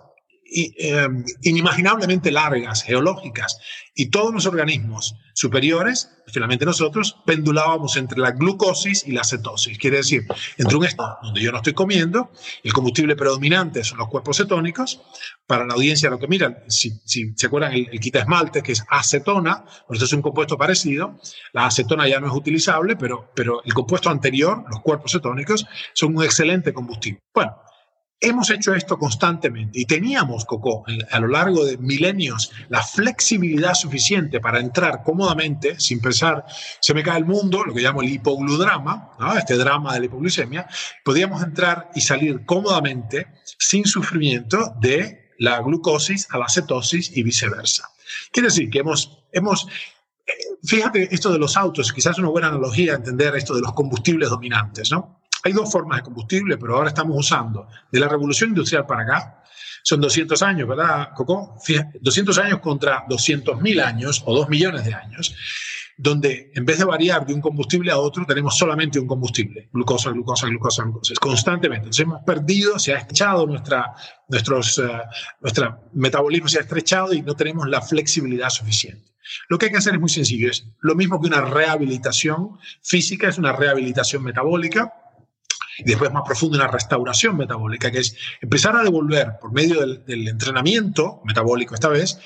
inimaginablemente 1.42 2.32
largas, 2.32 2.84
geológicas, 2.84 3.58
y 3.96 4.08
todos 4.08 4.34
los 4.34 4.46
organismos 4.48 5.16
superiores, 5.36 6.10
finalmente 6.28 6.66
nosotros, 6.66 7.18
pendulábamos 7.26 7.96
entre 7.98 8.20
la 8.20 8.32
glucosis 8.32 9.08
y 9.08 9.12
la 9.12 9.24
cetosis. 9.24 9.78
Quiere 9.78 9.98
decir, 9.98 10.26
entre 10.58 10.78
un 10.78 10.86
estado 10.86 11.18
donde 11.22 11.42
yo 11.42 11.52
no 11.52 11.58
estoy 11.58 11.74
comiendo, 11.74 12.32
el 12.64 12.74
combustible 12.74 13.16
predominante 13.16 13.84
son 13.84 14.00
los 14.00 14.08
cuerpos 14.10 14.38
cetónicos. 14.38 15.02
Para 15.46 15.66
la 15.66 15.74
audiencia 15.74 16.10
lo 16.10 16.18
que 16.18 16.28
miran, 16.28 16.64
si, 16.70 17.02
se 17.06 17.46
acuerdan, 17.46 17.74
el, 17.74 18.00
quita 18.00 18.20
esmalte, 18.20 18.64
que 18.64 18.72
es 18.72 18.84
acetona, 18.90 19.64
pues 19.88 19.98
esto 19.98 20.06
es 20.06 20.14
un 20.14 20.22
compuesto 20.22 20.58
parecido. 20.58 21.20
La 21.52 21.68
acetona 21.68 22.08
ya 22.08 22.20
no 22.20 22.28
es 22.28 22.34
utilizable, 22.34 22.96
pero, 22.96 23.32
pero 23.36 23.62
el 23.64 23.74
compuesto 23.74 24.10
anterior, 24.10 24.64
los 24.70 24.82
cuerpos 24.82 25.12
cetónicos, 25.12 25.66
son 25.94 26.16
un 26.18 26.24
excelente 26.24 26.74
combustible. 26.74 27.20
Bueno, 27.34 27.56
Hemos 28.26 28.50
hecho 28.52 28.74
esto 28.74 28.98
constantemente 28.98 29.82
y 29.82 29.86
teníamos, 29.86 30.46
Coco, 30.46 30.86
a 31.12 31.20
lo 31.20 31.28
largo 31.28 31.66
de 31.66 31.78
milenios, 31.78 32.52
la 32.70 32.82
flexibilidad 32.82 33.74
suficiente 33.74 34.40
para 34.40 34.62
entrar 34.62 35.04
cómodamente, 35.04 35.78
sin 35.78 36.00
pensar, 36.00 36.46
se 36.80 36.94
me 36.94 37.04
cae 37.04 37.18
el 37.18 37.26
mundo, 37.26 37.66
lo 37.66 37.74
que 37.74 37.82
llamo 37.82 38.02
el 38.02 38.08
hipogludrama, 38.08 39.12
este 39.38 39.58
drama 39.58 39.94
de 39.94 40.00
la 40.00 40.06
hipoglucemia, 40.06 40.66
podíamos 41.04 41.44
entrar 41.44 41.92
y 41.96 42.00
salir 42.00 42.46
cómodamente, 42.46 43.28
sin 43.60 43.84
sufrimiento, 43.84 44.74
de 44.80 45.34
la 45.40 45.60
glucosis 45.60 46.26
a 46.32 46.38
la 46.38 46.48
cetosis 46.48 47.18
y 47.18 47.24
viceversa. 47.24 47.90
Quiere 48.32 48.48
decir 48.48 48.70
que 48.70 48.80
hemos, 48.80 49.26
hemos 49.34 49.68
eh, 50.26 50.32
fíjate 50.64 51.14
esto 51.14 51.30
de 51.30 51.40
los 51.40 51.58
autos, 51.58 51.92
quizás 51.92 52.14
es 52.14 52.20
una 52.20 52.30
buena 52.30 52.48
analogía 52.48 52.94
entender 52.94 53.36
esto 53.36 53.54
de 53.54 53.60
los 53.60 53.74
combustibles 53.74 54.30
dominantes, 54.30 54.92
¿no? 54.92 55.23
Hay 55.44 55.52
dos 55.52 55.72
formas 55.72 56.00
de 56.00 56.04
combustible, 56.04 56.58
pero 56.58 56.76
ahora 56.76 56.90
estamos 56.90 57.18
usando 57.18 57.68
de 57.92 58.00
la 58.00 58.08
revolución 58.08 58.52
industrial 58.52 58.86
para 58.86 59.04
acá. 59.04 59.44
Son 59.84 60.00
200 60.00 60.42
años, 60.42 60.68
¿verdad, 60.68 61.10
Coco? 61.14 61.58
200 62.00 62.38
años 62.38 62.60
contra 62.60 63.06
200.000 63.08 63.84
años 63.84 64.24
o 64.26 64.34
2 64.34 64.50
millones 64.50 64.86
de 64.86 64.94
años. 64.94 65.36
donde 65.96 66.52
en 66.56 66.66
vez 66.66 66.80
de 66.80 66.86
variar 66.86 67.24
de 67.24 67.36
un 67.36 67.40
combustible 67.40 67.92
a 67.92 68.00
otro, 68.00 68.26
tenemos 68.26 68.58
solamente 68.58 69.00
un 69.00 69.06
combustible, 69.06 69.70
glucosa, 69.72 70.10
glucosa, 70.10 70.48
glucosa, 70.48 70.84
glucosa, 70.84 71.14
constantemente. 71.22 71.86
Entonces 71.86 72.04
hemos 72.04 72.24
perdido, 72.24 72.80
se 72.80 72.94
ha 72.94 72.98
estrechado 72.98 73.46
nuestra, 73.46 73.94
nuestros, 74.28 74.80
uh, 74.80 74.88
nuestro 75.40 75.92
metabolismo, 75.94 76.48
se 76.48 76.58
ha 76.58 76.62
estrechado 76.62 77.14
y 77.14 77.22
no 77.22 77.36
tenemos 77.36 77.70
la 77.70 77.80
flexibilidad 77.80 78.50
suficiente. 78.50 79.14
Lo 79.50 79.58
que 79.58 79.68
hay 79.68 79.72
que 79.72 79.78
hacer 79.78 79.94
es 79.94 80.00
muy 80.00 80.10
sencillo, 80.10 80.50
es 80.50 80.66
lo 80.82 80.96
mismo 80.96 81.22
que 81.22 81.28
una 81.28 81.42
rehabilitación 81.42 82.58
física, 82.82 83.30
es 83.30 83.38
una 83.38 83.54
rehabilitación 83.54 84.24
metabólica, 84.24 84.92
y 85.80 85.84
después 85.84 86.12
más 86.12 86.24
profundo 86.26 86.58
una 86.58 86.68
restauración 86.68 87.38
metabólica, 87.38 87.92
que 87.92 88.00
es 88.00 88.16
empezar 88.42 88.76
a 88.76 88.84
devolver 88.84 89.38
por 89.40 89.52
medio 89.52 89.80
del, 89.82 90.28
entrenamiento 90.28 91.22
metabólico 91.26 91.74
esta 91.74 91.90
vez, 91.90 92.20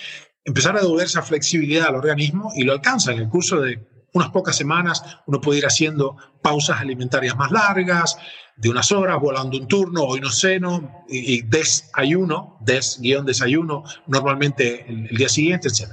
empezar 0.43 0.77
a 0.77 0.81
devolver 0.81 1.05
esa 1.05 1.21
flexibilidad 1.21 1.87
al 1.87 1.95
organismo 1.95 2.51
y 2.55 2.63
lo 2.63 2.73
alcanza 2.73 3.11
en 3.11 3.19
el 3.19 3.29
curso 3.29 3.61
de 3.61 3.85
unas 4.13 4.29
pocas 4.29 4.55
semanas, 4.55 5.03
uno 5.27 5.41
puede 5.41 5.59
ir 5.59 5.65
haciendo 5.65 6.17
pausas 6.41 6.79
alimentarias 6.79 7.35
más 7.35 7.51
largas, 7.51 8.17
de 8.55 8.69
unas 8.69 8.91
horas, 8.91 9.19
volando 9.19 9.57
un 9.57 9.67
turno, 9.67 10.01
hoy 10.03 10.19
no 10.19 10.31
ceno, 10.31 11.05
y, 11.07 11.43
desayuno, 11.43 12.57
des-desayuno, 12.61 13.83
normalmente 14.07 14.85
el 14.87 15.15
día 15.15 15.29
siguiente, 15.29 15.67
etc 15.67 15.91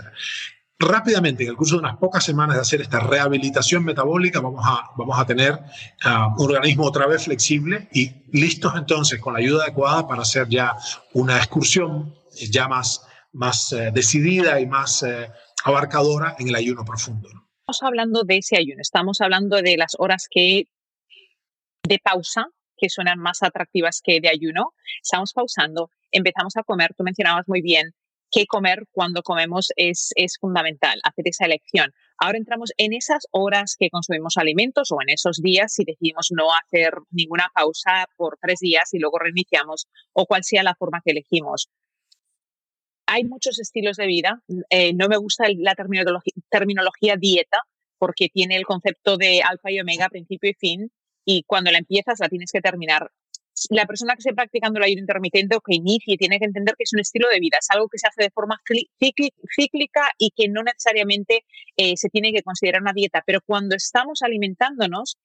rápidamente, 0.85 1.43
en 1.43 1.51
el 1.51 1.57
curso 1.57 1.77
de 1.77 1.81
unas 1.81 1.97
pocas 1.97 2.25
semanas 2.25 2.57
de 2.57 2.63
hacer 2.63 2.81
esta 2.81 3.01
rehabilitación 3.01 3.85
metabólica, 3.85 4.41
vamos 4.41 4.65
a, 4.65 4.91
vamos 4.97 5.19
a 5.19 5.27
tener 5.27 5.53
uh, 5.55 6.43
un 6.43 6.51
organismo 6.51 6.85
otra 6.85 7.07
vez 7.07 7.25
flexible 7.25 7.89
y 7.93 8.11
listos 8.33 8.73
entonces 8.77 9.21
con 9.21 9.35
la 9.35 9.41
ayuda 9.41 9.65
adecuada 9.65 10.07
para 10.07 10.23
hacer 10.23 10.49
ya 10.49 10.77
una 11.13 11.37
excursión 11.37 12.15
ya 12.51 12.69
más, 12.69 13.07
más 13.33 13.73
uh, 13.73 13.93
decidida 13.93 14.61
y 14.61 14.67
más 14.67 15.03
uh, 15.03 15.07
abarcadora 15.65 16.37
en 16.39 16.49
el 16.49 16.55
ayuno 16.55 16.85
profundo. 16.85 17.29
¿no? 17.33 17.49
Estamos 17.61 17.83
hablando 17.83 18.23
de 18.25 18.39
ese 18.39 18.57
ayuno, 18.57 18.81
estamos 18.81 19.21
hablando 19.21 19.57
de 19.63 19.77
las 19.77 19.97
horas 19.99 20.27
que 20.31 20.69
de 21.87 21.99
pausa 21.99 22.49
que 22.77 22.89
suenan 22.89 23.19
más 23.19 23.43
atractivas 23.43 24.01
que 24.03 24.21
de 24.21 24.29
ayuno. 24.29 24.75
Estamos 25.03 25.33
pausando, 25.33 25.91
empezamos 26.11 26.57
a 26.57 26.63
comer, 26.63 26.95
tú 26.97 27.05
mencionabas 27.05 27.45
muy 27.47 27.63
bien 27.63 27.95
qué 28.35 28.47
comer 28.47 28.87
cuando 28.91 29.23
comemos 29.23 29.69
es, 29.77 30.11
es 30.17 30.39
fundamental, 30.41 30.99
hacer 31.05 31.29
esa 31.29 31.45
elección. 31.45 31.93
Ahora 32.19 32.37
entramos 32.37 32.73
en 32.79 32.93
esas 32.93 33.29
horas 33.31 33.77
que 33.79 33.91
consumimos 33.91 34.37
alimentos 34.37 34.91
o 34.91 34.97
en 35.01 35.11
esos 35.11 35.41
días 35.41 35.73
si 35.73 35.85
decidimos 35.85 36.33
no 36.33 36.47
hacer 36.53 36.95
ninguna 37.11 37.49
pausa 37.55 38.07
por 38.17 38.37
tres 38.43 38.59
días 38.59 38.93
y 38.93 38.99
luego 38.99 39.19
reiniciamos 39.21 39.87
o 40.13 40.27
cual 40.27 40.43
sea 40.43 40.65
la 40.65 40.75
forma 40.75 41.01
que 41.05 41.13
elegimos. 41.13 41.69
Hay 43.07 43.23
muchos 43.23 43.61
estilos 43.61 43.97
de 43.97 44.07
vida. 44.07 44.43
Eh, 44.69 44.95
no 44.95 45.09
me 45.09 45.17
gusta 45.17 45.45
la 45.57 45.77
terminología, 45.77 46.33
terminología 46.51 47.17
dieta 47.17 47.63
porque 47.99 48.29
tiene 48.29 48.57
el 48.57 48.65
concepto 48.65 49.17
de 49.17 49.43
alfa 49.43 49.71
y 49.71 49.79
omega, 49.79 50.09
principio 50.09 50.51
y 50.51 50.55
fin, 50.55 50.91
y 51.25 51.45
cuando 51.45 51.71
la 51.71 51.79
empiezas 51.79 52.19
la 52.19 52.29
tienes 52.29 52.51
que 52.51 52.61
terminar 52.61 53.13
la 53.71 53.87
persona 53.87 54.15
que 54.15 54.21
esté 54.21 54.35
practicando 54.35 54.79
el 54.79 54.85
ayuno 54.85 55.01
intermitente 55.01 55.57
o 55.57 55.61
que 55.61 55.77
inicie 55.77 56.17
tiene 56.17 56.39
que 56.39 56.45
entender 56.45 56.75
que 56.77 56.85
es 56.85 56.93
un 56.93 57.01
estilo 57.01 57.29
de 57.29 57.41
vida, 57.41 57.59
es 57.61 57.71
algo 57.71 57.89
que 57.89 57.99
se 57.99 58.07
hace 58.07 58.23
de 58.23 58.31
forma 58.31 58.61
cíclica 59.57 60.11
y 60.19 60.31
que 60.37 60.49
no 60.49 60.63
necesariamente 60.63 61.45
eh, 61.77 61.97
se 61.97 62.09
tiene 62.09 62.33
que 62.33 62.43
considerar 62.43 62.83
una 62.83 62.93
dieta. 62.93 63.23
Pero 63.27 63.41
cuando 63.45 63.77
estamos 63.77 64.23
alimentándonos, 64.23 65.19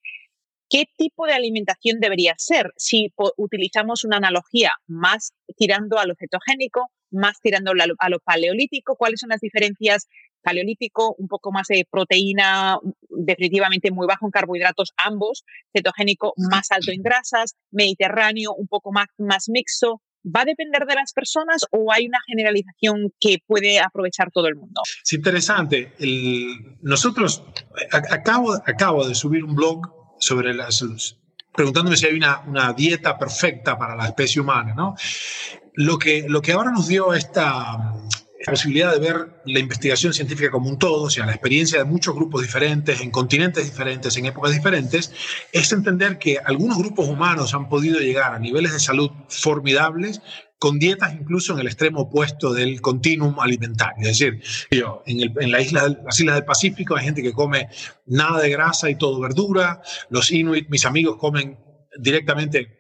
¿qué 0.70 0.86
tipo 0.96 1.26
de 1.26 1.34
alimentación 1.34 2.00
debería 2.00 2.36
ser? 2.38 2.72
Si 2.78 3.12
utilizamos 3.38 4.04
una 4.04 4.18
analogía 4.18 4.74
más 4.88 5.34
tirando 5.58 5.98
a 5.98 6.06
lo 6.06 6.16
cetogénico, 6.16 6.92
más 7.12 7.40
tirando 7.42 7.72
a 7.98 8.10
lo 8.10 8.20
paleolítico, 8.20 8.96
¿cuáles 8.96 9.20
son 9.20 9.30
las 9.30 9.42
diferencias 9.42 10.08
paleolítico, 10.42 11.16
un 11.18 11.28
poco 11.28 11.52
más 11.52 11.68
de 11.68 11.86
proteína, 11.90 12.78
definitivamente 13.10 13.92
muy 13.92 14.08
bajo 14.08 14.26
en 14.26 14.32
carbohidratos 14.32 14.94
ambos, 14.98 15.44
cetogénico 15.76 16.34
más 16.38 16.72
alto 16.72 16.92
en 16.92 17.02
grasas, 17.02 17.56
mediterráneo 17.72 18.54
un 18.54 18.68
poco 18.68 18.92
más, 18.92 19.08
más 19.18 19.50
mixto. 19.50 20.02
¿Va 20.24 20.42
a 20.42 20.46
depender 20.46 20.86
de 20.86 20.96
las 20.96 21.14
personas 21.14 21.66
o 21.72 21.94
hay 21.94 22.06
una 22.06 22.20
generalización 22.28 23.14
que 23.22 23.38
puede 23.48 23.80
aprovechar 23.80 24.32
todo 24.32 24.48
el 24.48 24.56
mundo? 24.56 24.82
Es 25.04 25.14
interesante. 25.14 25.94
El, 25.98 26.78
nosotros, 26.82 27.44
acabo, 27.92 28.54
acabo 28.54 29.08
de 29.08 29.16
subir 29.16 29.46
un 29.46 29.56
blog 29.56 30.00
sobre 30.20 30.54
las, 30.54 30.84
preguntándome 31.54 31.96
si 31.96 32.06
hay 32.08 32.16
una, 32.16 32.42
una, 32.48 32.74
dieta 32.74 33.18
perfecta 33.18 33.78
para 33.78 33.96
la 33.96 34.08
especie 34.08 34.42
humana, 34.42 34.74
¿no? 34.76 34.96
Lo 35.74 35.98
que, 35.98 36.26
lo 36.28 36.42
que 36.42 36.52
ahora 36.52 36.72
nos 36.72 36.88
dio 36.88 37.14
esta, 37.14 37.94
la 38.46 38.54
posibilidad 38.54 38.94
de 38.94 39.00
ver 39.00 39.42
la 39.46 39.60
investigación 39.60 40.14
científica 40.14 40.50
como 40.50 40.70
un 40.70 40.80
todo, 40.80 41.04
o 41.04 41.10
sea, 41.10 41.26
la 41.26 41.34
experiencia 41.34 41.80
de 41.80 41.84
muchos 41.84 42.16
grupos 42.16 42.42
diferentes, 42.42 43.02
en 43.02 43.12
continentes 43.12 43.66
diferentes, 43.66 44.16
en 44.16 44.28
épocas 44.28 44.54
diferentes, 44.54 45.12
es 45.52 45.72
entender 45.74 46.18
que 46.20 46.38
algunos 46.44 46.78
grupos 46.78 47.08
humanos 47.08 47.54
han 47.54 47.68
podido 47.68 48.00
llegar 48.00 48.34
a 48.34 48.40
niveles 48.40 48.72
de 48.72 48.80
salud 48.80 49.12
formidables 49.28 50.22
con 50.58 50.78
dietas 50.78 51.14
incluso 51.14 51.54
en 51.54 51.60
el 51.60 51.68
extremo 51.68 52.02
opuesto 52.02 52.54
del 52.54 52.82
continuum 52.82 53.40
alimentario. 53.40 54.10
Es 54.10 54.20
decir, 54.20 54.42
en, 55.06 55.34
en 55.40 55.52
la 55.52 55.62
isla, 55.62 55.88
las 56.06 56.20
islas 56.20 56.36
del 56.36 56.46
Pacífico 56.46 56.96
hay 56.96 57.06
gente 57.06 57.22
que 57.22 57.34
come 57.34 57.70
nada 58.06 58.42
de 58.42 58.50
grasa 58.50 58.90
y 58.90 58.96
todo 58.96 59.20
verdura, 59.20 59.82
los 60.10 60.32
inuit, 60.32 60.70
mis 60.70 60.86
amigos, 60.86 61.18
comen 61.18 61.58
directamente 61.98 62.79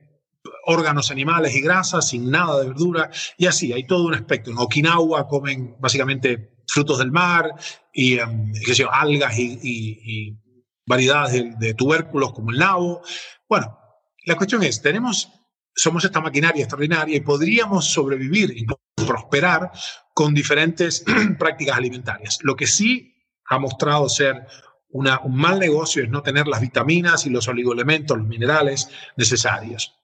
órganos 0.69 1.09
animales 1.09 1.55
y 1.55 1.61
grasas, 1.61 2.09
sin 2.09 2.29
nada 2.29 2.61
de 2.61 2.67
verdura, 2.67 3.09
y 3.37 3.47
así, 3.47 3.73
hay 3.73 3.87
todo 3.87 4.05
un 4.05 4.13
espectro. 4.13 4.53
En 4.53 4.59
Okinawa 4.59 5.27
comen 5.27 5.75
básicamente 5.79 6.63
frutos 6.67 6.99
del 6.99 7.11
mar 7.11 7.55
y 7.91 8.19
um, 8.19 8.53
qué 8.53 8.75
sé 8.75 8.83
yo, 8.83 8.93
algas 8.93 9.37
y, 9.39 9.59
y, 9.63 9.99
y 10.03 10.37
variedades 10.85 11.33
de, 11.33 11.55
de, 11.57 11.73
tubérculos 11.73 12.33
como 12.33 12.51
el 12.51 12.59
nabo. 12.59 13.01
Bueno, 13.47 13.79
la 14.25 14.35
cuestión 14.35 14.61
es, 14.61 14.79
tenemos, 14.79 15.31
somos 15.75 16.05
esta 16.05 16.21
maquinaria 16.21 16.61
extraordinaria 16.61 17.17
y 17.17 17.21
podríamos 17.21 17.85
sobrevivir, 17.85 18.55
incluso 18.55 18.79
prosperar 19.07 19.71
con 20.13 20.35
diferentes 20.35 21.03
prácticas 21.39 21.77
alimentarias. 21.77 22.37
Lo 22.43 22.55
que 22.55 22.67
sí 22.67 23.15
ha 23.45 23.57
mostrado 23.57 24.07
ser 24.07 24.45
una, 24.91 25.19
un 25.21 25.35
mal 25.35 25.59
negocio 25.59 26.03
es 26.03 26.09
no 26.09 26.21
tener 26.21 26.47
las 26.47 26.61
vitaminas 26.61 27.25
y 27.25 27.31
los 27.31 27.47
oligoelementos, 27.47 28.17
los 28.17 28.27
minerales 28.27 28.89
necesarios 29.17 29.98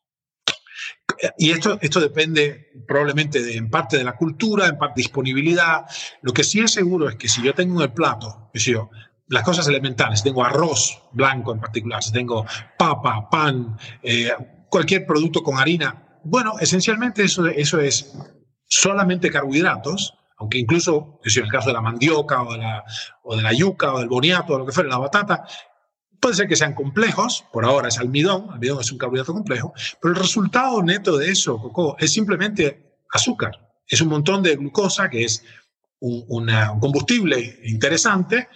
y 1.37 1.51
esto, 1.51 1.77
esto 1.81 1.99
depende 1.99 2.71
probablemente 2.87 3.55
en 3.55 3.69
parte 3.69 3.97
de 3.97 4.03
la 4.03 4.15
cultura, 4.15 4.67
en 4.67 4.77
parte 4.77 4.95
de 4.95 5.03
disponibilidad. 5.03 5.85
Lo 6.21 6.33
que 6.33 6.43
sí 6.43 6.59
es 6.59 6.71
seguro 6.71 7.09
es 7.09 7.15
que 7.15 7.27
si 7.27 7.41
yo 7.41 7.53
tengo 7.53 7.75
en 7.75 7.89
el 7.89 7.93
plato, 7.93 8.49
si 8.53 8.71
yo, 8.71 8.89
las 9.27 9.43
cosas 9.43 9.67
elementales, 9.67 10.23
tengo 10.23 10.43
arroz 10.43 11.01
blanco 11.11 11.53
en 11.53 11.59
particular, 11.59 12.03
si 12.03 12.11
tengo 12.11 12.45
papa, 12.77 13.29
pan, 13.29 13.77
eh, 14.03 14.31
cualquier 14.69 15.05
producto 15.05 15.41
con 15.41 15.57
harina, 15.57 16.19
bueno, 16.23 16.53
esencialmente 16.59 17.23
eso, 17.23 17.45
eso 17.47 17.79
es 17.79 18.17
solamente 18.67 19.29
carbohidratos, 19.29 20.13
aunque 20.37 20.57
incluso, 20.57 21.19
si 21.23 21.39
en 21.39 21.45
el 21.45 21.51
caso 21.51 21.69
de 21.69 21.73
la 21.73 21.81
mandioca 21.81 22.43
o 22.43 22.53
de 22.53 22.59
la, 22.59 22.83
o 23.23 23.35
de 23.35 23.41
la 23.41 23.53
yuca 23.53 23.93
o 23.93 23.99
del 23.99 24.09
boniato 24.09 24.53
o 24.53 24.59
lo 24.59 24.65
que 24.65 24.71
fuera, 24.71 24.89
la 24.89 24.97
batata, 24.97 25.45
Puede 26.19 26.35
ser 26.35 26.47
que 26.47 26.55
sean 26.55 26.73
complejos, 26.73 27.45
por 27.51 27.65
ahora 27.65 27.89
es 27.89 27.97
almidón, 27.97 28.47
almidón 28.51 28.79
es 28.81 28.91
un 28.91 28.97
carbohidrato 28.97 29.33
complejo, 29.33 29.73
pero 30.01 30.13
el 30.13 30.19
resultado 30.19 30.81
neto 30.81 31.17
de 31.17 31.29
eso, 31.29 31.57
Coco, 31.57 31.95
es 31.99 32.13
simplemente 32.13 32.97
azúcar. 33.11 33.51
Es 33.87 34.01
un 34.01 34.09
montón 34.09 34.41
de 34.41 34.55
glucosa 34.55 35.09
que 35.09 35.23
es 35.23 35.43
un, 35.99 36.51
combustible 36.79 37.59
interesante, 37.63 38.47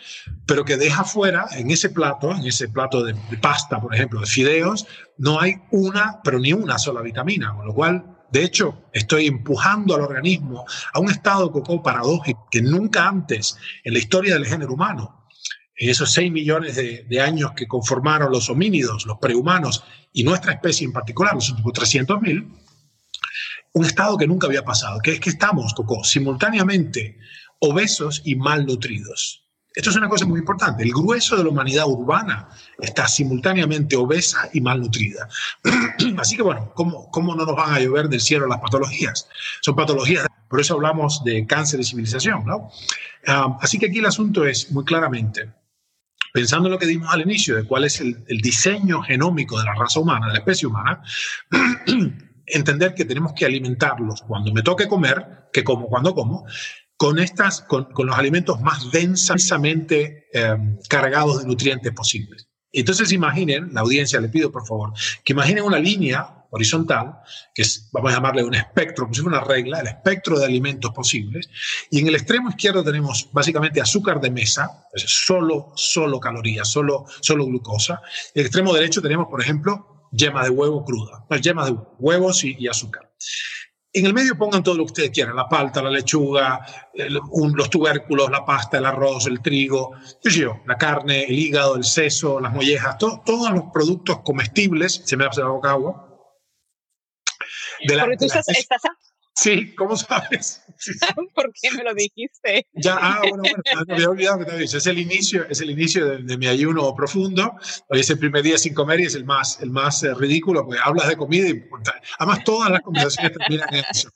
pero 0.45 0.65
que 0.65 0.77
deja 0.77 1.03
fuera 1.03 1.47
en 1.53 1.71
ese 1.71 1.89
plato, 1.89 2.31
en 2.31 2.45
ese 2.45 2.69
plato 2.69 3.03
de, 3.03 3.13
de, 3.13 3.37
pasta, 3.37 3.79
por 3.79 3.93
ejemplo, 3.93 4.19
de 4.19 4.27
fideos, 4.27 4.85
no 5.17 5.39
hay 5.39 5.55
una, 5.71 6.19
pero 6.23 6.39
ni 6.39 6.53
una 6.53 6.77
sola 6.77 7.01
vitamina, 7.01 7.53
con 7.55 7.65
lo 7.65 7.73
cual, 7.73 8.17
de 8.31 8.43
hecho, 8.43 8.83
estoy 8.93 9.27
empujando 9.27 9.95
al 9.95 10.01
organismo 10.01 10.65
a 10.93 10.99
un 10.99 11.09
estado 11.09 11.51
coco 11.51 11.81
paradójico 11.81 12.47
que 12.51 12.61
nunca 12.61 13.07
antes 13.07 13.57
en 13.83 13.93
la 13.93 13.99
historia 13.99 14.35
del 14.35 14.45
género 14.45 14.73
humano 14.73 15.18
esos 15.87 16.11
6 16.11 16.31
millones 16.31 16.75
de, 16.75 17.21
años 17.21 17.51
que 17.55 17.67
conformaron 17.67 18.31
los 18.31 18.49
homínidos, 18.49 19.05
los 19.05 19.17
prehumanos 19.17 19.83
y 20.11 20.23
nuestra 20.23 20.51
especie 20.51 20.85
en 20.85 20.91
particular, 20.91 21.33
los 21.35 21.49
últimos 21.49 21.71
300 21.73 22.21
mil, 22.21 22.51
un 23.73 23.85
estado 23.85 24.17
que 24.17 24.27
nunca 24.27 24.47
había 24.47 24.65
pasado, 24.65 24.99
que 24.99 25.13
es 25.13 25.19
que 25.19 25.29
estamos, 25.29 25.73
Coco, 25.73 26.03
simultáneamente 26.03 27.17
obesos 27.59 28.21
y 28.25 28.35
malnutridos. 28.35 29.45
Esto 29.73 29.91
es 29.91 29.95
una 29.95 30.09
cosa 30.09 30.25
muy 30.25 30.39
importante. 30.39 30.83
El 30.83 30.91
grueso 30.91 31.37
de 31.37 31.43
la 31.43 31.49
humanidad 31.49 31.87
urbana 31.87 32.49
está 32.79 33.07
simultáneamente 33.07 33.95
obesa 33.95 34.49
y 34.51 34.59
malnutrida. 34.59 35.29
Así 36.17 36.35
que 36.35 36.41
bueno, 36.41 36.73
¿cómo, 36.73 37.09
¿cómo 37.11 37.35
no 37.35 37.45
nos 37.45 37.55
van 37.55 37.73
a 37.73 37.79
llover 37.79 38.09
del 38.09 38.19
cielo 38.19 38.47
las 38.47 38.59
patologías? 38.59 39.29
Son 39.61 39.75
patologías, 39.75 40.25
por 40.49 40.59
eso 40.59 40.73
hablamos 40.73 41.23
de 41.23 41.45
cáncer 41.45 41.79
de 41.79 41.85
civilización, 41.85 42.43
¿no? 42.45 42.71
Um, 43.27 43.57
así 43.61 43.77
que 43.77 43.87
aquí 43.87 43.99
el 43.99 44.05
asunto 44.05 44.45
es 44.45 44.71
muy 44.71 44.83
claramente, 44.83 45.49
pensando 46.33 46.67
en 46.67 46.73
lo 46.73 46.79
que 46.79 46.85
dimos 46.85 47.13
al 47.13 47.21
inicio 47.21 47.55
de 47.55 47.63
cuál 47.63 47.85
es 47.85 47.99
el, 48.01 48.23
diseño 48.41 49.01
genómico 49.01 49.59
de 49.59 49.65
la 49.65 49.73
raza 49.73 49.99
humana, 49.99 50.27
de 50.27 50.33
la 50.33 50.39
especie 50.39 50.67
humana, 50.67 51.01
entender 52.45 52.93
que 52.93 53.05
tenemos 53.05 53.33
que 53.33 53.45
alimentarlos 53.45 54.21
cuando 54.23 54.51
me 54.53 54.61
toque 54.61 54.87
comer, 54.87 55.49
que 55.53 55.63
como 55.63 55.87
cuando 55.87 56.13
como, 56.13 56.45
con, 56.97 57.19
estas, 57.19 57.61
con, 57.61 57.87
los 57.97 58.17
alimentos 58.17 58.59
más 58.61 58.91
densamente 58.91 60.27
em, 60.33 60.77
cargados 60.89 61.41
de 61.41 61.47
nutrientes 61.47 61.93
posibles. 61.93 62.47
Entonces 62.71 63.11
imaginen, 63.11 63.73
la 63.73 63.81
audiencia 63.81 64.19
le 64.19 64.29
pido 64.29 64.51
por 64.51 64.65
favor, 64.67 64.93
que 65.23 65.33
imaginen 65.33 65.63
una 65.63 65.79
línea 65.79 66.38
horizontal, 66.51 67.19
que 67.53 67.61
es, 67.61 67.89
vamos 67.91 68.11
a 68.11 68.15
llamarle 68.15 68.43
un 68.43 68.55
espectro, 68.55 69.05
como 69.05 69.13
si 69.13 69.21
fuera 69.21 69.39
una 69.39 69.47
regla, 69.47 69.79
el 69.79 69.87
espectro 69.87 70.39
de 70.39 70.45
alimentos 70.45 70.91
posibles, 70.91 71.49
y 71.89 71.99
en 71.99 72.07
el 72.07 72.15
extremo 72.15 72.49
izquierdo 72.49 72.83
tenemos 72.83 73.29
básicamente 73.31 73.81
azúcar 73.81 74.19
de 74.19 74.31
mesa, 74.31 74.85
es 74.93 75.03
solo, 75.07 75.71
solo 75.75 76.19
calorías, 76.19 76.67
solo, 76.67 77.05
solo 77.21 77.45
glucosa, 77.45 78.01
en 78.33 78.41
el 78.41 78.45
extremo 78.47 78.73
derecho 78.73 79.01
tenemos, 79.01 79.27
por 79.27 79.41
ejemplo, 79.41 80.07
yema 80.11 80.43
de 80.43 80.49
huevo 80.49 80.83
cruda, 80.83 81.25
no, 81.29 81.37
yema 81.37 81.65
de 81.65 81.75
huevos 81.99 82.43
y 82.43 82.67
azúcar. 82.67 83.09
En 83.91 84.05
el 84.05 84.13
medio 84.13 84.37
pongan 84.37 84.61
todo 84.61 84.75
lo 84.75 84.83
que 84.83 84.91
ustedes 84.91 85.09
quieran, 85.09 85.35
la 85.35 85.49
palta, 85.49 85.81
la 85.81 85.89
lechuga, 85.89 86.63
los 86.93 87.69
tubérculos, 87.71 88.29
la 88.29 88.45
pasta, 88.45 88.77
el 88.77 88.85
arroz, 88.85 89.25
el 89.25 89.41
trigo, 89.41 89.93
yo, 90.23 90.59
la 90.67 90.77
carne, 90.77 91.23
el 91.23 91.39
hígado, 91.39 91.75
el 91.75 91.83
seso, 91.83 92.39
las 92.39 92.53
mollejas, 92.53 92.99
todos 92.99 93.51
los 93.51 93.63
productos 93.73 94.19
comestibles, 94.19 95.01
se 95.05 95.17
me 95.17 95.25
hace 95.25 95.41
la 95.41 95.47
boca 95.47 95.71
agua. 95.71 96.08
De 97.87 97.95
la, 97.95 98.05
tú 98.17 98.25
estás, 98.25 98.45
Sí, 99.39 99.73
¿cómo 99.75 99.95
sabes? 99.95 100.61
¿Por 101.35 101.51
qué 101.53 101.71
me 101.71 101.83
lo 101.83 101.93
dijiste? 101.93 102.67
Ya, 102.73 102.97
ah, 102.99 103.19
bueno, 103.21 103.43
bueno, 103.43 103.83
me 103.87 103.93
había 103.93 104.09
olvidado 104.09 104.39
que 104.39 104.45
te 104.45 104.63
Es 104.63 104.87
el 104.87 104.99
inicio, 104.99 105.45
es 105.49 105.61
el 105.61 105.69
inicio 105.69 106.17
de, 106.17 106.37
mi 106.37 106.47
ayuno 106.47 106.93
profundo. 106.95 107.53
Hoy 107.89 107.99
es 108.01 108.09
el 108.09 108.19
primer 108.19 108.43
día 108.43 108.57
sin 108.57 108.73
comer 108.73 108.99
y 108.99 109.05
es 109.05 109.15
el 109.15 109.25
más, 109.25 109.61
el 109.61 109.71
más 109.71 110.03
eh, 110.03 110.13
ridículo, 110.13 110.65
porque 110.65 110.81
hablas 110.83 111.07
de 111.07 111.17
comida 111.17 111.49
y 111.49 111.63
además 112.17 112.43
todas 112.43 112.69
las 112.69 112.81
conversaciones 112.81 113.37
terminan 113.37 113.73
en 113.73 113.85
eso. 113.89 114.09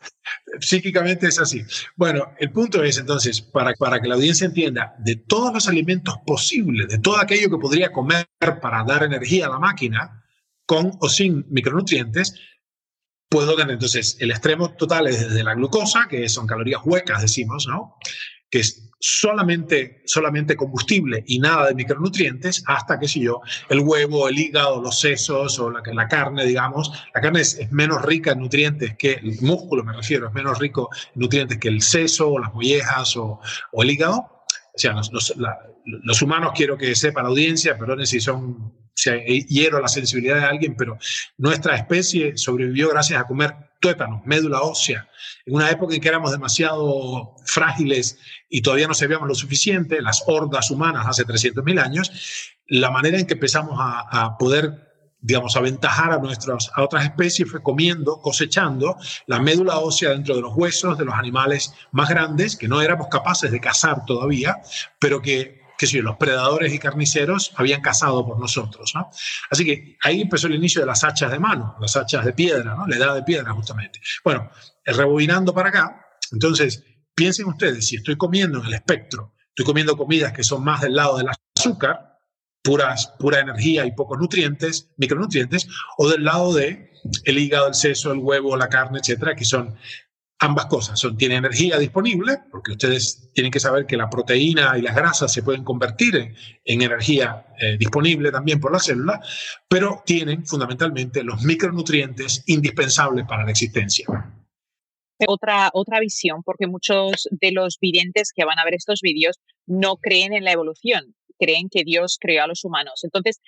Psíquicamente 0.60 1.28
es 1.28 1.40
así. 1.40 1.62
Bueno, 1.96 2.34
el 2.40 2.52
punto 2.52 2.84
es 2.84 2.98
entonces, 2.98 3.42
para, 3.42 3.74
para 3.74 4.02
que 4.02 4.08
la 4.08 4.16
audiencia 4.16 4.46
entienda, 4.46 4.96
de 5.00 5.16
todos 5.16 5.54
los 5.54 5.68
alimentos 5.68 6.16
posibles, 6.26 6.88
de 6.88 7.00
todo 7.00 7.18
aquello 7.18 7.50
que 7.50 7.58
podría 7.58 7.92
comer 7.92 8.28
para 8.40 8.84
dar 8.84 9.04
energía 9.04 9.48
a 9.48 9.50
la 9.50 9.60
máquina, 9.60 10.24
con 10.66 10.92
o 11.02 11.10
sin 11.10 11.46
micronutrientes, 11.50 12.36
puedo 13.34 13.56
tener 13.56 13.74
entonces 13.74 14.16
el 14.20 14.30
extremo 14.30 14.76
total 14.76 15.08
es 15.08 15.28
desde 15.28 15.44
la 15.44 15.56
glucosa, 15.56 16.06
que 16.08 16.30
son 16.30 16.46
calorías 16.46 16.82
huecas, 16.86 17.24
decimos, 17.24 17.66
¿no? 17.68 17.98
Que 18.52 18.60
es 18.60 18.92
solamente, 19.00 20.04
solamente 20.06 20.56
combustible 20.56 21.24
y 21.26 21.40
nada 21.40 21.70
de 21.70 21.74
micronutrientes, 21.74 22.64
hasta, 22.68 23.00
qué 23.00 23.08
sé 23.08 23.22
yo, 23.22 23.42
el 23.70 23.80
huevo, 23.80 24.30
el 24.30 24.38
hígado, 24.38 24.80
los 24.80 25.00
sesos 25.00 25.58
o 25.58 25.72
la, 25.72 25.82
la 25.84 26.08
carne, 26.08 26.46
digamos. 26.46 26.92
La 27.16 27.22
carne 27.22 27.42
es, 27.42 27.72
menos 27.72 28.04
rica 28.04 28.34
en 28.34 28.40
nutrientes 28.42 28.96
que 28.98 29.14
el 29.14 29.42
músculo, 29.42 29.84
me 29.84 29.94
refiero, 29.94 30.28
es 30.28 30.34
menos 30.36 30.60
rico 30.60 30.90
en 31.16 31.22
nutrientes 31.22 31.58
que 31.58 31.70
el 31.70 31.82
seso 31.82 32.30
o 32.30 32.38
las 32.38 32.54
mollejas 32.54 33.18
o, 33.18 33.40
o 33.72 33.82
el 33.82 33.90
hígado. 33.90 34.20
O 34.76 34.78
sea, 34.78 34.94
los, 35.86 36.22
humanos 36.22 36.52
quiero 36.56 36.78
que 36.78 36.96
sepa 36.96 37.22
la 37.22 37.30
audiencia, 37.30 37.78
perdón 37.78 38.06
si 38.06 38.20
son 38.20 38.74
si 38.96 39.10
hiero 39.50 39.82
la 39.82 39.88
sensibilidad 39.88 40.38
de 40.38 40.46
alguien, 40.46 40.76
pero 40.76 40.98
nuestra 41.38 41.76
especie 41.76 42.38
sobrevivió 42.38 42.90
gracias 42.90 43.20
a 43.20 43.26
comer 43.26 43.56
tuétanos, 43.80 44.26
médula 44.26 44.62
ósea, 44.62 45.10
en 45.46 45.56
una 45.56 45.70
época 45.70 45.96
en 45.96 46.00
que 46.00 46.08
éramos 46.08 46.32
demasiado 46.32 47.36
frágiles 47.46 48.18
y 48.50 48.62
todavía 48.62 48.88
no 48.88 48.94
sabíamos 48.94 49.28
lo 49.28 49.36
suficiente, 49.36 50.02
las 50.02 50.24
hordas 50.28 50.72
humanas 50.72 51.06
hace 51.08 51.26
300.000 51.26 51.84
años, 51.84 52.12
la 52.68 52.92
manera 52.92 53.20
en 53.20 53.26
que 53.26 53.34
empezamos 53.34 53.78
a, 53.80 54.26
a 54.26 54.38
poder 54.38 54.94
digamos, 55.24 55.56
aventajar 55.56 56.12
a, 56.12 56.18
nuestras, 56.18 56.70
a 56.76 56.84
otras 56.84 57.06
especies 57.06 57.50
fue 57.50 57.64
comiendo, 57.64 58.20
cosechando 58.20 58.98
la 59.26 59.40
médula 59.40 59.78
ósea 59.78 60.10
dentro 60.10 60.36
de 60.36 60.42
los 60.42 60.54
huesos 60.54 60.98
de 60.98 61.06
los 61.06 61.16
animales 61.16 61.74
más 61.94 62.10
grandes, 62.10 62.58
que 62.58 62.68
no 62.68 62.82
éramos 62.82 63.08
capaces 63.08 63.50
de 63.50 63.62
cazar 63.62 64.06
todavía, 64.06 64.62
pero 65.00 65.22
que 65.22 65.63
si 65.88 66.02
los 66.02 66.18
predadores 66.18 66.74
y 66.74 66.80
carniceros 66.80 67.52
habían 67.56 67.82
cazado 67.82 68.26
por 68.26 68.40
nosotros. 68.40 68.92
¿no? 68.96 69.10
Así 69.50 69.66
que 69.66 69.98
ahí 70.04 70.22
empezó 70.22 70.48
el 70.48 70.56
inicio 70.56 70.82
de 70.82 70.88
las 70.88 71.04
hachas 71.04 71.32
de 71.32 71.40
mano, 71.40 71.76
las 71.80 71.96
hachas 71.96 72.26
de 72.26 72.34
piedra, 72.34 72.76
¿no? 72.76 72.88
la 72.88 72.96
edad 72.96 73.16
de 73.16 73.24
piedra 73.24 73.52
justamente. 73.54 74.00
Bueno, 74.24 74.50
rebobinando 74.86 75.54
para 75.54 75.70
acá, 75.70 76.06
entonces 76.32 76.84
piensen 77.16 77.48
ustedes, 77.48 77.88
si 77.88 77.98
estoy 77.98 78.16
comiendo 78.18 78.60
en 78.60 78.66
el 78.66 78.74
espectro, 78.74 79.36
estoy 79.50 79.66
comiendo 79.66 79.96
comidas 79.98 80.34
que 80.34 80.44
son 80.44 80.64
más 80.64 80.82
del 80.82 80.96
lado 80.96 81.18
del 81.18 81.28
azúcar, 81.58 82.14
puras, 82.64 83.14
pura 83.20 83.40
energía 83.40 83.86
y 83.86 83.92
pocos 83.92 84.18
nutrientes, 84.18 84.90
micronutrientes, 84.98 85.68
o 85.98 86.10
del 86.10 86.24
lado 86.24 86.54
de 86.54 86.92
el 87.26 87.38
hígado, 87.38 87.68
el 87.68 87.74
seso, 87.74 88.12
el 88.12 88.20
huevo, 88.20 88.56
la 88.56 88.70
carne, 88.70 89.00
etcétera, 89.00 89.36
que 89.36 89.46
son 89.46 89.76
ambas 90.44 90.66
cosas. 90.66 91.00
Son, 91.00 91.18
tiene 91.18 91.36
energía 91.36 91.78
disponible, 91.78 92.40
porque 92.52 92.74
ustedes 92.74 93.30
tienen 93.34 93.52
que 93.52 93.60
saber 93.60 93.86
que 93.86 93.96
la 93.96 94.10
proteína 94.10 94.78
y 94.78 94.82
las 94.82 94.96
grasas 94.96 95.32
se 95.32 95.42
pueden 95.42 95.64
convertir 95.64 96.16
en, 96.16 96.36
energía 96.66 97.48
eh, 97.60 97.78
disponible 97.78 98.32
también 98.32 98.60
por 98.60 98.72
la 98.72 98.80
célula, 98.80 99.22
pero 99.70 100.04
tienen 100.06 100.46
fundamentalmente 100.46 101.24
los 101.24 101.42
micronutrientes 101.44 102.44
indispensables 102.48 103.26
para 103.26 103.46
la 103.46 103.52
existencia. 103.52 104.06
Otra, 105.26 105.70
otra 105.74 106.02
visión, 106.02 106.44
porque 106.44 106.68
muchos 106.68 107.30
de 107.32 107.52
los 107.52 107.78
videntes 107.80 108.32
que 108.36 108.44
van 108.44 108.60
a 108.60 108.66
ver 108.66 108.74
estos 108.74 109.00
vídeos 109.02 109.40
no 109.66 109.96
creen 109.96 110.34
en 110.34 110.44
la 110.44 110.52
evolución, 110.52 111.16
creen 111.40 111.70
que 111.70 111.84
Dios 111.86 112.18
creó 112.20 112.44
a 112.44 112.48
los 112.48 112.66
humanos. 112.66 113.02
Entonces, 113.04 113.40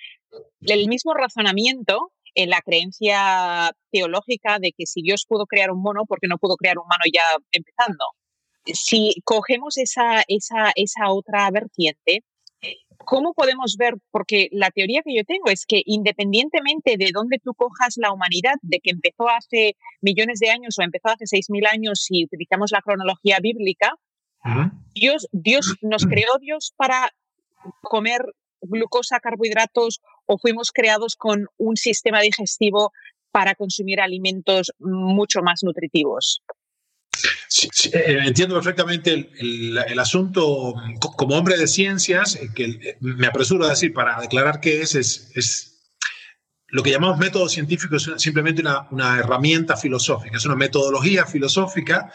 el 0.62 0.88
mismo 0.88 1.12
razonamiento 1.12 2.12
en 2.36 2.50
la 2.50 2.60
creencia 2.60 3.72
teológica 3.90 4.58
de 4.60 4.72
que 4.76 4.86
si 4.86 5.02
Dios 5.02 5.24
pudo 5.26 5.46
crear 5.46 5.70
un 5.70 5.82
mono, 5.82 6.04
¿por 6.06 6.20
qué 6.20 6.28
no 6.28 6.38
pudo 6.38 6.56
crear 6.56 6.78
un 6.78 6.84
humano 6.84 7.04
ya 7.12 7.22
empezando? 7.50 8.04
Si 8.66 9.14
cogemos 9.24 9.78
esa, 9.78 10.22
esa, 10.28 10.70
esa 10.76 11.10
otra 11.10 11.50
vertiente, 11.50 12.24
¿cómo 12.98 13.32
podemos 13.32 13.76
ver? 13.78 13.94
Porque 14.10 14.48
la 14.52 14.70
teoría 14.70 15.02
que 15.02 15.16
yo 15.16 15.24
tengo 15.24 15.48
es 15.48 15.64
que 15.66 15.82
independientemente 15.86 16.96
de 16.98 17.10
dónde 17.12 17.38
tú 17.42 17.54
cojas 17.54 17.94
la 17.96 18.12
humanidad, 18.12 18.54
de 18.60 18.80
que 18.80 18.90
empezó 18.90 19.28
hace 19.30 19.76
millones 20.02 20.38
de 20.38 20.50
años 20.50 20.76
o 20.78 20.82
empezó 20.82 21.08
hace 21.08 21.26
seis 21.26 21.46
mil 21.48 21.64
años, 21.66 22.02
si 22.04 22.24
utilizamos 22.24 22.70
la 22.70 22.82
cronología 22.82 23.38
bíblica, 23.40 23.94
Dios, 24.94 25.26
Dios 25.32 25.74
nos 25.80 26.06
creó 26.06 26.38
Dios 26.40 26.72
para 26.76 27.10
comer 27.82 28.20
glucosa, 28.68 29.20
carbohidratos 29.20 30.00
o 30.26 30.38
fuimos 30.38 30.72
creados 30.72 31.16
con 31.16 31.46
un 31.56 31.76
sistema 31.76 32.20
digestivo 32.20 32.92
para 33.30 33.54
consumir 33.54 34.00
alimentos 34.00 34.72
mucho 34.78 35.42
más 35.42 35.60
nutritivos. 35.62 36.42
Eh, 37.92 38.18
entiendo 38.24 38.54
perfectamente 38.54 39.30
el, 39.38 39.98
asunto 39.98 40.74
como 41.00 41.36
hombre 41.36 41.56
de 41.56 41.66
ciencias, 41.66 42.36
eh, 42.36 42.50
que 42.54 42.64
eh, 42.64 42.96
me 43.00 43.26
apresuro 43.26 43.64
a 43.64 43.70
decir 43.70 43.92
para 43.92 44.20
declarar 44.20 44.60
qué 44.60 44.82
es, 44.82 44.94
es, 44.94 45.72
lo 46.68 46.82
que 46.82 46.90
llamamos 46.90 47.18
método 47.18 47.48
científico 47.48 47.96
es 47.96 48.10
simplemente 48.16 48.62
una, 48.90 49.18
herramienta 49.18 49.76
filosófica, 49.76 50.36
es 50.36 50.44
una 50.44 50.56
metodología 50.56 51.24
filosófica 51.24 52.12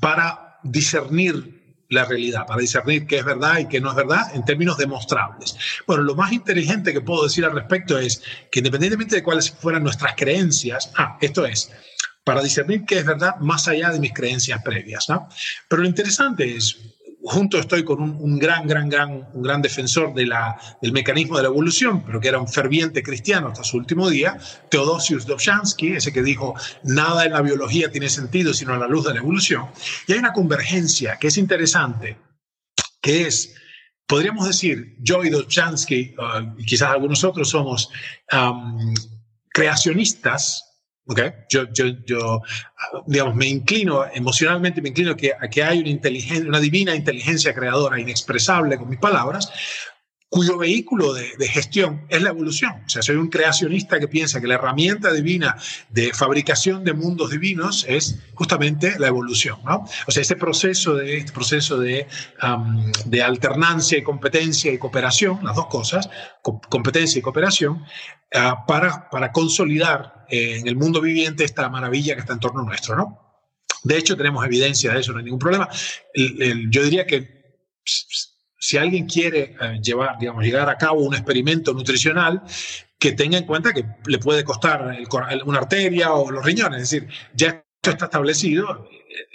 para 0.00 0.58
discernir 0.62 1.51
la 1.92 2.04
realidad, 2.04 2.46
para 2.46 2.60
discernir 2.60 3.06
qué 3.06 3.18
es 3.18 3.24
verdad 3.24 3.58
y 3.58 3.66
qué 3.66 3.80
no 3.80 3.90
es 3.90 3.96
verdad 3.96 4.34
en 4.34 4.44
términos 4.44 4.78
demostrables. 4.78 5.56
Bueno, 5.86 6.02
lo 6.02 6.14
más 6.14 6.32
inteligente 6.32 6.92
que 6.92 7.00
puedo 7.00 7.24
decir 7.24 7.44
al 7.44 7.52
respecto 7.52 7.98
es 7.98 8.22
que 8.50 8.60
independientemente 8.60 9.16
de 9.16 9.22
cuáles 9.22 9.50
fueran 9.50 9.82
nuestras 9.82 10.14
creencias, 10.16 10.90
ah, 10.96 11.18
esto 11.20 11.46
es, 11.46 11.70
para 12.24 12.42
discernir 12.42 12.84
qué 12.86 12.98
es 12.98 13.04
verdad 13.04 13.36
más 13.40 13.68
allá 13.68 13.90
de 13.90 14.00
mis 14.00 14.12
creencias 14.12 14.62
previas, 14.62 15.08
¿no? 15.08 15.28
Pero 15.68 15.82
lo 15.82 15.88
interesante 15.88 16.56
es, 16.56 16.78
junto 17.24 17.58
estoy 17.58 17.84
con 17.84 18.00
un, 18.00 18.38
gran, 18.38 18.66
gran, 18.66 18.88
gran, 18.88 19.28
un 19.32 19.42
gran 19.42 19.62
defensor 19.62 20.12
del 20.14 20.92
mecanismo 20.92 21.36
de 21.36 21.42
la 21.42 21.48
evolución, 21.48 22.02
pero 22.04 22.20
que 22.20 22.28
era 22.28 22.38
un 22.38 22.48
ferviente 22.48 23.02
cristiano 23.02 23.48
hasta 23.48 23.64
su 23.64 23.76
último 23.76 24.10
día, 24.10 24.38
Teodosius 24.70 25.26
Dobzhansky, 25.26 25.94
ese 25.94 26.12
que 26.12 26.22
dijo, 26.22 26.54
nada 26.82 27.24
en 27.24 27.32
la 27.32 27.42
biología 27.42 27.90
tiene 27.90 28.08
sentido 28.08 28.52
sino 28.52 28.74
a 28.74 28.78
la 28.78 28.88
luz 28.88 29.04
de 29.06 29.14
la 29.14 29.20
evolución. 29.20 29.66
Y 30.06 30.12
hay 30.12 30.18
una 30.18 30.32
convergencia 30.32 31.18
que 31.18 31.28
es 31.28 31.38
interesante, 31.38 32.18
que 33.00 33.26
es, 33.26 33.54
podríamos 34.06 34.46
decir, 34.46 34.96
yo 35.00 35.22
y 35.24 35.30
Dobzhansky, 35.30 36.14
uh, 36.18 36.58
y 36.58 36.64
quizás 36.64 36.90
algunos 36.90 37.22
otros 37.24 37.48
somos 37.50 37.88
creacionistas, 39.52 40.71
Okay. 41.04 41.32
Yo, 41.50 41.64
yo, 41.72 41.86
yo, 42.06 42.42
digamos, 43.06 43.34
me 43.34 43.48
inclino, 43.48 44.04
emocionalmente 44.14 44.80
me 44.80 44.90
inclino 44.90 45.16
que, 45.16 45.32
a 45.32 45.48
que 45.48 45.62
hay 45.62 45.80
una, 45.80 45.88
inteligencia, 45.88 46.48
una 46.48 46.60
divina 46.60 46.94
inteligencia 46.94 47.52
creadora 47.52 47.98
inexpresable 48.00 48.78
con 48.78 48.88
mis 48.88 49.00
palabras, 49.00 49.50
cuyo 50.32 50.56
vehículo 50.56 51.12
de, 51.12 51.46
gestión 51.46 52.06
es 52.08 52.22
la 52.22 52.30
evolución. 52.30 52.72
O 52.86 52.88
sea, 52.88 53.02
soy 53.02 53.16
un 53.16 53.28
creacionista 53.28 54.00
que 54.00 54.08
piensa 54.08 54.40
que 54.40 54.46
la 54.46 54.54
herramienta 54.54 55.12
divina 55.12 55.58
de 55.90 56.14
fabricación 56.14 56.84
de 56.84 56.94
mundos 56.94 57.30
divinos 57.30 57.84
es 57.86 58.18
justamente 58.32 58.98
la 58.98 59.08
evolución. 59.08 59.58
¿no? 59.62 59.84
O 60.06 60.10
sea, 60.10 60.22
este 60.22 60.36
proceso 60.36 60.94
de, 60.94 61.18
este 61.18 61.32
proceso 61.32 61.78
de, 61.78 62.06
de 63.04 63.22
alternancia 63.22 63.98
y 63.98 64.02
competencia 64.02 64.72
y 64.72 64.78
cooperación, 64.78 65.40
las 65.44 65.54
dos 65.54 65.66
cosas, 65.66 66.08
competencia 66.40 67.18
y 67.18 67.22
cooperación, 67.22 67.84
ah, 68.34 68.64
para, 68.66 69.08
para 69.10 69.32
consolidar 69.32 70.26
eh, 70.28 70.58
en 70.58 70.68
el 70.68 70.76
mundo 70.76 71.00
viviente 71.00 71.44
esta 71.44 71.68
maravilla 71.68 72.14
que 72.14 72.20
está 72.20 72.32
en 72.32 72.40
torno 72.40 72.62
nuestro. 72.62 72.96
¿no? 72.96 73.18
De 73.84 73.96
hecho, 73.98 74.16
tenemos 74.16 74.44
evidencia 74.44 74.92
de 74.92 75.00
eso, 75.00 75.12
no 75.12 75.18
hay 75.18 75.24
ningún 75.24 75.38
problema. 75.38 75.68
yo 76.14 76.82
diría 76.84 77.06
que 77.06 77.42
si 78.62 78.78
alguien 78.78 79.06
quiere 79.06 79.56
eh, 79.60 79.80
llevar, 79.82 80.18
digamos, 80.18 80.44
llegar 80.44 80.68
a 80.68 80.78
cabo 80.78 81.00
un 81.00 81.14
experimento 81.14 81.74
nutricional, 81.74 82.42
que 82.96 83.10
tenga 83.10 83.36
en 83.36 83.44
cuenta 83.44 83.72
que 83.72 83.84
le 84.06 84.18
puede 84.18 84.44
costar 84.44 84.96
una 85.44 85.58
arteria 85.58 86.12
o 86.12 86.30
los 86.30 86.44
riñones. 86.44 86.82
Es 86.82 86.90
decir, 86.90 87.08
ya 87.34 87.48
esto 87.48 87.90
está 87.90 88.04
establecido. 88.04 88.88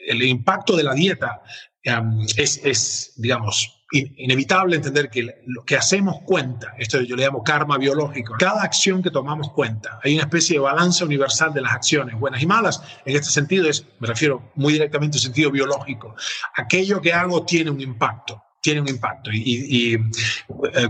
El 0.08 0.24
impacto 0.24 0.78
de 0.78 0.84
la 0.84 0.94
dieta 0.94 1.42
em, 1.84 2.22
es, 2.38 2.62
es, 2.64 3.14
digamos, 3.18 3.77
inevitable 3.92 4.76
entender 4.76 5.10
que 5.10 5.44
lo 5.46 5.64
que 5.64 5.78
hacemos 5.78 6.22
cuenta, 6.26 6.74
esto 6.78 7.02
yo 7.02 7.16
le 7.16 7.24
llamo 7.24 7.44
karma 7.44 7.78
biológico, 7.78 8.36
cada 8.38 8.64
acción 8.64 9.02
que 9.02 9.12
tomamos 9.12 9.52
cuenta, 9.52 10.00
hay 10.04 10.14
una 10.16 10.24
especie 10.24 10.56
de 10.58 10.60
balance 10.60 11.04
universal 11.04 11.54
de 11.54 11.62
las 11.62 11.72
acciones, 11.72 12.20
buenas 12.20 12.42
y 12.42 12.46
malas, 12.46 12.82
en 13.06 13.16
este 13.16 13.30
sentido 13.30 13.70
es, 13.70 13.86
me 14.00 14.08
refiero 14.08 14.52
muy 14.56 14.74
directamente 14.74 15.18
en 15.18 15.22
sentido 15.22 15.52
biológico, 15.52 16.16
aquello 16.56 17.02
que 17.02 17.14
hago 17.14 17.46
tiene 17.46 17.72
un 17.72 17.80
impacto, 17.80 18.44
tiene 18.60 18.82
un 18.82 18.90
impacto. 18.90 19.32
Y, 19.32 19.94
eh, 19.94 20.00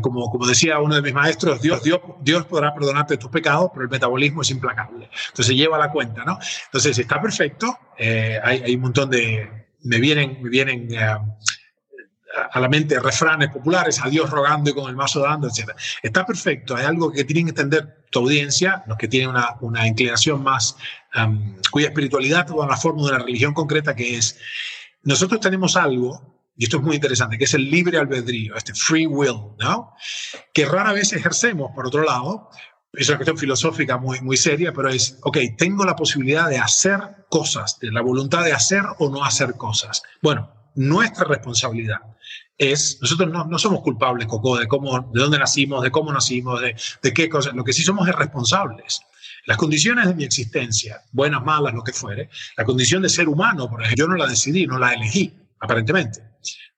como, 0.01 0.31
como 0.31 0.47
decía 0.47 0.79
uno 0.79 0.95
de 0.95 1.01
mis 1.03 1.13
maestros, 1.13 1.61
Dios, 1.61 1.83
Dios, 1.83 1.99
Dios 2.21 2.45
podrá 2.47 2.73
perdonarte 2.73 3.17
tus 3.17 3.29
pecados, 3.29 3.69
pero 3.71 3.83
el 3.83 3.89
metabolismo 3.89 4.41
es 4.41 4.49
implacable. 4.49 5.09
Entonces 5.29 5.55
lleva 5.55 5.77
la 5.77 5.91
cuenta, 5.91 6.25
¿no? 6.25 6.39
Entonces 6.65 6.97
está 6.97 7.21
perfecto, 7.21 7.77
eh, 7.97 8.39
hay, 8.43 8.63
hay, 8.63 8.75
un 8.75 8.81
montón 8.81 9.11
de... 9.11 9.67
Me 9.83 9.99
vienen, 9.99 10.39
me 10.41 10.49
vienen 10.49 10.87
eh, 10.91 11.17
a 12.51 12.59
la 12.59 12.67
mente 12.67 12.99
refranes 12.99 13.49
populares, 13.49 14.01
a 14.03 14.09
Dios 14.09 14.29
rogando 14.29 14.69
y 14.69 14.73
con 14.73 14.89
el 14.89 14.95
mazo 14.95 15.21
dando, 15.21 15.47
etc. 15.47 15.71
Está 16.01 16.25
perfecto, 16.25 16.75
hay 16.75 16.85
algo 16.85 17.11
que 17.11 17.23
tienen 17.23 17.45
que 17.45 17.49
entender 17.51 18.05
tu 18.11 18.19
audiencia, 18.19 18.83
los 18.87 18.97
que 18.97 19.07
tienen 19.07 19.29
una, 19.29 19.55
una 19.61 19.87
inclinación 19.87 20.43
más, 20.43 20.75
um, 21.15 21.55
cuya 21.71 21.87
espiritualidad 21.87 22.45
toma 22.45 22.67
la 22.67 22.77
forma 22.77 23.03
de 23.03 23.09
una 23.09 23.19
religión 23.19 23.53
concreta, 23.53 23.95
que 23.95 24.17
es, 24.17 24.37
nosotros 25.03 25.39
tenemos 25.39 25.75
algo, 25.75 26.37
y 26.55 26.65
esto 26.65 26.77
es 26.77 26.83
muy 26.83 26.95
interesante, 26.95 27.37
que 27.37 27.45
es 27.45 27.53
el 27.53 27.69
libre 27.69 27.97
albedrío, 27.97 28.55
este 28.55 28.73
free 28.73 29.05
will, 29.05 29.55
¿no? 29.59 29.93
Que 30.53 30.65
rara 30.65 30.91
vez 30.91 31.13
ejercemos, 31.13 31.71
por 31.75 31.87
otro 31.87 32.03
lado, 32.03 32.49
es 32.93 33.07
una 33.09 33.17
cuestión 33.19 33.37
filosófica 33.37 33.97
muy, 33.97 34.21
muy 34.21 34.37
seria, 34.37 34.73
pero 34.73 34.89
es, 34.89 35.19
ok, 35.21 35.37
tengo 35.57 35.85
la 35.85 35.95
posibilidad 35.95 36.49
de 36.49 36.57
hacer 36.57 36.99
cosas, 37.29 37.77
de 37.79 37.91
la 37.91 38.01
voluntad 38.01 38.43
de 38.43 38.53
hacer 38.53 38.81
o 38.97 39.09
no 39.09 39.23
hacer 39.23 39.55
cosas. 39.55 40.01
Bueno, 40.21 40.51
nuestra 40.75 41.25
responsabilidad 41.25 41.99
es, 42.57 42.97
nosotros 43.01 43.29
no, 43.29 43.45
no, 43.45 43.59
somos 43.59 43.81
culpables, 43.81 44.27
Coco, 44.27 44.57
de 44.57 44.67
cómo, 44.67 45.11
de 45.13 45.21
dónde 45.21 45.37
nacimos, 45.37 45.83
de 45.83 45.91
cómo 45.91 46.11
nacimos, 46.11 46.61
de, 46.61 46.75
de 47.01 47.13
qué 47.13 47.29
cosas. 47.29 47.53
Lo 47.53 47.63
que 47.63 47.73
sí 47.73 47.83
somos 47.83 48.07
es 48.07 48.15
responsables. 48.15 49.01
Las 49.45 49.57
condiciones 49.57 50.07
de 50.07 50.15
mi 50.15 50.23
existencia, 50.23 51.01
buenas, 51.11 51.43
malas, 51.43 51.73
lo 51.73 51.83
que 51.83 51.93
fuere, 51.93 52.29
la 52.57 52.65
condición 52.65 53.01
de 53.01 53.09
ser 53.09 53.29
humano, 53.29 53.69
por 53.69 53.81
ejemplo, 53.81 54.05
yo 54.05 54.07
no 54.09 54.17
la 54.17 54.27
decidí, 54.27 54.67
no 54.67 54.77
la 54.77 54.93
elegí, 54.93 55.33
aparentemente. 55.59 56.21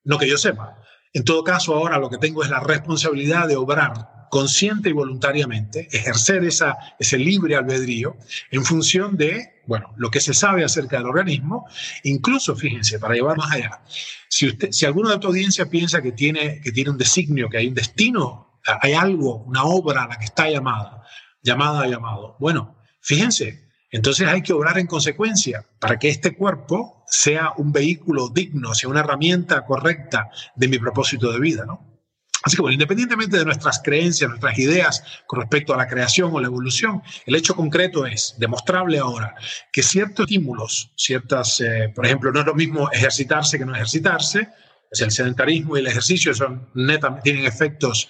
No 0.04 0.18
que 0.18 0.28
yo 0.28 0.38
sepa. 0.38 0.78
En 1.14 1.24
todo 1.24 1.44
caso, 1.44 1.74
ahora 1.74 1.98
lo 1.98 2.10
que 2.10 2.18
tengo 2.18 2.44
es 2.44 2.50
la 2.50 2.60
responsabilidad 2.60 3.48
de 3.48 3.56
obrar 3.56 4.19
consciente 4.30 4.90
y 4.90 4.94
voluntariamente, 4.94 5.88
ejercer 5.92 6.44
ese 6.46 7.18
libre 7.18 7.56
albedrío 7.56 8.18
en 8.52 8.64
función 8.64 9.18
de, 9.18 9.62
bueno, 9.66 9.94
lo 9.98 10.10
que 10.10 10.20
se 10.20 10.34
sabe 10.34 10.64
acerca 10.64 10.98
del 10.98 11.08
organismo, 11.08 11.68
incluso, 12.04 12.56
fíjense, 12.56 13.00
para 13.00 13.16
llevar 13.16 13.38
más 13.38 13.52
allá, 13.52 13.82
si, 14.30 14.48
usted, 14.48 14.72
si 14.72 14.86
alguno 14.86 15.10
de 15.10 15.20
tu 15.20 15.28
audiencia 15.28 15.70
piensa 15.70 16.02
que 16.02 16.12
tiene, 16.12 16.62
que 16.62 16.72
tiene 16.72 16.92
un 16.92 16.98
designio, 16.98 17.50
que 17.50 17.58
hay 17.58 17.68
un 17.68 17.74
destino, 17.74 18.60
hay 18.82 18.94
algo, 18.94 19.44
una 19.44 19.64
obra 19.64 20.04
a 20.04 20.08
la 20.08 20.18
que 20.18 20.26
está 20.26 20.50
llamada, 20.50 21.04
llamada, 21.42 21.88
llamado, 21.88 22.36
bueno, 22.40 22.78
fíjense, 23.02 23.68
entonces 23.92 24.28
hay 24.28 24.44
que 24.44 24.54
obrar 24.54 24.78
en 24.78 24.86
consecuencia 24.86 25.66
para 25.80 25.98
que 25.98 26.10
este 26.10 26.36
cuerpo 26.36 27.04
sea 27.08 27.54
un 27.58 27.72
vehículo 27.72 28.30
digno, 28.30 28.76
sea 28.76 28.90
una 28.90 29.00
herramienta 29.00 29.66
correcta 29.66 30.30
de 30.56 30.68
mi 30.68 30.78
propósito 30.78 31.32
de 31.32 31.40
vida, 31.40 31.66
¿no? 31.66 31.89
Así 32.44 32.56
que, 32.56 32.72
independientemente 32.72 33.38
de 33.38 33.46
nuestras 33.46 33.82
creencias, 33.84 34.30
nuestras 34.30 34.58
ideas 34.58 35.04
con 35.28 35.42
respecto 35.42 35.74
a 35.74 35.78
la 35.78 35.88
creación 35.88 36.32
o 36.34 36.40
la 36.40 36.48
evolución, 36.48 37.02
el 37.26 37.36
hecho 37.36 37.56
concreto 37.56 38.06
es 38.06 38.36
demostrable 38.38 38.98
ahora 39.00 39.36
que 39.72 39.84
ciertos 39.84 40.24
estímulos, 40.24 40.92
ciertas, 40.96 41.60
eh, 41.60 41.92
por 41.94 42.06
ejemplo, 42.06 42.32
no 42.32 42.40
es 42.40 42.46
lo 42.46 42.56
mismo 42.56 42.90
ejercitarse 42.92 43.58
que 43.58 43.66
no 43.66 43.76
ejercitarse, 43.76 44.48
es 44.92 45.02
el 45.02 45.12
sedentarismo 45.12 45.76
y 45.76 45.82
el 45.82 45.88
ejercicio 45.88 46.34
son 46.34 46.70
netamente, 46.74 47.24
tienen 47.24 47.46
efectos 47.46 48.08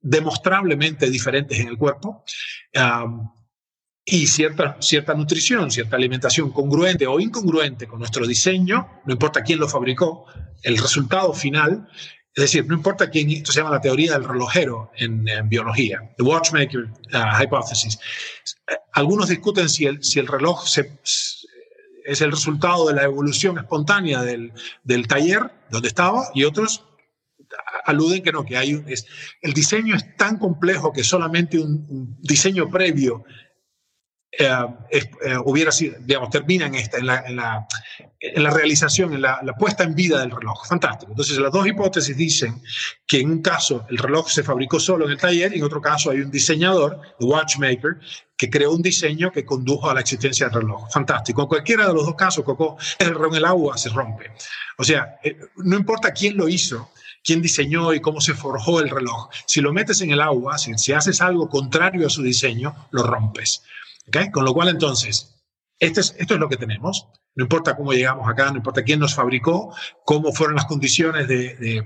demostrablemente 0.00 1.08
diferentes 1.08 1.58
en 1.58 1.68
el 1.68 1.78
cuerpo. 1.78 2.24
Y 4.04 4.26
cierta, 4.26 4.76
cierta 4.80 5.14
nutrición, 5.14 5.70
cierta 5.70 5.96
alimentación 5.96 6.50
congruente 6.50 7.06
o 7.06 7.20
incongruente 7.20 7.86
con 7.86 8.00
nuestro 8.00 8.26
diseño, 8.26 9.00
no 9.04 9.12
importa 9.12 9.42
quién 9.42 9.60
lo 9.60 9.68
fabricó, 9.68 10.26
el 10.62 10.78
resultado 10.78 11.32
final 11.32 11.88
es 12.44 12.52
decir, 12.52 12.66
no 12.66 12.74
importa 12.74 13.10
quién, 13.10 13.30
esto 13.30 13.52
se 13.52 13.60
llama 13.60 13.74
la 13.74 13.80
teoría 13.80 14.12
del 14.12 14.24
relojero 14.24 14.90
en, 14.96 15.26
biología, 15.48 16.10
the 16.16 16.22
watchmaker 16.22 16.88
hypothesis. 17.40 17.98
Algunos 18.92 19.28
discuten 19.28 19.68
si 19.68 19.86
el, 19.86 20.02
si 20.02 20.18
el 20.18 20.26
reloj 20.26 20.64
es 20.66 22.20
el 22.20 22.30
resultado 22.30 22.88
de 22.88 22.94
la 22.94 23.02
evolución 23.04 23.58
espontánea 23.58 24.22
del, 24.22 24.52
del 24.84 25.06
taller 25.06 25.50
donde 25.70 25.88
estaba 25.88 26.30
y 26.34 26.44
otros 26.44 26.84
aluden 27.84 28.22
que 28.22 28.32
no, 28.32 28.44
que 28.44 28.56
hay 28.56 28.74
un, 28.74 28.88
es, 28.88 29.06
el 29.42 29.52
diseño 29.52 29.94
es 29.94 30.16
tan 30.16 30.38
complejo 30.38 30.92
que 30.92 31.04
solamente 31.04 31.58
un 31.58 32.16
diseño 32.20 32.70
previo 32.70 33.24
eh, 34.32 34.48
eh, 34.90 35.36
hubiera 35.44 35.72
sido, 35.72 35.96
digamos, 36.00 36.30
termina 36.30 36.66
en, 36.66 36.76
esta, 36.76 36.98
en, 36.98 37.06
la, 37.06 37.24
en, 37.26 37.36
la, 37.36 37.66
en 38.20 38.42
la 38.42 38.50
realización, 38.50 39.14
en 39.14 39.22
la, 39.22 39.40
puesta 39.58 39.82
en 39.82 39.94
vida 39.94 40.20
del 40.20 40.30
reloj. 40.30 40.66
Fantástico. 40.66 41.12
Entonces, 41.12 41.38
las 41.38 41.50
dos 41.50 41.66
hipótesis 41.66 42.14
dicen 42.16 42.62
que 43.06 43.20
en 43.20 43.30
un 43.30 43.42
caso 43.42 43.86
el 43.88 43.96
reloj 43.96 44.28
se 44.28 44.42
fabricó 44.42 44.78
solo 44.78 45.06
en 45.06 45.12
el 45.12 45.18
taller 45.18 45.54
y 45.54 45.58
en 45.58 45.64
otro 45.64 45.80
caso 45.80 46.10
hay 46.10 46.20
un 46.20 46.30
diseñador, 46.30 47.00
the 47.18 47.24
watchmaker, 47.24 47.98
que 48.36 48.50
creó 48.50 48.72
un 48.72 48.82
diseño 48.82 49.32
que 49.32 49.44
condujo 49.44 49.90
a 49.90 49.94
la 49.94 50.00
existencia 50.00 50.48
del 50.48 50.62
reloj. 50.62 50.90
Fantástico. 50.92 51.42
En 51.42 51.48
cualquiera 51.48 51.86
de 51.86 51.94
los 51.94 52.04
dos 52.04 52.14
casos, 52.14 52.44
Coco, 52.44 52.76
el 52.98 53.08
en 53.08 53.34
el 53.34 53.44
agua 53.44 53.78
se 53.78 53.88
rompe. 53.88 54.30
O 54.76 54.84
sea, 54.84 55.18
eh, 55.22 55.38
no 55.56 55.76
importa 55.76 56.12
quién 56.12 56.36
lo 56.36 56.48
hizo, 56.48 56.90
quién 57.24 57.40
diseñó 57.40 57.92
y 57.94 58.00
cómo 58.00 58.20
se 58.20 58.34
forjó 58.34 58.80
el 58.80 58.90
reloj. 58.90 59.30
Si 59.46 59.62
lo 59.62 59.72
metes 59.72 60.02
en 60.02 60.10
el 60.10 60.20
agua, 60.20 60.58
si, 60.58 60.76
si 60.76 60.92
haces 60.92 61.22
algo 61.22 61.48
contrario 61.48 62.06
a 62.06 62.10
su 62.10 62.22
diseño, 62.22 62.74
lo 62.90 63.02
rompes. 63.02 63.62
Con 64.32 64.44
lo 64.44 64.52
cual, 64.52 64.68
entonces, 64.68 65.39
es, 65.80 66.14
esto 66.18 66.34
es 66.34 66.40
lo 66.40 66.48
que 66.48 66.56
tenemos. 66.56 67.08
No 67.34 67.44
importa 67.44 67.76
cómo 67.76 67.92
llegamos 67.92 68.28
acá, 68.28 68.50
no 68.50 68.58
importa 68.58 68.84
quién 68.84 69.00
nos 69.00 69.14
fabricó, 69.14 69.74
cómo 70.04 70.32
fueron 70.32 70.56
las 70.56 70.66
condiciones 70.66 71.26
de, 71.26 71.84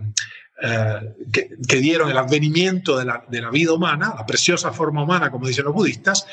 eh, 0.62 1.14
que, 1.32 1.76
dieron 1.76 2.10
el 2.10 2.18
advenimiento 2.18 2.96
de 2.98 3.04
la, 3.04 3.50
vida 3.50 3.72
humana, 3.72 4.14
la 4.16 4.26
preciosa 4.26 4.72
forma 4.72 5.02
humana, 5.02 5.30
como 5.30 5.46
dicen 5.46 5.64
los 5.64 5.74
budistas, 5.74 6.26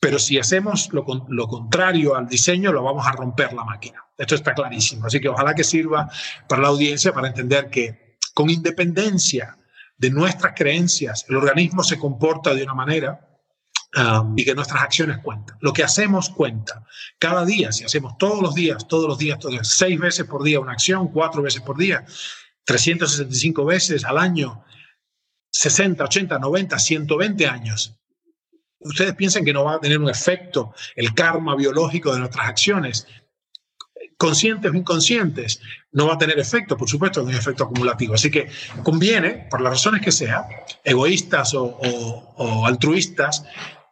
pero 0.00 0.18
si 0.18 0.38
hacemos 0.38 0.90
lo, 0.92 1.04
contrario 1.04 2.14
al 2.14 2.28
diseño, 2.28 2.72
lo 2.72 2.82
vamos 2.82 3.06
a 3.06 3.12
romper 3.12 3.52
la 3.52 3.64
máquina. 3.64 4.04
Esto 4.16 4.34
está 4.34 4.54
clarísimo. 4.54 5.06
Así 5.06 5.20
que 5.20 5.28
ojalá 5.28 5.54
que 5.54 5.64
sirva 5.64 6.08
para 6.48 6.62
la 6.62 6.68
audiencia 6.68 7.12
para 7.12 7.28
entender 7.28 7.68
que 7.68 8.16
con 8.32 8.48
independencia 8.48 9.58
de 9.96 10.10
nuestras 10.10 10.54
creencias, 10.54 11.26
el 11.28 11.36
organismo 11.36 11.82
se 11.82 11.98
comporta 11.98 12.54
de 12.54 12.62
una 12.62 12.74
manera 12.74 13.27
Um, 13.96 14.34
y 14.36 14.44
que 14.44 14.54
nuestras 14.54 14.82
acciones 14.82 15.18
cuentan. 15.22 15.56
Lo 15.62 15.72
que 15.72 15.82
hacemos 15.82 16.28
cuenta. 16.28 16.84
Cada 17.18 17.46
día, 17.46 17.72
si 17.72 17.84
hacemos 17.84 18.18
todos 18.18 18.42
los 18.42 18.54
días, 18.54 18.86
todos 18.86 19.08
los 19.08 19.16
días, 19.16 19.38
todos 19.38 19.54
los 19.54 19.68
seis 19.68 19.98
veces 19.98 20.26
por 20.26 20.42
día 20.42 20.60
una 20.60 20.72
acción, 20.72 21.08
cuatro 21.08 21.40
veces 21.40 21.62
por 21.62 21.78
día, 21.78 22.04
365 22.64 23.64
veces 23.64 24.04
al 24.04 24.18
año, 24.18 24.62
60, 25.50 26.04
80, 26.04 26.38
90, 26.38 26.78
120 26.78 27.46
años. 27.46 27.98
Ustedes 28.80 29.14
piensan 29.14 29.42
que 29.42 29.54
no 29.54 29.64
va 29.64 29.76
a 29.76 29.80
tener 29.80 29.98
un 29.98 30.10
efecto 30.10 30.74
el 30.94 31.14
karma 31.14 31.56
biológico 31.56 32.12
de 32.12 32.20
nuestras 32.20 32.46
acciones, 32.46 33.06
conscientes 34.18 34.70
o 34.70 34.74
inconscientes, 34.74 35.62
no 35.92 36.08
va 36.08 36.14
a 36.14 36.18
tener 36.18 36.38
efecto, 36.38 36.76
por 36.76 36.90
supuesto, 36.90 37.22
un 37.22 37.34
efecto 37.34 37.64
acumulativo. 37.64 38.14
Así 38.14 38.30
que 38.30 38.50
conviene, 38.82 39.46
por 39.50 39.62
las 39.62 39.72
razones 39.72 40.02
que 40.02 40.12
sea, 40.12 40.46
egoístas 40.84 41.54
o, 41.54 41.64
o 41.64 42.66
altruistas, 42.66 43.44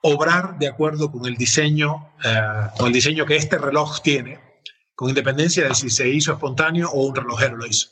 obrar 0.03 0.59
de 0.59 0.69
acuerdo 0.69 1.11
con 1.11 1.27
el 1.27 1.37
diseño, 1.37 2.13
eh, 2.25 2.69
con 2.77 2.89
el 2.89 2.93
diseño 2.93 3.27
que 3.27 3.37
este 3.37 3.59
reloj 3.59 4.01
tiene, 4.03 4.39
con 4.95 5.09
independencia 5.09 5.69
de 5.69 5.75
si 5.75 5.91
se 5.91 6.09
hizo 6.09 6.33
espontáneo 6.33 6.91
o 6.91 7.07
un 7.07 7.15
relojero 7.15 7.57
lo 7.57 7.67
hizo. 7.67 7.91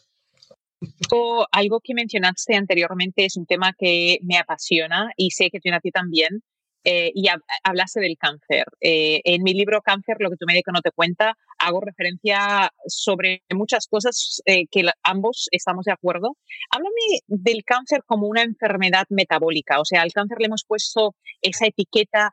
algo 1.51 1.81
que 1.83 1.95
mencionaste 1.95 2.57
anteriormente 2.57 3.25
es 3.25 3.37
un 3.37 3.47
tema 3.47 3.73
que 3.79 4.19
me 4.23 4.39
apasiona 4.39 5.11
y 5.17 5.31
sé 5.31 5.51
que 5.51 5.61
tiene 5.61 5.77
a 5.79 5.81
ti 5.81 5.91
también, 5.91 6.43
eh, 6.85 7.11
y 7.15 7.29
hablaste 7.63 8.01
del 8.01 8.17
cáncer. 8.19 8.65
Eh, 8.81 9.21
en 9.25 9.43
mi 9.43 9.55
libro 9.55 9.81
Cáncer, 9.83 10.17
lo 10.21 10.31
que 10.31 10.37
tu 10.37 10.47
médico 10.47 10.71
no 10.73 10.83
te 10.83 10.91
cuenta, 10.91 11.37
hago 11.59 11.81
referencia 11.81 12.71
sobre 12.87 13.43
muchas 13.51 13.87
cosas 13.87 14.43
eh, 14.45 14.67
que 14.71 14.85
ambos 15.03 15.49
estamos 15.51 15.87
de 15.87 15.93
acuerdo. 15.93 16.37
Háblame 16.71 17.21
del 17.27 17.65
cáncer 17.65 18.03
como 18.07 18.27
una 18.27 18.43
enfermedad 18.43 19.07
metabólica, 19.09 19.81
o 19.81 19.85
sea, 19.85 20.03
al 20.03 20.13
cáncer 20.13 20.39
le 20.41 20.47
hemos 20.47 20.65
puesto 20.67 21.15
esa 21.41 21.67
etiqueta 21.67 22.33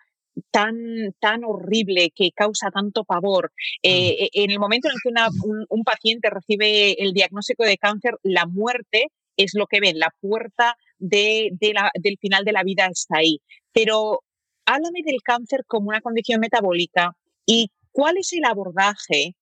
tan, 0.49 0.75
tan 1.19 1.43
horrible 1.43 2.11
que 2.15 2.31
causa 2.31 2.71
tanto 2.71 3.03
pavor. 3.03 3.51
Eh, 3.83 4.29
mm. 4.33 4.41
en 4.43 4.51
el 4.51 4.59
momento 4.59 4.89
en 4.89 4.93
el 4.93 5.01
que 5.01 5.67
un, 5.69 5.83
paciente 5.83 6.29
recibe 6.29 7.01
el 7.01 7.13
diagnóstico 7.13 7.63
de 7.63 7.77
cáncer, 7.77 8.15
la 8.23 8.45
muerte 8.45 9.07
es 9.37 9.53
lo 9.55 9.65
que 9.67 9.79
ven, 9.79 9.99
la 9.99 10.13
puerta 10.19 10.75
de, 10.99 11.51
del 11.59 12.17
final 12.19 12.43
de 12.45 12.51
la 12.51 12.63
vida 12.63 12.87
está 12.87 13.17
ahí. 13.17 13.39
Pero 13.73 14.21
háblame 14.65 15.01
del 15.03 15.21
cáncer 15.23 15.63
como 15.67 15.89
una 15.89 16.01
condición 16.01 16.39
metabólica 16.39 17.15
y 17.45 17.71
cuál 17.91 18.17
es 18.17 18.31
el 18.33 18.45
abordaje 18.45 19.35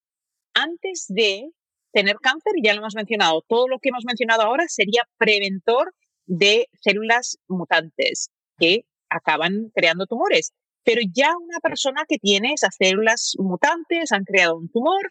antes 0.53 1.05
de 1.09 1.49
tener 1.91 2.17
cáncer, 2.17 2.53
ya 2.63 2.73
lo 2.73 2.79
hemos 2.81 2.95
mencionado, 2.95 3.43
todo 3.47 3.67
lo 3.67 3.79
que 3.79 3.89
hemos 3.89 4.05
mencionado 4.05 4.43
ahora 4.43 4.65
sería 4.67 5.03
preventor 5.17 5.93
de 6.25 6.67
células 6.81 7.37
mutantes 7.47 8.29
que 8.57 8.85
acaban 9.09 9.71
creando 9.73 10.05
tumores. 10.05 10.53
Pero 10.83 11.01
ya 11.13 11.35
una 11.37 11.59
persona 11.59 12.03
que 12.07 12.17
tiene 12.17 12.53
esas 12.53 12.75
células 12.77 13.33
mutantes, 13.37 14.11
han 14.11 14.23
creado 14.23 14.57
un 14.57 14.69
tumor, 14.69 15.09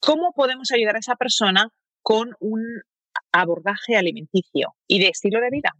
¿cómo 0.00 0.32
podemos 0.34 0.70
ayudar 0.72 0.96
a 0.96 1.00
esa 1.00 1.16
persona 1.16 1.68
con 2.02 2.34
un 2.40 2.62
abordaje 3.32 3.96
alimenticio 3.96 4.74
y 4.86 5.00
de 5.00 5.08
estilo 5.08 5.40
de 5.40 5.50
vida? 5.50 5.72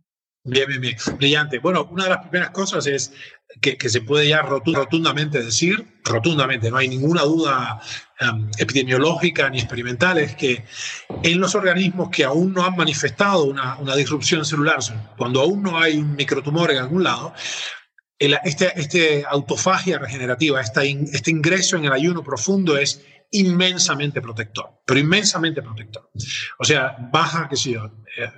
Bien, 0.47 0.69
bien, 0.69 0.81
bien. 0.81 0.97
Brillante. 1.17 1.59
Bueno, 1.59 1.89
una 1.91 2.05
de 2.05 2.11
las 2.11 2.19
primeras 2.21 2.51
cosas 2.51 2.87
es 2.87 3.13
que, 3.61 3.89
se 3.89 4.03
puede 4.03 4.29
ya 4.29 4.43
rotundamente 4.43 5.43
decir, 5.43 6.01
rotundamente, 6.05 6.71
no 6.71 6.77
hay 6.77 6.89
ninguna 6.89 7.23
duda 7.23 7.81
em, 8.21 8.51
epidemiológica 8.59 9.49
ni 9.49 9.59
experimental, 9.59 10.19
es 10.19 10.35
que 10.35 10.65
en 11.23 11.41
los 11.41 11.55
organismos 11.55 12.11
que 12.11 12.25
aún 12.25 12.53
no 12.53 12.65
han 12.65 12.77
manifestado 12.77 13.45
una, 13.45 13.79
una 13.79 13.97
disrupción 13.97 14.45
celular, 14.45 14.79
cuando 15.17 15.41
aún 15.41 15.63
no 15.63 15.79
hay 15.79 15.97
un 15.97 16.15
microtumor 16.15 16.71
en 16.73 16.79
algún 16.79 17.05
lado, 17.05 17.33
este, 18.19 18.79
este, 18.79 19.25
autofagia 19.27 19.99
regenerativa, 19.99 20.61
este 20.61 21.31
ingreso 21.31 21.77
en 21.77 21.87
el 21.87 21.93
ayuno 21.93 22.23
profundo 22.23 22.77
es 22.77 23.03
inmensamente 23.31 24.21
protector, 24.21 24.83
pero 24.87 25.01
inmensamente 25.01 25.63
protector. 25.63 26.11
O 26.59 26.65
sea, 26.65 26.97
baja, 27.11 27.49
qué 27.49 27.57
sé 27.57 27.73
yo, 27.73 27.87
eh, 28.17 28.31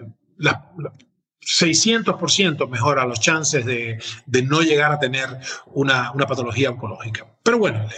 600% 1.46 2.68
mejora 2.68 3.06
los 3.06 3.20
chances 3.20 3.64
de, 3.64 3.98
no 4.42 4.62
llegar 4.62 4.92
a 4.92 4.98
tener 4.98 5.28
una, 5.66 6.12
patología 6.12 6.70
oncológica. 6.70 7.26
Pero 7.42 7.58
bueno, 7.58 7.88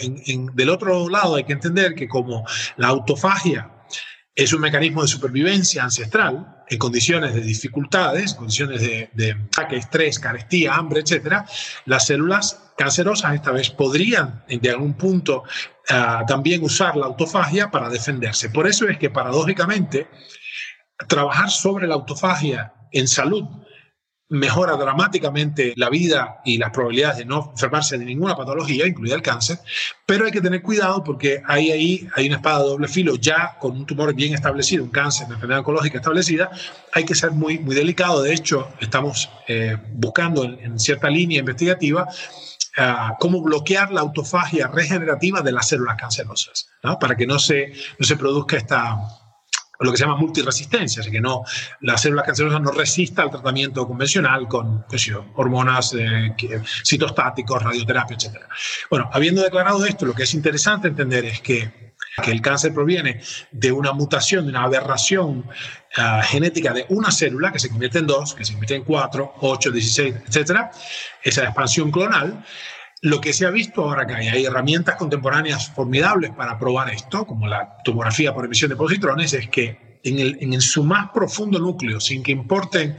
del 0.55 0.69
otro 0.69 1.09
lado 1.09 1.37
hay 1.37 1.45
que 1.45 1.55
entender 1.55 1.95
que 1.95 2.09
como 2.09 2.45
la 2.77 2.89
autofagia 2.89 3.71
es 4.35 4.53
un 4.53 4.61
mecanismo 4.61 5.03
de 5.03 5.09
supervivencia 5.09 5.83
ancestral 5.83 6.63
en 6.69 6.79
condiciones 6.79 7.35
de 7.35 7.41
dificultades, 7.41 8.35
condiciones 8.35 8.83
de, 8.83 9.11
de 9.15 9.37
estrés, 9.71 10.19
carestía, 10.19 10.75
hambre, 10.75 11.01
etc., 11.01 11.43
las 11.87 12.07
células 12.07 12.73
cancerosas 12.77 13.35
esta 13.35 13.51
vez 13.51 13.71
podrían 13.71 14.45
de 14.47 14.71
algún 14.71 14.95
punto 14.95 15.43
ah, 15.89 16.23
también 16.29 16.63
usar 16.63 16.97
la 16.97 17.07
autofagia 17.07 17.71
para 17.71 17.89
defenderse. 17.89 18.51
Por 18.51 18.69
eso 18.69 18.87
es 18.87 18.99
que 18.99 19.11
paradójicamente 19.11 20.07
trabajar 21.09 21.51
sobre 21.51 21.87
la 21.87 21.95
autofagia 21.95 22.75
en 22.93 23.09
salud 23.09 23.45
mejora 24.31 24.77
dramáticamente 24.77 25.73
la 25.77 25.89
vida 25.89 26.41
y 26.45 26.59
las 26.59 26.71
probabilidades 26.71 27.19
de 27.19 27.25
no 27.25 27.51
enfermarse 27.53 27.97
de 27.97 28.05
ninguna 28.05 28.37
patología, 28.37 28.87
incluida 28.87 29.15
el 29.15 29.23
cáncer, 29.23 29.59
pero 30.05 30.27
hay 30.27 30.33
que 30.33 30.41
tener 30.41 30.61
cuidado 30.61 31.03
porque 31.03 31.43
hay 31.47 31.71
ahí 31.71 32.09
hay 32.15 32.27
una 32.27 32.37
espada 32.37 32.63
de 32.63 32.69
doble 32.69 32.89
filo, 32.89 33.17
ya 33.17 33.57
con 33.59 33.73
un 33.73 33.87
tumor 33.87 34.15
bien 34.15 34.35
establecido, 34.35 34.85
un 34.85 34.91
cáncer, 34.91 35.27
una 35.27 35.37
enfermedad 35.37 35.61
oncológica 35.61 35.99
establecida, 35.99 36.51
hay 36.93 37.05
que 37.05 37.15
ser 37.15 37.31
muy, 37.31 37.59
muy 37.59 37.75
delicado. 37.75 38.23
De 38.23 38.35
hecho, 38.35 38.69
estamos 38.81 39.31
eh, 39.47 39.77
buscando 39.95 40.45
en, 40.45 40.79
cierta 40.79 41.09
línea 41.09 41.41
investigativa 41.41 42.07
ah, 42.77 43.17
cómo 43.19 43.41
bloquear 43.43 43.93
la 43.93 44.03
autofagia 44.03 44.69
regenerativa 44.69 45.41
de 45.41 45.53
las 45.53 45.69
células 45.69 45.97
cancerosas, 45.97 46.69
para 47.01 47.17
que 47.17 47.27
no 47.27 47.39
se, 47.39 47.73
no 47.99 48.07
se 48.07 48.17
produzca 48.17 48.59
esta 48.59 48.99
lo 49.81 49.93
que 49.93 49.97
se 49.97 50.05
llama 50.05 50.17
multiresistencia, 50.17 51.03
así 51.03 51.11
que 51.11 51.21
no, 51.21 51.45
la 51.83 51.97
célula 51.97 52.23
cancerosa 52.23 52.59
no 52.59 52.73
resista 52.73 53.23
al 53.23 53.31
tratamiento 53.31 53.87
convencional 53.87 54.49
con 54.49 54.85
hormonas 55.37 55.95
eh, 55.95 56.35
citostáticos, 56.85 57.63
radioterapia, 57.63 58.17
etc. 58.17 58.39
Bueno, 58.91 59.09
habiendo 59.13 59.43
declarado 59.43 59.85
esto, 59.87 60.07
lo 60.07 60.15
que 60.15 60.25
es 60.25 60.35
interesante 60.35 60.89
entender 60.89 61.25
es 61.27 61.41
que, 61.41 61.93
que 62.25 62.31
el 62.33 62.41
cáncer 62.41 62.75
proviene 62.75 63.21
de 63.53 63.71
una 63.71 63.93
mutación, 63.93 64.45
de 64.45 64.51
una 64.51 64.65
aberración 64.65 65.49
ah, 65.97 66.23
genética 66.25 66.73
de 66.73 66.87
una 66.89 67.13
célula 67.13 67.53
que 67.53 67.61
se 67.61 67.69
convierte 67.69 67.99
en 67.99 68.07
dos, 68.09 68.35
que 68.35 68.45
se 68.45 68.53
convierte 68.55 68.75
en 68.75 68.85
cuatro, 68.85 69.35
ocho, 69.41 69.71
dieciséis, 69.71 70.17
etc. 70.27 70.71
Esa 71.23 71.45
expansión 71.45 71.93
clonal 71.93 72.45
lo 73.03 73.21
que 73.21 73.33
se 73.33 73.47
ha 73.47 73.51
visto 73.51 73.83
ahora 73.83 74.07
que 74.07 74.15
hay, 74.15 74.45
herramientas 74.45 74.97
contemporáneas 74.97 75.71
formidables 75.71 76.31
para 76.33 76.59
probar 76.59 76.93
esto, 76.93 77.27
como 77.27 77.47
la 77.47 77.77
tomografía 77.85 78.35
por 78.35 78.45
emisión 78.45 78.71
de 78.71 78.77
positrones, 78.77 79.33
es 79.35 79.49
que 79.49 80.01
en 80.05 80.61
su 80.61 80.85
más 80.85 81.11
profundo 81.11 81.59
núcleo, 81.59 82.01
sin 82.01 82.23
que 82.23 82.33
importen 82.33 82.97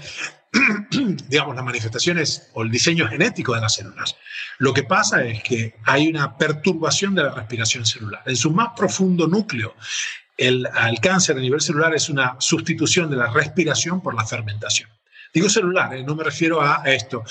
digamos, 1.28 1.56
las 1.56 1.66
manifestaciones 1.66 2.50
o 2.54 2.64
el 2.64 2.72
diseño 2.72 3.08
genético 3.08 3.54
de 3.54 3.62
las 3.62 3.76
células. 3.76 4.16
Lo 4.58 4.74
que 4.74 4.84
pasa 4.84 5.24
es 5.24 5.44
que 5.44 5.76
hay 5.86 6.08
una 6.08 6.38
perturbación 6.38 7.16
de 7.16 7.24
la 7.24 7.32
respiración 7.32 7.86
celular. 7.86 8.24
En 8.26 8.36
su 8.36 8.52
más 8.52 8.70
profundo 8.76 9.28
núcleo, 9.28 9.76
el, 10.38 10.68
el 10.88 11.00
cáncer 11.00 11.38
a 11.38 11.42
nivel 11.42 11.62
celular 11.62 11.94
es 11.94 12.10
una 12.10 12.36
sustitución 12.40 13.10
de 13.10 13.18
la 13.18 13.28
respiración 13.28 14.02
por 14.02 14.16
la 14.16 14.26
fermentación. 14.26 14.90
Digo 15.34 15.50
celular, 15.50 15.94
¿eh? 15.96 16.04
no 16.04 16.16
me 16.16 16.24
refiero 16.24 16.62
a 16.62 16.84
esto 16.86 17.24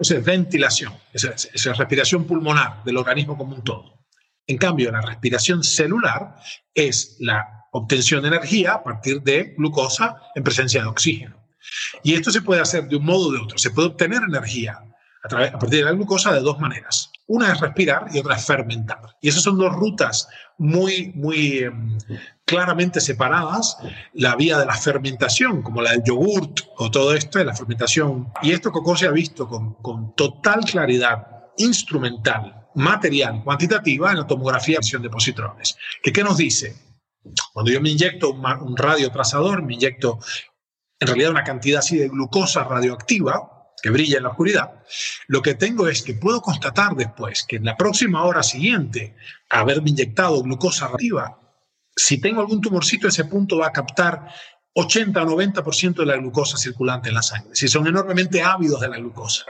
es 0.00 0.24
ventilación, 0.24 0.92
es, 1.12 1.64
respiración 1.76 2.24
pulmonar 2.24 2.82
del 2.84 2.96
organismo 2.96 3.36
como 3.36 3.54
un 3.54 3.62
todo. 3.62 4.06
En 4.46 4.58
cambio, 4.58 4.92
la 4.92 5.00
respiración 5.00 5.62
celular 5.62 6.36
es 6.74 7.16
la 7.20 7.66
obtención 7.72 8.22
de 8.22 8.28
energía 8.28 8.74
a 8.74 8.82
partir 8.82 9.22
de 9.22 9.54
glucosa 9.56 10.20
en 10.34 10.42
presencia 10.42 10.82
de 10.82 10.88
oxígeno. 10.88 11.36
Y 12.02 12.14
esto 12.14 12.30
se 12.30 12.42
puede 12.42 12.60
hacer 12.60 12.86
de 12.88 12.96
un 12.96 13.04
modo 13.04 13.28
o 13.28 13.32
de 13.32 13.38
otro. 13.38 13.58
Se 13.58 13.70
puede 13.70 13.88
obtener 13.88 14.22
energía 14.22 14.78
a, 15.22 15.44
a 15.44 15.58
partir 15.58 15.78
de 15.78 15.84
la 15.84 15.92
glucosa 15.92 16.32
de 16.32 16.40
dos 16.40 16.58
maneras. 16.58 17.10
Una 17.26 17.52
es 17.52 17.60
respirar 17.60 18.08
y 18.12 18.18
otra 18.18 18.36
es 18.36 18.44
fermentar. 18.44 19.16
Y 19.22 19.30
esas 19.30 19.42
son 19.42 19.56
dos 19.56 19.72
rutas 19.72 20.28
muy, 20.58 21.10
muy 21.14 21.60
em, 21.60 21.98
claramente 22.44 23.00
separadas. 23.00 23.78
La 24.12 24.36
vía 24.36 24.58
de 24.58 24.66
la 24.66 24.74
fermentación, 24.74 25.62
como 25.62 25.82
la 25.82 25.92
del 25.92 26.02
yogurt 26.04 26.60
o 26.76 26.90
todo 26.90 27.14
esto, 27.14 27.38
de 27.38 27.44
la 27.44 27.54
fermentación. 27.54 28.32
Y 28.42 28.52
esto 28.52 28.72
Coco 28.72 28.96
se 28.96 29.06
ha 29.06 29.10
visto 29.10 29.48
con, 29.48 30.14
total 30.14 30.60
claridad 30.64 31.26
instrumental, 31.56 32.68
material, 32.74 33.42
cuantitativa 33.44 34.10
en 34.10 34.18
la 34.18 34.26
tomografía 34.26 34.78
de 34.80 34.98
de 34.98 35.10
positrones. 35.10 35.76
¿Qué, 36.02 36.12
¿Qué 36.12 36.22
nos 36.22 36.36
dice? 36.36 36.76
Cuando 37.52 37.72
yo 37.72 37.80
me 37.80 37.90
inyecto 37.90 38.30
un, 38.30 38.44
un 38.44 38.76
radiotrazador, 38.76 39.62
me 39.62 39.74
inyecto 39.74 40.18
en 41.00 41.08
realidad 41.08 41.30
una 41.30 41.44
cantidad 41.44 41.78
así 41.78 41.96
de 41.96 42.08
glucosa 42.08 42.64
radioactiva, 42.64 43.50
que 43.82 43.90
brilla 43.90 44.16
en 44.16 44.22
la 44.22 44.30
oscuridad, 44.30 44.82
lo 45.26 45.42
que 45.42 45.54
tengo 45.54 45.88
es 45.88 46.02
que 46.02 46.14
puedo 46.14 46.40
constatar 46.40 46.94
después 46.96 47.44
que 47.44 47.56
en 47.56 47.64
la 47.64 47.76
próxima 47.76 48.24
hora 48.24 48.42
siguiente 48.42 49.14
haberme 49.50 49.90
inyectado 49.90 50.42
glucosa 50.42 50.88
reactiva, 50.88 51.43
si 51.96 52.18
tengo 52.18 52.40
algún 52.40 52.60
tumorcito, 52.60 53.08
ese 53.08 53.24
punto 53.24 53.58
va 53.58 53.68
a 53.68 53.72
captar 53.72 54.28
80 54.74 55.22
o 55.22 55.26
90% 55.26 55.94
de 55.94 56.06
la 56.06 56.16
glucosa 56.16 56.56
circulante 56.56 57.08
en 57.08 57.14
la 57.14 57.22
sangre, 57.22 57.54
si 57.54 57.68
son 57.68 57.86
enormemente 57.86 58.42
ávidos 58.42 58.80
de 58.80 58.88
la 58.88 58.96
glucosa. 58.96 59.44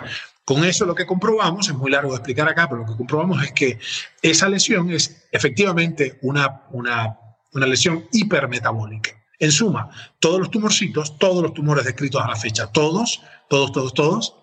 Con 0.44 0.62
eso 0.64 0.84
lo 0.84 0.94
que 0.94 1.06
comprobamos, 1.06 1.68
es 1.68 1.74
muy 1.74 1.90
largo 1.90 2.10
de 2.10 2.16
explicar 2.16 2.46
acá, 2.48 2.68
pero 2.68 2.82
lo 2.82 2.86
que 2.86 2.96
comprobamos 2.96 3.42
es 3.42 3.52
que 3.52 3.78
esa 4.20 4.48
lesión 4.48 4.90
es 4.90 5.26
efectivamente 5.32 6.18
una, 6.20 6.64
una, 6.70 7.18
una 7.52 7.66
lesión 7.66 8.06
hipermetabólica. 8.12 9.10
En 9.38 9.50
suma, 9.50 9.90
todos 10.20 10.38
los 10.38 10.50
tumorcitos, 10.50 11.18
todos 11.18 11.42
los 11.42 11.54
tumores 11.54 11.84
descritos 11.84 12.22
a 12.22 12.28
la 12.28 12.36
fecha, 12.36 12.70
todos, 12.70 13.22
todos, 13.48 13.72
todos, 13.72 13.94
todos, 13.94 14.36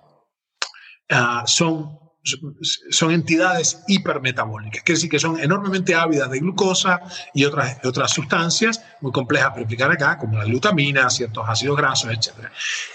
ah, 1.11 1.43
son, 1.45 1.99
son 2.23 3.11
entidades 3.11 3.83
hipermetabólicas, 3.87 4.83
quiere 4.83 4.97
decir 4.97 5.09
que 5.09 5.19
son 5.19 5.39
enormemente 5.39 5.95
ávidas 5.95 6.29
de 6.29 6.39
glucosa 6.39 6.99
y 7.33 7.45
otras, 7.45 7.79
otras 7.83 8.11
sustancias 8.11 8.83
muy 9.01 9.11
complejas 9.11 9.49
para 9.49 9.61
explicar 9.61 9.91
acá, 9.91 10.17
como 10.17 10.37
la 10.37 10.45
glutamina, 10.45 11.09
ciertos 11.09 11.43
ácidos 11.47 11.77
grasos, 11.77 12.11
etc. 12.11 12.47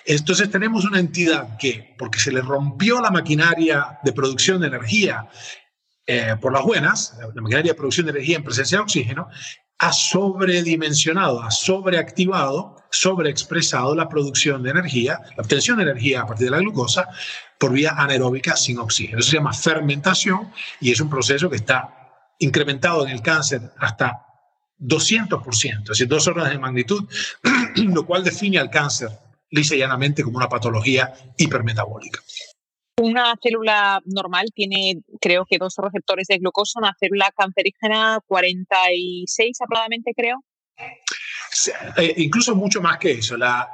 Entonces 0.04 0.50
tenemos 0.50 0.84
una 0.84 1.00
entidad 1.00 1.56
que, 1.56 1.94
porque 1.98 2.20
se 2.20 2.30
le 2.30 2.40
rompió 2.40 3.00
la 3.00 3.10
maquinaria 3.10 3.98
de 4.04 4.12
producción 4.12 4.60
de 4.60 4.68
energía 4.68 5.28
eh, 6.06 6.36
por 6.40 6.52
las 6.52 6.62
buenas, 6.62 7.18
la 7.18 7.42
maquinaria 7.42 7.72
de 7.72 7.76
producción 7.76 8.06
de 8.06 8.12
energía 8.12 8.36
en 8.36 8.44
presencia 8.44 8.78
de 8.78 8.82
oxígeno, 8.82 9.28
ha 9.78 9.92
sobredimensionado, 9.92 11.42
ha 11.42 11.50
sobreactivado, 11.50 12.76
sobreexpresado 13.00 13.94
la 13.94 14.08
producción 14.08 14.62
de 14.62 14.70
energía, 14.70 15.20
la 15.36 15.42
obtención 15.42 15.76
de 15.76 15.84
energía 15.84 16.22
a 16.22 16.26
partir 16.26 16.46
de 16.46 16.50
la 16.50 16.58
glucosa 16.58 17.08
por 17.58 17.72
vía 17.72 17.94
anaeróbica 17.96 18.56
sin 18.56 18.78
oxígeno. 18.78 19.18
Eso 19.18 19.30
se 19.30 19.36
llama 19.36 19.52
fermentación 19.52 20.52
y 20.80 20.92
es 20.92 21.00
un 21.00 21.10
proceso 21.10 21.50
que 21.50 21.56
está 21.56 22.34
incrementado 22.38 23.06
en 23.06 23.12
el 23.12 23.22
cáncer 23.22 23.60
hasta 23.78 24.22
200%, 24.78 25.82
es 25.82 25.88
decir, 25.88 26.08
dos 26.08 26.26
órdenes 26.26 26.52
de 26.52 26.58
magnitud, 26.58 27.08
lo 27.76 28.04
cual 28.04 28.24
define 28.24 28.58
al 28.58 28.70
cáncer 28.70 29.10
lisa 29.50 29.74
y 29.74 29.78
llanamente 29.78 30.22
como 30.22 30.36
una 30.38 30.48
patología 30.48 31.12
hipermetabólica. 31.36 32.20
Una 32.98 33.34
célula 33.42 34.00
normal 34.06 34.46
tiene, 34.54 35.02
creo 35.20 35.44
que 35.44 35.58
dos 35.58 35.74
receptores 35.76 36.28
de 36.28 36.38
glucosa, 36.38 36.78
una 36.78 36.94
célula 36.98 37.30
cancerígena 37.36 38.20
46 38.26 39.60
aproximadamente, 39.60 40.12
creo. 40.16 40.42
Eh, 41.96 42.14
incluso 42.18 42.54
mucho 42.54 42.80
más 42.80 42.98
que 42.98 43.12
eso, 43.12 43.36
la, 43.36 43.72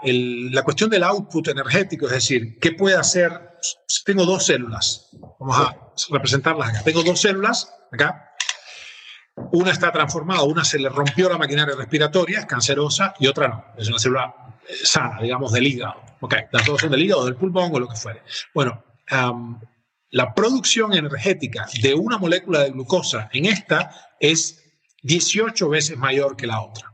cuestión 0.65 0.91
del 0.91 1.03
output 1.03 1.49
energético, 1.49 2.07
es 2.07 2.13
decir, 2.13 2.59
¿qué 2.61 2.73
puede 2.73 2.97
hacer? 2.97 3.59
Tengo 4.05 4.25
dos 4.25 4.47
células, 4.47 5.11
vamos 5.39 5.59
a 5.59 5.77
representarlas 6.11 6.71
acá. 6.71 6.83
Tengo 6.83 7.03
dos 7.03 7.21
células 7.21 7.73
acá. 7.91 8.29
Una 9.53 9.71
está 9.71 9.91
transformada, 9.91 10.43
una 10.43 10.65
se 10.65 10.79
le 10.79 10.89
rompió 10.89 11.29
la 11.29 11.39
maquinaria 11.39 11.75
respiratoria, 11.75 12.41
es 12.41 12.47
cancerosa, 12.47 13.15
y 13.19 13.27
otra 13.27 13.49
no, 13.49 13.65
es 13.79 13.89
una 13.89 13.99
célula 13.99 14.35
eh, 14.69 14.75
sana, 14.85 15.21
digamos, 15.21 15.53
del 15.53 15.67
hígado. 15.67 16.03
Okay, 16.21 16.43
las 16.53 16.67
dos 16.67 16.81
son 16.81 16.91
del 16.91 17.03
hígado, 17.03 17.25
del 17.25 17.37
pulmón 17.37 17.71
o 17.75 17.81
lo 17.81 17.89
que 17.89 17.97
fuere. 17.97 18.23
Bueno, 18.55 18.85
la 20.11 20.35
producción 20.35 20.93
energética 20.95 21.67
de 21.83 21.95
una 21.95 22.19
molécula 22.19 22.61
de 22.61 22.71
glucosa 22.71 23.29
en 23.33 23.47
esta 23.47 23.91
es 24.21 24.63
18 25.03 25.69
veces 25.69 25.97
mayor 25.97 26.37
que 26.37 26.47
la 26.47 26.61
otra. 26.61 26.92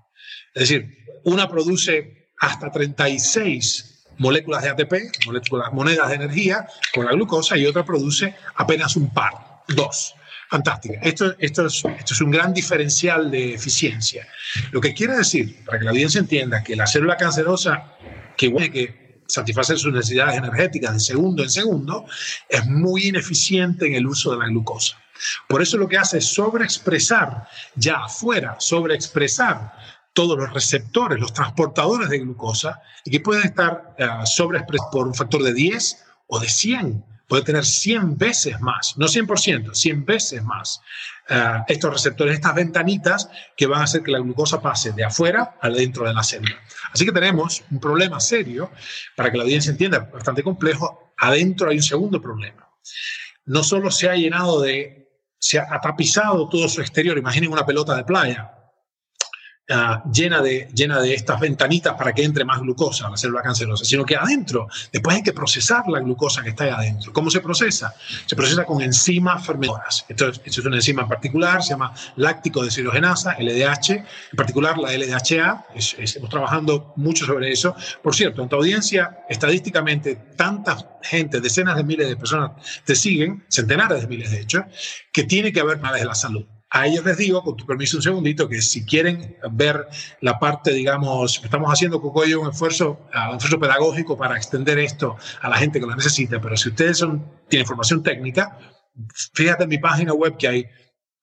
Es 0.58 0.68
decir, 0.68 1.04
una 1.22 1.48
produce 1.48 2.32
hasta 2.40 2.68
36 2.68 4.06
moléculas 4.18 4.64
de 4.64 4.70
ATP, 4.70 4.92
moléculas, 5.26 5.72
monedas 5.72 6.08
de 6.08 6.16
energía 6.16 6.66
con 6.92 7.06
la 7.06 7.12
glucosa 7.12 7.56
y 7.56 7.64
otra 7.64 7.84
produce 7.84 8.34
apenas 8.56 8.96
un 8.96 9.14
par, 9.14 9.34
dos. 9.68 10.14
Fantástica. 10.50 10.98
Esto, 11.02 11.36
esto, 11.38 11.66
es, 11.66 11.84
esto 11.84 12.14
es 12.14 12.20
un 12.20 12.32
gran 12.32 12.52
diferencial 12.52 13.30
de 13.30 13.54
eficiencia. 13.54 14.26
Lo 14.72 14.80
que 14.80 14.94
quiere 14.94 15.16
decir, 15.16 15.62
para 15.64 15.78
que 15.78 15.84
la 15.84 15.90
audiencia 15.92 16.18
entienda, 16.18 16.64
que 16.64 16.74
la 16.74 16.88
célula 16.88 17.16
cancerosa 17.16 17.92
que 18.36 18.48
tiene 18.48 18.72
que 18.72 19.22
satisfacer 19.28 19.78
sus 19.78 19.92
necesidades 19.92 20.38
energéticas 20.38 20.94
de 20.94 21.00
segundo 21.00 21.44
en 21.44 21.50
segundo, 21.50 22.06
es 22.48 22.66
muy 22.66 23.08
ineficiente 23.08 23.86
en 23.86 23.94
el 23.94 24.06
uso 24.06 24.32
de 24.32 24.38
la 24.38 24.46
glucosa. 24.46 24.96
Por 25.48 25.62
eso 25.62 25.76
lo 25.76 25.88
que 25.88 25.98
hace 25.98 26.18
es 26.18 26.26
sobreexpresar 26.26 27.46
ya 27.74 28.04
afuera, 28.04 28.56
sobreexpresar 28.58 29.72
todos 30.18 30.36
los 30.36 30.52
receptores, 30.52 31.20
los 31.20 31.32
transportadores 31.32 32.08
de 32.08 32.18
glucosa, 32.18 32.82
y 33.04 33.12
que 33.12 33.20
pueden 33.20 33.44
estar 33.44 33.94
uh, 34.00 34.26
sobreexpresados 34.26 34.90
por 34.90 35.06
un 35.06 35.14
factor 35.14 35.44
de 35.44 35.54
10 35.54 36.04
o 36.26 36.40
de 36.40 36.48
100 36.48 37.04
puede 37.28 37.44
tener 37.44 37.64
100 37.64 38.18
veces 38.18 38.60
más, 38.60 38.94
no 38.96 39.06
100%, 39.06 39.74
100 39.74 40.04
veces 40.04 40.42
más 40.42 40.80
uh, 41.30 41.62
estos 41.68 41.92
receptores, 41.92 42.34
estas 42.34 42.52
ventanitas 42.52 43.30
que 43.56 43.68
van 43.68 43.82
a 43.82 43.84
hacer 43.84 44.02
que 44.02 44.10
la 44.10 44.18
glucosa 44.18 44.60
pase 44.60 44.90
de 44.90 45.04
afuera 45.04 45.56
al 45.60 45.76
dentro 45.76 46.04
de 46.04 46.12
la 46.12 46.24
célula. 46.24 46.56
Así 46.92 47.04
que 47.04 47.12
tenemos 47.12 47.62
un 47.70 47.78
problema 47.78 48.18
serio, 48.18 48.72
para 49.14 49.30
que 49.30 49.36
la 49.36 49.44
audiencia 49.44 49.70
entienda, 49.70 50.10
bastante 50.12 50.42
complejo. 50.42 51.12
Adentro 51.16 51.70
hay 51.70 51.76
un 51.76 51.82
segundo 51.84 52.20
problema. 52.20 52.68
No 53.44 53.62
solo 53.62 53.92
se 53.92 54.10
ha 54.10 54.16
llenado 54.16 54.62
de, 54.62 55.12
se 55.38 55.60
ha 55.60 55.80
tapizado 55.80 56.48
todo 56.48 56.68
su 56.68 56.80
exterior, 56.80 57.16
imaginen 57.16 57.52
una 57.52 57.64
pelota 57.64 57.94
de 57.94 58.02
playa, 58.02 58.57
Ah, 59.70 60.02
llena, 60.10 60.40
de, 60.40 60.66
llena 60.72 60.98
de 60.98 61.12
estas 61.12 61.38
ventanitas 61.38 61.94
para 61.94 62.14
que 62.14 62.24
entre 62.24 62.42
más 62.42 62.58
glucosa 62.58 63.06
a 63.06 63.10
la 63.10 63.18
célula 63.18 63.42
cancerosa, 63.42 63.84
sino 63.84 64.02
que 64.02 64.16
adentro, 64.16 64.66
después 64.90 65.16
hay 65.16 65.22
que 65.22 65.34
procesar 65.34 65.86
la 65.88 66.00
glucosa 66.00 66.42
que 66.42 66.48
está 66.48 66.64
ahí 66.64 66.70
adentro. 66.70 67.12
¿Cómo 67.12 67.30
se 67.30 67.40
procesa? 67.40 67.94
Se 68.24 68.34
procesa 68.34 68.64
con 68.64 68.80
enzimas 68.80 69.44
fermentadoras. 69.44 70.06
Esto, 70.08 70.30
es 70.42 70.58
una 70.58 70.76
enzima 70.76 71.02
en 71.02 71.08
particular, 71.08 71.62
se 71.62 71.70
llama 71.70 71.92
láctico 72.16 72.64
deshidrogenasa, 72.64 73.36
LDH, 73.38 73.90
en 73.90 74.36
particular 74.36 74.78
la 74.78 74.90
LDHA, 74.96 75.66
estamos 75.74 76.30
trabajando 76.30 76.94
mucho 76.96 77.26
sobre 77.26 77.52
eso. 77.52 77.76
Por 78.02 78.14
cierto, 78.14 78.42
en 78.42 78.48
tu 78.48 78.56
audiencia, 78.56 79.18
estadísticamente, 79.28 80.16
tanta 80.34 80.98
gente, 81.02 81.42
decenas 81.42 81.76
de 81.76 81.84
miles 81.84 82.08
de 82.08 82.16
personas 82.16 82.52
te 82.86 82.94
siguen, 82.94 83.44
centenares 83.48 84.00
de 84.00 84.06
miles 84.08 84.30
de 84.30 84.40
hecho, 84.40 84.64
que 85.12 85.24
tiene 85.24 85.52
que 85.52 85.60
haber 85.60 85.78
más 85.78 85.92
de 85.92 86.06
la 86.06 86.14
salud. 86.14 86.46
A 86.70 86.86
ellos 86.86 87.04
les 87.04 87.16
digo, 87.16 87.42
con 87.42 87.56
tu 87.56 87.64
permiso 87.64 87.96
un 87.96 88.02
segundito, 88.02 88.48
que 88.48 88.60
si 88.60 88.84
quieren 88.84 89.36
ver 89.52 89.86
la 90.20 90.38
parte, 90.38 90.72
digamos, 90.72 91.40
estamos 91.42 91.70
haciendo 91.72 92.00
Cocoyo 92.00 92.42
un 92.42 92.50
esfuerzo, 92.50 93.00
un 93.30 93.36
esfuerzo 93.36 93.58
pedagógico 93.58 94.18
para 94.18 94.36
extender 94.36 94.78
esto 94.78 95.16
a 95.40 95.48
la 95.48 95.56
gente 95.56 95.80
que 95.80 95.86
lo 95.86 95.96
necesita, 95.96 96.40
pero 96.40 96.56
si 96.56 96.68
ustedes 96.68 96.98
son, 96.98 97.24
tienen 97.48 97.66
formación 97.66 98.02
técnica, 98.02 98.58
fíjate 99.32 99.64
en 99.64 99.70
mi 99.70 99.78
página 99.78 100.12
web 100.12 100.36
que 100.36 100.48
hay 100.48 100.66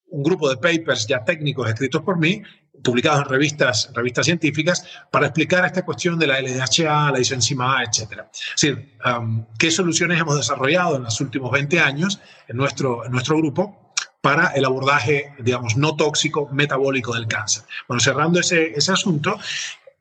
un 0.08 0.24
grupo 0.24 0.50
de 0.50 0.58
papers 0.58 1.06
ya 1.08 1.24
técnicos 1.24 1.70
escritos 1.70 2.02
por 2.02 2.18
mí, 2.18 2.42
publicados 2.84 3.22
en 3.22 3.30
revistas, 3.30 3.92
revistas 3.94 4.26
científicas, 4.26 4.84
para 5.12 5.28
explicar 5.28 5.64
esta 5.66 5.86
cuestión 5.86 6.18
de 6.18 6.28
la 6.28 6.42
LDHA, 6.42 7.12
la 7.12 7.20
isoenzima 7.20 7.80
A, 7.80 7.84
etc. 7.84 8.24
Es 8.24 8.62
decir, 8.62 8.98
um, 9.06 9.46
qué 9.60 9.70
soluciones 9.70 10.20
hemos 10.20 10.38
desarrollado 10.38 10.96
en 10.96 11.04
los 11.04 11.22
últimos 11.22 11.52
20 11.52 11.80
años 11.80 12.20
en 12.48 12.58
nuestro, 12.58 13.06
en 13.06 13.12
nuestro 13.12 13.38
grupo 13.38 13.85
para 14.26 14.48
el 14.56 14.66
abordaje, 14.66 15.36
digamos, 15.38 15.78
no 15.78 15.96
tóxico 15.96 16.50
metabólico 16.52 17.14
del 17.14 17.28
cáncer. 17.28 17.64
Bueno, 17.88 18.02
cerrando 18.02 18.40
ese, 18.40 18.74
ese 18.76 18.92
asunto, 18.92 19.38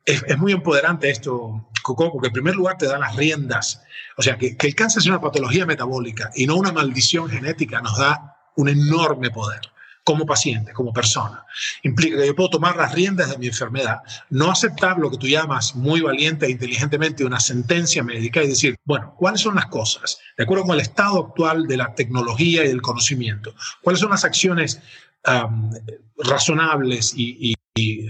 es, 0.03 0.23
es, 0.25 0.37
muy 0.39 0.51
empoderante 0.51 1.11
esto, 1.11 1.69
Coco, 1.83 2.11
porque 2.11 2.29
en 2.29 2.33
primer 2.33 2.55
lugar 2.55 2.75
te 2.75 2.87
da 2.87 2.97
las 2.97 3.15
riendas. 3.15 3.83
O 4.17 4.23
sea, 4.23 4.35
que, 4.39 4.57
que 4.57 4.65
el 4.65 4.73
cáncer 4.73 5.01
es 5.01 5.05
una 5.05 5.21
patología 5.21 5.67
metabólica 5.67 6.31
y 6.33 6.47
no 6.47 6.55
una 6.55 6.71
maldición 6.71 7.29
genética 7.29 7.81
nos 7.81 7.99
da 7.99 8.35
un 8.55 8.67
enorme 8.67 9.29
poder 9.29 9.61
como 10.05 10.25
paciente, 10.25 10.71
como 10.71 10.93
persona. 10.93 11.43
Implica 11.81 12.17
que 12.17 12.27
yo 12.27 12.35
puedo 12.35 12.51
tomar 12.51 12.77
las 12.77 12.93
riendas 12.93 13.31
de 13.31 13.39
mi 13.39 13.47
enfermedad, 13.47 14.01
no 14.29 14.51
aceptar 14.51 14.99
lo 14.99 15.09
que 15.09 15.17
tú 15.17 15.27
llamas 15.27 15.75
muy 15.75 15.99
valiente 15.99 16.45
e 16.45 16.51
inteligentemente 16.51 17.25
una 17.25 17.39
sentencia 17.39 18.03
médica 18.03 18.43
y 18.43 18.47
decir, 18.47 18.77
bueno, 18.85 19.15
¿cuáles 19.17 19.41
son 19.41 19.55
las 19.55 19.65
cosas? 19.65 20.19
De 20.37 20.43
acuerdo 20.43 20.65
con 20.65 20.75
el 20.75 20.81
estado 20.81 21.25
actual 21.25 21.65
de 21.65 21.77
la 21.77 21.95
tecnología 21.95 22.63
y 22.63 22.67
del 22.67 22.83
conocimiento, 22.83 23.55
¿cuáles 23.81 23.99
son 23.99 24.11
las 24.11 24.23
acciones 24.23 24.79
um, 25.27 25.71
razonables 26.19 27.11
y, 27.17 27.55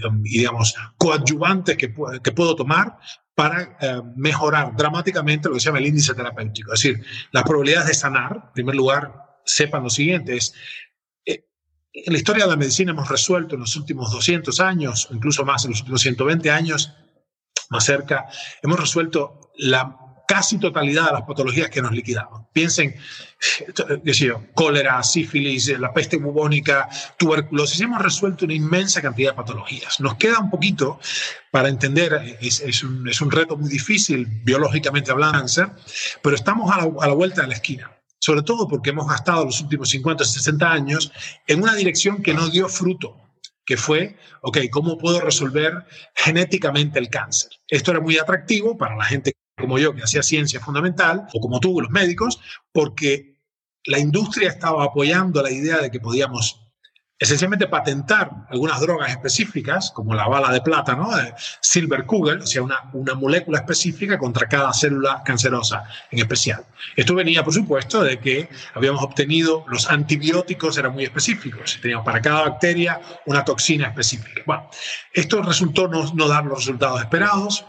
um, 0.06 0.20
y, 0.26 0.38
digamos, 0.38 0.74
coadyuvantes 0.98 1.78
que, 1.78 1.94
que 2.22 2.32
puedo 2.32 2.54
tomar 2.54 2.98
para 3.34 3.78
uh, 3.80 4.02
mejorar 4.16 4.76
dramáticamente 4.76 5.48
lo 5.48 5.54
que 5.54 5.60
se 5.60 5.66
llama 5.66 5.78
el 5.78 5.86
índice 5.86 6.12
terapéutico? 6.12 6.74
Es 6.74 6.82
decir, 6.82 7.02
las 7.32 7.44
probabilidades 7.44 7.88
de 7.88 7.94
sanar, 7.94 8.32
en 8.48 8.52
primer 8.52 8.74
lugar, 8.74 9.26
sepan 9.46 9.84
lo 9.84 9.90
siguiente, 9.90 10.36
es 10.36 10.52
en 12.04 12.12
la 12.12 12.18
historia 12.18 12.44
de 12.44 12.50
la 12.50 12.56
medicina 12.56 12.92
hemos 12.92 13.08
resuelto 13.08 13.54
en 13.54 13.62
los 13.62 13.74
últimos 13.76 14.12
200 14.12 14.60
años, 14.60 15.08
incluso 15.10 15.44
más 15.44 15.64
en 15.64 15.70
los 15.70 15.80
últimos 15.80 16.02
120 16.02 16.50
años, 16.50 16.92
más 17.70 17.84
cerca, 17.84 18.26
hemos 18.62 18.78
resuelto 18.78 19.50
la 19.56 19.96
casi 20.28 20.58
totalidad 20.58 21.06
de 21.06 21.12
las 21.12 21.22
patologías 21.22 21.70
que 21.70 21.80
nos 21.80 21.92
liquidaban. 21.92 22.48
Piensen, 22.52 22.96
decía, 24.02 24.34
cólera, 24.54 25.02
sífilis, 25.02 25.68
la 25.78 25.92
peste 25.94 26.16
bubónica, 26.16 26.88
tuberculosis, 27.16 27.80
hemos 27.80 28.02
resuelto 28.02 28.44
una 28.44 28.54
inmensa 28.54 29.00
cantidad 29.00 29.30
de 29.30 29.36
patologías. 29.36 30.00
Nos 30.00 30.16
queda 30.16 30.40
un 30.40 30.50
poquito 30.50 30.98
para 31.50 31.68
entender, 31.68 32.38
es, 32.40 32.82
un, 32.82 33.08
es 33.08 33.20
un, 33.20 33.30
reto 33.30 33.56
muy 33.56 33.70
difícil 33.70 34.26
biológicamente 34.42 35.12
hablando, 35.12 35.46
pero 36.22 36.36
estamos 36.36 36.70
a 36.72 37.06
la 37.06 37.14
vuelta 37.14 37.42
de 37.42 37.48
la 37.48 37.54
esquina 37.54 37.95
sobre 38.26 38.42
todo 38.42 38.66
porque 38.66 38.90
hemos 38.90 39.06
gastado 39.06 39.44
los 39.44 39.60
últimos 39.60 39.88
50 39.90 40.24
o 40.24 40.26
60 40.26 40.72
años 40.72 41.12
en 41.46 41.62
una 41.62 41.76
dirección 41.76 42.24
que 42.24 42.34
no 42.34 42.48
dio 42.48 42.68
fruto, 42.68 43.16
que 43.64 43.76
fue, 43.76 44.16
ok, 44.42 44.58
¿cómo 44.68 44.98
puedo 44.98 45.20
resolver 45.20 45.86
genéticamente 46.12 46.98
el 46.98 47.08
cáncer? 47.08 47.52
Esto 47.68 47.92
era 47.92 48.00
muy 48.00 48.18
atractivo 48.18 48.76
para 48.76 48.96
la 48.96 49.04
gente 49.04 49.32
como 49.56 49.78
yo 49.78 49.94
que 49.94 50.02
hacía 50.02 50.24
ciencia 50.24 50.58
fundamental, 50.58 51.28
o 51.34 51.40
como 51.40 51.60
tú, 51.60 51.80
los 51.80 51.90
médicos, 51.90 52.40
porque 52.72 53.38
la 53.84 54.00
industria 54.00 54.48
estaba 54.48 54.82
apoyando 54.82 55.40
la 55.40 55.52
idea 55.52 55.78
de 55.78 55.92
que 55.92 56.00
podíamos 56.00 56.65
esencialmente 57.18 57.66
patentar 57.66 58.30
algunas 58.50 58.80
drogas 58.80 59.10
específicas, 59.10 59.90
como 59.90 60.14
la 60.14 60.28
bala 60.28 60.52
de 60.52 60.60
plata, 60.60 60.94
¿no? 60.94 61.10
Silver 61.60 62.04
Kugel, 62.04 62.42
o 62.42 62.46
sea, 62.46 62.62
una, 62.62 62.90
una 62.92 63.14
molécula 63.14 63.58
específica 63.58 64.18
contra 64.18 64.48
cada 64.48 64.72
célula 64.74 65.22
cancerosa 65.24 65.84
en 66.10 66.18
especial. 66.18 66.64
Esto 66.94 67.14
venía, 67.14 67.42
por 67.42 67.54
supuesto, 67.54 68.02
de 68.02 68.18
que 68.18 68.48
habíamos 68.74 69.02
obtenido, 69.02 69.64
los 69.68 69.90
antibióticos 69.90 70.76
eran 70.76 70.92
muy 70.92 71.04
específicos, 71.04 71.78
teníamos 71.80 72.04
para 72.04 72.20
cada 72.20 72.42
bacteria 72.42 73.00
una 73.24 73.44
toxina 73.44 73.88
específica. 73.88 74.42
Bueno, 74.44 74.68
esto 75.14 75.40
resultó 75.42 75.88
no, 75.88 76.12
no 76.12 76.28
dar 76.28 76.44
los 76.44 76.58
resultados 76.58 77.00
esperados. 77.00 77.64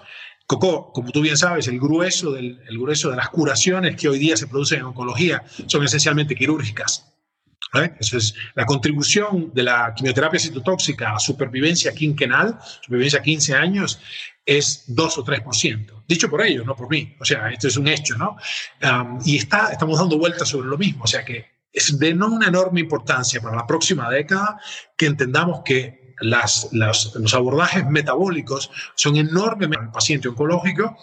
Coco, 0.45 0.91
como 0.93 1.11
tú 1.11 1.21
bien 1.21 1.37
sabes, 1.37 1.67
el 1.67 1.79
grueso, 1.79 2.31
del, 2.31 2.61
el 2.67 2.77
grueso 2.77 3.09
de 3.09 3.17
las 3.17 3.29
curaciones 3.29 3.95
que 3.95 4.09
hoy 4.09 4.19
día 4.19 4.35
se 4.35 4.47
producen 4.47 4.79
en 4.79 4.85
oncología 4.85 5.43
son 5.67 5.83
esencialmente 5.83 6.35
quirúrgicas. 6.35 7.16
Eso 7.99 8.17
es 8.17 8.33
la 8.55 8.65
contribución 8.65 9.51
de 9.53 9.63
la 9.63 9.93
quimioterapia 9.95 10.39
citotóxica 10.39 11.15
a 11.15 11.19
supervivencia 11.19 11.93
quinquenal, 11.93 12.57
supervivencia 12.81 13.21
15 13.21 13.55
años, 13.55 13.99
es 14.45 14.85
2 14.87 15.17
o 15.17 15.25
3%. 15.25 16.03
Dicho 16.07 16.29
por 16.29 16.41
ellos, 16.41 16.65
no 16.65 16.75
por 16.75 16.89
mí. 16.89 17.15
O 17.19 17.25
sea, 17.25 17.49
esto 17.49 17.67
es 17.67 17.77
un 17.77 17.87
hecho, 17.87 18.17
¿no? 18.17 18.37
y 19.25 19.37
está, 19.37 19.71
estamos 19.71 19.99
dando 19.99 20.17
vueltas 20.17 20.47
sobre 20.47 20.69
lo 20.69 20.77
mismo. 20.77 21.03
O 21.03 21.07
sea 21.07 21.25
que 21.25 21.57
es 21.73 21.99
de 21.99 22.13
no 22.13 22.27
una 22.27 22.47
enorme 22.47 22.79
importancia 22.79 23.41
para 23.41 23.55
la 23.55 23.67
próxima 23.67 24.09
década 24.09 24.59
que 24.95 25.05
entendamos 25.05 25.61
que 25.63 26.15
las, 26.19 26.69
las, 26.71 27.13
los 27.15 27.33
abordajes 27.33 27.85
metabólicos 27.87 28.71
son 28.95 29.17
enormes 29.17 29.69
para 29.69 29.83
el 29.83 29.91
paciente 29.91 30.27
oncológico 30.27 30.97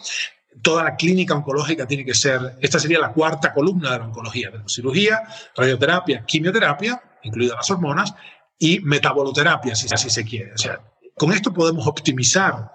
toda 0.63 0.85
la 0.85 0.97
clínica 0.97 1.35
oncológica 1.35 1.87
tiene 1.87 2.05
que 2.05 2.15
ser, 2.15 2.59
esta 2.61 2.79
sería 2.79 2.99
la 2.99 3.13
cuarta 3.13 3.53
columna 3.53 3.93
de 3.93 3.99
la 3.99 4.05
oncología, 4.07 4.51
cirugía, 4.67 5.23
radioterapia, 5.57 6.25
quimioterapia, 6.25 7.03
incluidas 7.23 7.57
las 7.57 7.71
hormonas, 7.71 8.15
y 8.59 8.81
metaboloterapia, 8.81 9.75
si 9.75 9.93
así 9.93 10.09
se 10.09 10.25
quiere. 10.25 10.55
O 10.55 10.59
sea, 10.59 10.81
con 11.15 11.33
esto 11.33 11.53
podemos 11.53 11.87
optimizar 11.87 12.71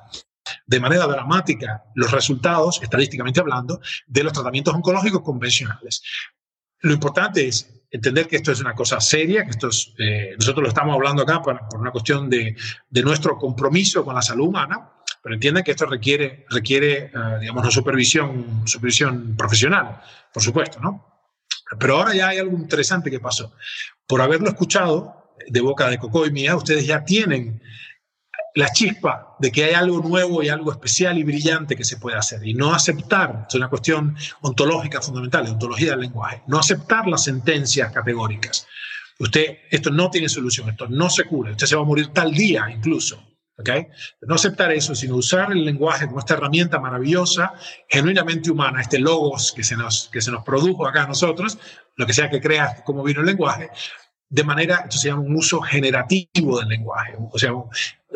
de 0.66 0.80
manera 0.80 1.08
dramática 1.08 1.84
los 1.96 2.12
resultados, 2.12 2.82
estadísticamente 2.82 3.40
hablando, 3.40 3.80
de 4.08 4.24
los 4.24 4.34
tratamientos 4.34 4.74
oncológicos 4.74 5.22
convencionales. 5.22 6.02
Lo 6.82 6.94
importante 6.94 7.48
es 7.48 7.80
entender 7.92 8.28
que 8.28 8.38
esto 8.38 8.52
es 8.52 8.62
una 8.62 8.74
cosa 8.74 9.00
seria, 9.00 9.44
que 9.44 9.52
esto 9.52 9.70
es, 9.70 9.94
eh, 9.98 10.36
nosotros 10.38 10.64
lo 10.64 10.70
estamos 10.70 10.96
hablando 10.96 11.24
acá 11.24 11.42
por, 11.42 11.60
una 11.76 11.92
cuestión 11.92 12.30
de, 12.30 12.56
nuestro 13.04 13.38
compromiso 13.38 14.06
con 14.06 14.16
la 14.16 14.22
salud 14.22 14.48
humana, 14.48 14.92
pero 15.22 15.36
entiendan 15.36 15.64
que 15.64 15.72
esto 15.72 15.86
requiere, 15.86 16.46
requiere 16.50 17.06
eh, 17.06 17.12
digamos, 17.42 17.64
una 17.64 17.72
supervisión, 17.72 18.64
supervisión 18.66 19.36
profesional, 19.36 20.02
por 20.34 20.44
supuesto, 20.44 20.80
¿no? 20.80 21.06
Pero 21.80 21.98
ahora 21.98 22.16
ya 22.16 22.30
hay 22.30 22.40
algo 22.40 22.58
interesante 22.58 23.12
que 23.12 23.20
pasó. 23.20 23.54
Por 24.08 24.22
haberlo 24.22 24.50
escuchado 24.50 25.36
de 25.48 25.62
boca 25.62 25.90
de 25.90 26.00
Coco 26.00 26.26
y 26.26 26.32
mía, 26.32 26.56
ustedes 26.56 26.86
ya 26.86 27.04
tienen 27.04 27.62
la 28.56 28.72
chispa 28.72 29.36
de 29.40 29.52
que 29.52 29.66
hay 29.66 29.74
algo 29.74 30.00
nuevo 30.00 30.42
y 30.42 30.50
algo 30.50 30.72
especial 30.72 31.18
y 31.18 31.24
brillante 31.24 31.76
que 31.76 31.84
se 31.84 31.98
puede 31.98 32.18
hacer. 32.18 32.46
Y 32.46 32.54
no 32.54 32.74
aceptar, 32.74 33.46
es 33.48 33.56
una 33.56 33.70
cuestión 33.70 34.16
ontológica 34.42 35.02
fundamental, 35.02 35.46
de 35.46 35.52
ontología 35.52 35.92
del 35.92 36.02
lenguaje, 36.02 36.42
no 36.48 36.60
aceptar 36.60 37.08
las 37.08 37.24
sentencias 37.24 37.92
categóricas. 37.92 38.68
Usted, 39.20 39.60
esto 39.70 39.92
no 39.92 40.10
tiene 40.10 40.30
solución, 40.30 40.70
esto 40.70 40.88
no 40.88 41.10
se 41.10 41.26
cura, 41.26 41.52
usted 41.52 41.68
se 41.68 41.76
va 41.76 41.82
a 41.82 41.86
morir 41.86 42.08
tal 42.08 42.34
día 42.34 42.70
incluso. 42.70 43.29
¿Okay? 43.60 43.88
No 44.22 44.36
aceptar 44.36 44.72
eso, 44.72 44.96
sino 44.96 45.16
usar 45.16 45.52
el 45.52 45.66
lenguaje 45.66 46.08
como 46.08 46.20
esta 46.20 46.36
herramienta 46.36 46.80
maravillosa, 46.80 47.54
genuinamente 47.88 48.50
humana, 48.50 48.82
este 48.82 49.00
logos 49.00 49.52
que 49.52 49.64
se 49.64 49.76
nos, 49.76 50.10
que 50.12 50.22
se 50.22 50.32
nos 50.32 50.44
produjo 50.44 50.88
acá 50.88 51.04
a 51.04 51.08
nosotros, 51.08 51.58
lo 51.96 52.06
que 52.06 52.14
sea 52.14 52.30
que 52.30 52.42
crea 52.42 52.84
cómo 52.86 53.04
vino 53.04 53.20
el 53.20 53.28
lenguaje, 53.28 53.70
de 54.30 54.44
manera, 54.44 54.82
esto 54.84 54.98
se 54.98 55.08
llama 55.10 55.24
un 55.24 55.36
uso 55.36 55.60
generativo 55.60 56.60
del 56.60 56.70
lenguaje. 56.70 57.16
O 57.32 57.38
sea, 57.40 57.52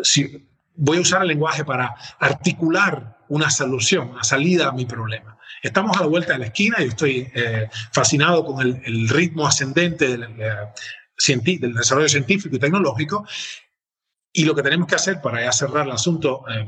si 0.04 0.48
voy 0.76 0.98
a 0.98 1.02
usar 1.02 1.24
el 1.24 1.28
lenguaje 1.28 1.66
para 1.66 1.96
articular 2.20 3.18
una 3.30 3.50
solución, 3.50 4.12
una 4.12 4.24
salida 4.24 4.70
a 4.70 4.72
mi 4.72 4.86
problema. 4.86 5.38
Estamos 5.62 5.98
a 5.98 6.02
la 6.02 6.08
vuelta 6.08 6.34
de 6.34 6.40
la 6.40 6.46
esquina 6.46 6.78
y 6.80 6.90
estoy 6.90 7.32
eh, 7.34 7.70
fascinado 7.92 8.46
con 8.46 8.62
el, 8.62 9.10
ritmo 9.10 9.48
ascendente 9.48 10.14
eh, 10.14 10.18
del, 10.18 11.74
desarrollo 11.74 12.10
científico 12.10 12.56
y 12.56 12.60
tecnológico. 12.60 13.26
Y 14.36 14.46
lo 14.46 14.56
que 14.56 14.64
tenemos 14.64 14.88
que 14.88 14.96
hacer 14.96 15.22
para 15.22 15.50
cerrar 15.52 15.86
el 15.86 15.92
asunto 15.92 16.44
eh, 16.50 16.66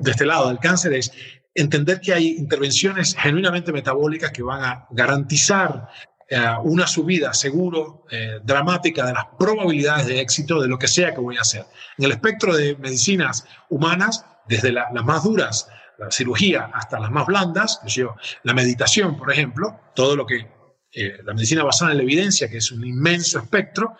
de 0.00 0.10
este 0.10 0.26
lado 0.26 0.48
del 0.48 0.58
cáncer 0.58 0.92
es 0.92 1.10
entender 1.54 1.98
que 1.98 2.12
hay 2.12 2.36
intervenciones 2.36 3.16
genuinamente 3.18 3.72
metabólicas 3.72 4.30
que 4.30 4.42
van 4.42 4.62
a 4.62 4.86
garantizar 4.90 5.88
eh, 6.28 6.38
una 6.64 6.86
subida 6.86 7.32
seguro, 7.32 8.04
eh, 8.10 8.40
dramática 8.44 9.06
de 9.06 9.14
las 9.14 9.24
probabilidades 9.38 10.06
de 10.06 10.20
éxito 10.20 10.60
de 10.60 10.68
lo 10.68 10.78
que 10.78 10.88
sea 10.88 11.14
que 11.14 11.20
voy 11.20 11.38
a 11.38 11.40
hacer. 11.40 11.64
En 11.96 12.04
el 12.04 12.12
espectro 12.12 12.54
de 12.54 12.76
medicinas 12.76 13.46
humanas, 13.70 14.26
desde 14.46 14.70
las 14.70 14.92
más 14.92 15.24
duras, 15.24 15.70
la 15.98 16.10
cirugía, 16.10 16.70
hasta 16.74 17.00
las 17.00 17.10
más 17.10 17.24
blandas, 17.24 17.80
yo, 17.86 18.14
la 18.42 18.52
meditación, 18.52 19.16
por 19.16 19.32
ejemplo, 19.32 19.80
todo 19.94 20.14
lo 20.14 20.26
que 20.26 20.54
la 21.24 21.34
medicina 21.34 21.62
basada 21.62 21.92
en 21.92 21.98
la 21.98 22.04
evidencia, 22.04 22.48
que 22.48 22.58
es 22.58 22.72
un 22.72 22.84
inmenso 22.84 23.38
espectro, 23.38 23.96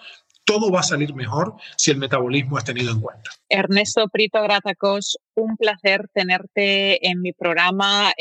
todo 0.47 0.71
va 0.71 0.81
a 0.81 0.85
salir 0.85 1.15
mejor 1.15 1.57
si 1.77 1.91
el 1.91 1.99
metabolismo 1.99 2.57
es 2.57 2.65
tenido 2.65 2.93
en 2.93 3.01
cuenta. 3.01 3.31
Ernesto 3.51 4.09
Prito 4.09 4.41
Gratacos, 4.43 5.19
un 5.35 5.57
placer 5.57 6.09
tenerte 6.15 7.07
en 7.07 7.21
mi 7.21 7.33
programa. 7.33 8.13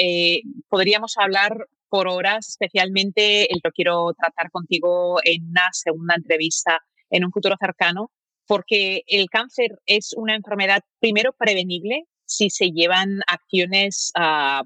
podríamos 0.67 1.15
hablar 1.17 1.67
por 1.88 2.07
horas, 2.07 2.49
especialmente 2.49 3.53
el 3.53 3.61
que 3.61 3.71
quiero 3.71 4.13
tratar 4.19 4.51
contigo 4.51 5.19
en 5.23 5.49
una 5.49 5.69
segunda 5.71 6.15
entrevista 6.15 6.80
en 7.09 7.23
un 7.23 7.32
futuro 7.32 7.55
cercano, 7.59 8.11
porque 8.47 9.03
el 9.07 9.30
cáncer 9.30 9.80
es 9.86 10.13
una 10.17 10.36
enfermedad 10.36 10.82
primero 10.99 11.32
prevenible 11.34 12.05
si 12.26 12.49
se 12.49 12.71
llevan 12.71 13.19
acciones 13.28 14.11
ah, 14.15 14.63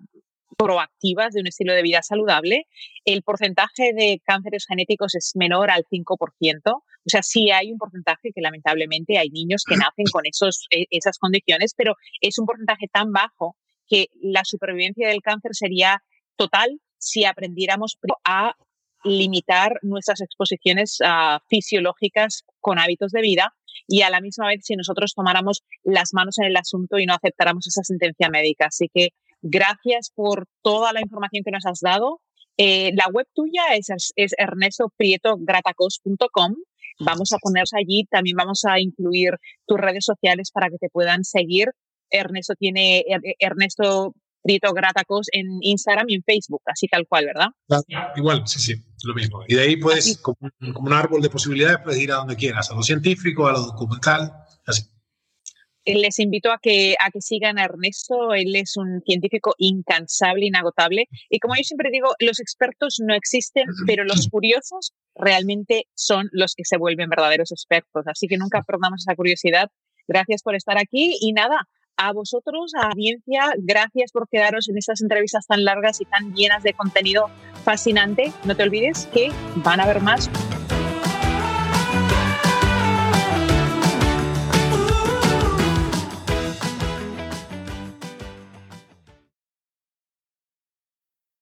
proactivas 0.60 1.34
de 1.34 1.40
un 1.40 1.48
estilo 1.48 1.74
de 1.74 1.82
vida 1.82 2.02
saludable. 2.04 2.68
El 3.06 3.24
porcentaje 3.24 3.94
de 3.96 4.22
cánceres 4.26 4.66
genéticos 4.68 5.16
es 5.16 5.32
menor 5.36 5.72
al 5.72 5.86
5%. 5.90 6.60
O 6.66 6.84
sea, 7.06 7.24
sí 7.24 7.50
hay 7.50 7.72
un 7.72 7.78
porcentaje 7.78 8.32
que 8.36 8.42
lamentablemente 8.42 9.18
hay 9.18 9.30
niños 9.30 9.64
que 9.66 9.78
nacen 9.78 10.06
con 10.12 10.26
esos, 10.26 10.68
e, 10.70 10.86
esas 10.90 11.18
condiciones, 11.18 11.74
pero 11.78 11.96
es 12.20 12.38
un 12.38 12.46
porcentaje 12.46 12.88
tan 12.92 13.14
bajo 13.14 13.56
que 13.88 14.08
la 14.22 14.42
supervivencia 14.44 15.08
del 15.08 15.22
cáncer 15.22 15.52
sería 15.54 16.04
total 16.36 16.82
si 16.98 17.24
aprendiéramos 17.24 17.98
a 18.26 18.54
limitar 19.06 19.80
nuestras 19.82 20.20
exposiciones 20.20 20.98
ah, 21.06 21.40
fisiológicas 21.48 22.44
con 22.60 22.80
hábitos 22.80 23.14
de 23.14 23.22
vida 23.22 23.54
y 23.88 24.02
a 24.02 24.10
la 24.10 24.20
misma 24.20 24.48
vez 24.48 24.60
si 24.66 24.76
nosotros 24.76 25.14
tomáramos 25.16 25.64
las 25.84 26.14
manos 26.14 26.38
en 26.38 26.48
el 26.48 26.58
asunto 26.58 27.00
y 27.00 27.06
no 27.06 27.14
aceptáramos 27.14 27.66
esa 27.66 27.82
sentencia 27.84 28.30
médica. 28.30 28.66
Así 28.66 28.90
que 28.94 29.10
gracias 29.42 30.12
por 30.14 30.46
toda 30.62 30.94
la 30.94 31.02
información 31.02 31.44
que 31.44 31.52
nos 31.52 31.66
has 31.66 31.80
dado. 31.82 32.22
Eh, 32.58 32.92
la 32.96 33.08
web 33.08 33.28
tuya 33.34 33.64
es, 33.76 33.88
es 34.16 34.36
ernestoprietogratacos.com. 34.38 36.56
Vamos 37.00 37.32
a 37.32 37.38
ponerse 37.38 37.78
allí. 37.78 38.06
También 38.10 38.36
vamos 38.36 38.66
a 38.66 38.80
incluir 38.80 39.38
tus 39.66 39.80
redes 39.80 40.04
sociales 40.06 40.52
para 40.52 40.70
que 40.70 40.78
te 40.78 40.90
puedan 40.90 41.24
seguir. 41.24 41.72
Ernesto 42.12 42.56
tiene 42.56 43.06
Ernesto 43.40 44.14
Prieto 44.42 44.74
Gratacos 44.74 45.28
en 45.32 45.46
Instagram 45.62 46.06
y 46.10 46.16
en 46.16 46.24
Facebook, 46.24 46.62
así 46.66 46.88
tal 46.88 47.06
cual, 47.08 47.26
¿verdad? 47.26 47.50
igual, 48.16 48.48
sí, 48.48 48.60
sí, 48.60 48.84
lo 49.04 49.14
mismo. 49.14 49.44
Y 49.48 49.56
de 49.56 49.62
ahí 49.62 49.78
puedes, 49.78 50.18
como, 50.18 50.38
un 50.60 50.94
árbol 50.94 51.22
de 51.22 51.30
posibilidades, 51.30 51.80
puedes 51.84 52.02
ir 52.02 52.12
a 52.12 52.16
donde 52.16 52.36
quieras, 52.36 52.72
a 52.72 52.76
lo 52.76 52.84
científico, 52.84 53.48
a 53.48 53.54
lo 53.54 53.62
documental, 53.62 54.34
así. 54.66 54.84
Les 55.86 56.20
invito 56.20 56.52
a 56.52 56.60
que, 56.62 56.96
a 57.00 57.10
que 57.10 57.22
sigan 57.22 57.58
a 57.58 57.66
Ernesto, 57.66 58.34
él 58.34 58.56
es 58.56 58.78
un 58.78 59.02
científico 59.06 59.56
incansable, 59.58 60.46
inagotable. 60.46 61.08
Y 61.30 61.40
como 61.40 61.56
yo 61.56 61.64
siempre 61.64 61.90
digo, 61.92 62.10
los 62.20 62.40
expertos 62.40 62.98
no 63.00 63.16
existen, 63.16 63.66
pero 63.88 64.04
los 64.04 64.28
curiosos 64.32 64.94
realmente 65.16 65.86
son 65.96 66.30
los 66.32 66.54
que 66.56 66.66
se 66.66 66.78
vuelven 66.78 67.10
verdaderos 67.10 67.52
expertos. 67.52 68.06
Así 68.08 68.28
que 68.28 68.38
nunca 68.38 68.64
perdamos 68.64 69.02
esa 69.02 69.16
curiosidad. 69.16 69.70
Gracias 70.08 70.44
por 70.44 70.56
estar 70.56 70.78
aquí 70.78 71.16
y 71.22 71.34
nada, 71.34 71.68
a 71.98 72.14
vosotros, 72.14 72.72
a 72.76 72.88
audiencia, 72.88 73.54
gracias 73.58 74.12
por 74.12 74.28
quedaros 74.30 74.70
en 74.70 74.78
estas 74.78 75.02
entrevistas 75.02 75.46
tan 75.46 75.66
largas 75.66 76.00
y 76.02 76.06
tan 76.06 76.34
llenas 76.34 76.64
de 76.64 76.74
contenido 76.74 77.30
fascinante. 77.64 78.32
No 78.46 78.56
te 78.56 78.64
olvides 78.64 79.08
que 79.14 79.32
van 79.58 79.80
a 79.82 79.84
haber 79.84 80.02
más 80.02 80.30